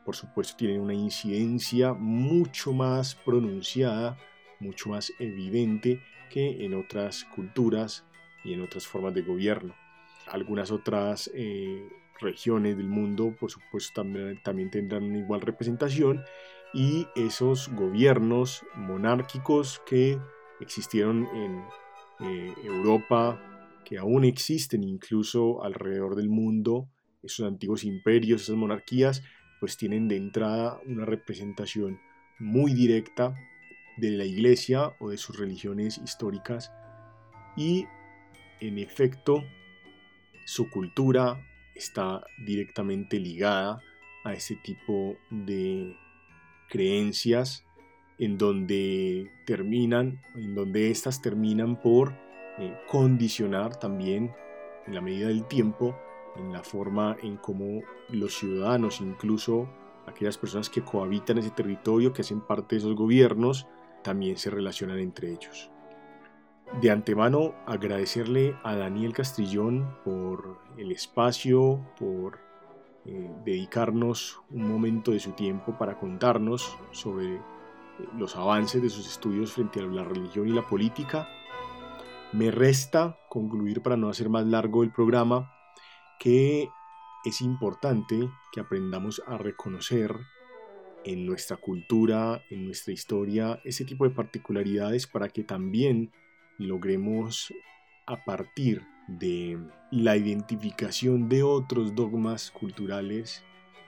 [0.03, 4.17] por supuesto, tiene una incidencia mucho más pronunciada,
[4.59, 6.01] mucho más evidente
[6.35, 8.03] que en otras culturas
[8.43, 9.73] y en otras formas de gobierno.
[10.27, 11.87] Algunas otras eh,
[12.19, 14.01] regiones del mundo, por supuesto,
[14.43, 16.21] también, tendrán una igual representación
[16.73, 20.19] y esos gobiernos monárquicos que
[20.59, 21.63] existieron en
[22.19, 23.41] eh, Europa,
[23.85, 26.89] que aún existen incluso alrededor del mundo,
[27.23, 29.23] esos antiguos imperios, esas monarquías,
[29.61, 31.97] pues tienen de entrada una representación
[32.39, 33.33] muy directa
[33.97, 36.71] de la iglesia o de sus religiones históricas.
[37.55, 37.85] Y
[38.59, 39.43] en efecto
[40.45, 41.43] su cultura,
[41.75, 43.81] está directamente ligada
[44.23, 45.95] a ese tipo de
[46.69, 47.65] creencias
[48.17, 52.13] en donde terminan, en donde éstas terminan por
[52.59, 54.33] eh, condicionar también
[54.87, 55.97] en la medida del tiempo
[56.37, 59.69] en la forma en cómo los ciudadanos, incluso
[60.05, 63.67] aquellas personas que cohabitan ese territorio, que hacen parte de esos gobiernos,
[64.05, 65.71] también se relacionan entre ellos.
[66.79, 72.39] De antemano agradecerle a Daniel Castrillón por el espacio, por
[73.05, 77.41] eh, dedicarnos un momento de su tiempo para contarnos sobre eh,
[78.15, 81.27] los avances de sus estudios frente a la religión y la política.
[82.31, 85.51] Me resta concluir para no hacer más largo el programa
[86.19, 86.69] que
[87.25, 90.15] es importante que aprendamos a reconocer
[91.05, 96.11] en nuestra cultura, en nuestra historia, ese tipo de particularidades para que también
[96.57, 97.53] logremos
[98.07, 99.59] a partir de
[99.91, 103.43] la identificación de otros dogmas culturales,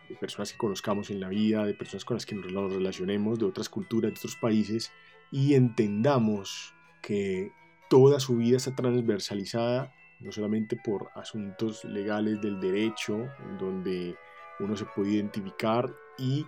[0.08, 3.46] de personas que conozcamos en la vida, de personas con las que nos relacionemos, de
[3.46, 4.92] otras culturas, de otros países,
[5.32, 7.52] y entendamos que
[7.90, 13.28] toda su vida está transversalizada, no solamente por asuntos legales del derecho,
[13.60, 14.16] donde
[14.60, 16.46] uno se puede identificar y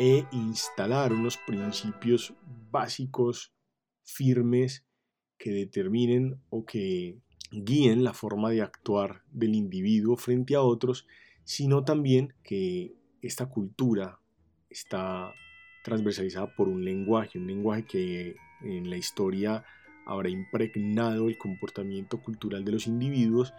[0.00, 2.32] e instalar unos principios
[2.70, 3.52] básicos,
[4.02, 4.82] firmes,
[5.36, 7.18] que determinen o que
[7.52, 11.06] guíen la forma de actuar del individuo frente a otros,
[11.44, 14.18] sino también que esta cultura
[14.70, 15.34] está
[15.84, 19.66] transversalizada por un lenguaje, un lenguaje que en la historia
[20.06, 23.52] habrá impregnado el comportamiento cultural de los individuos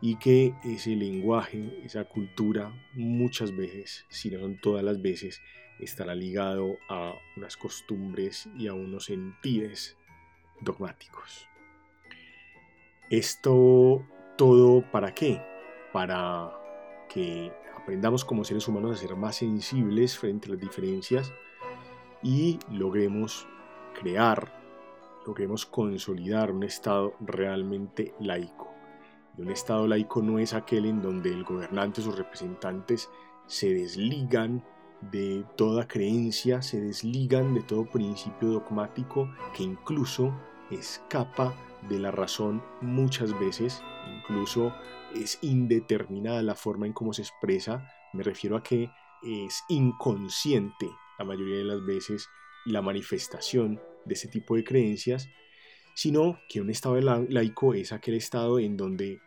[0.00, 5.40] y que ese lenguaje, esa cultura, muchas veces, si no son todas las veces,
[5.82, 9.96] estará ligado a unas costumbres y a unos sentidos
[10.60, 11.48] dogmáticos.
[13.10, 14.06] Esto
[14.36, 15.42] todo para qué?
[15.92, 16.52] Para
[17.08, 21.32] que aprendamos como seres humanos a ser más sensibles frente a las diferencias
[22.22, 23.46] y logremos
[24.00, 24.52] crear,
[25.26, 28.72] logremos consolidar un Estado realmente laico.
[29.36, 33.10] Y un Estado laico no es aquel en donde el gobernante o sus representantes
[33.46, 34.64] se desligan
[35.10, 40.32] de toda creencia, se desligan de todo principio dogmático que incluso
[40.70, 41.54] escapa
[41.88, 43.82] de la razón muchas veces,
[44.16, 44.72] incluso
[45.14, 48.90] es indeterminada la forma en cómo se expresa, me refiero a que
[49.22, 50.88] es inconsciente
[51.18, 52.28] la mayoría de las veces
[52.64, 55.28] la manifestación de ese tipo de creencias,
[55.94, 59.20] sino que un Estado laico es aquel Estado en donde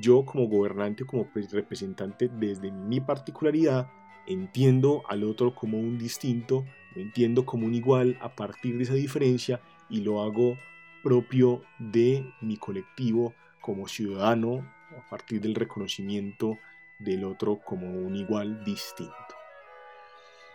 [0.00, 3.88] yo como gobernante, como representante desde mi particularidad,
[4.26, 8.94] entiendo al otro como un distinto, lo entiendo como un igual a partir de esa
[8.94, 10.56] diferencia y lo hago
[11.02, 14.58] propio de mi colectivo como ciudadano
[14.96, 16.58] a partir del reconocimiento
[16.98, 19.12] del otro como un igual distinto.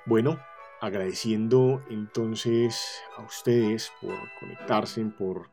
[0.06, 0.40] Bueno,
[0.80, 5.50] agradeciendo entonces a ustedes por conectarse, por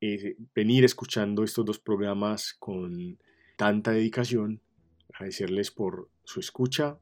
[0.00, 3.18] eh, venir escuchando estos dos programas con
[3.56, 4.60] tanta dedicación,
[5.12, 6.98] agradecerles por su escucha.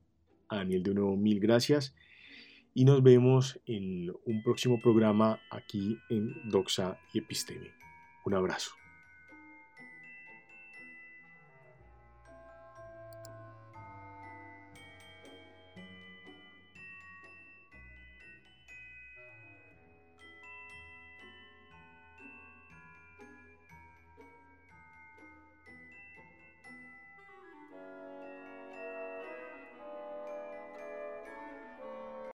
[0.56, 1.94] Daniel de nuevo mil gracias
[2.74, 7.70] y nos vemos en un próximo programa aquí en Doxa y Episteme.
[8.24, 8.81] Un abrazo.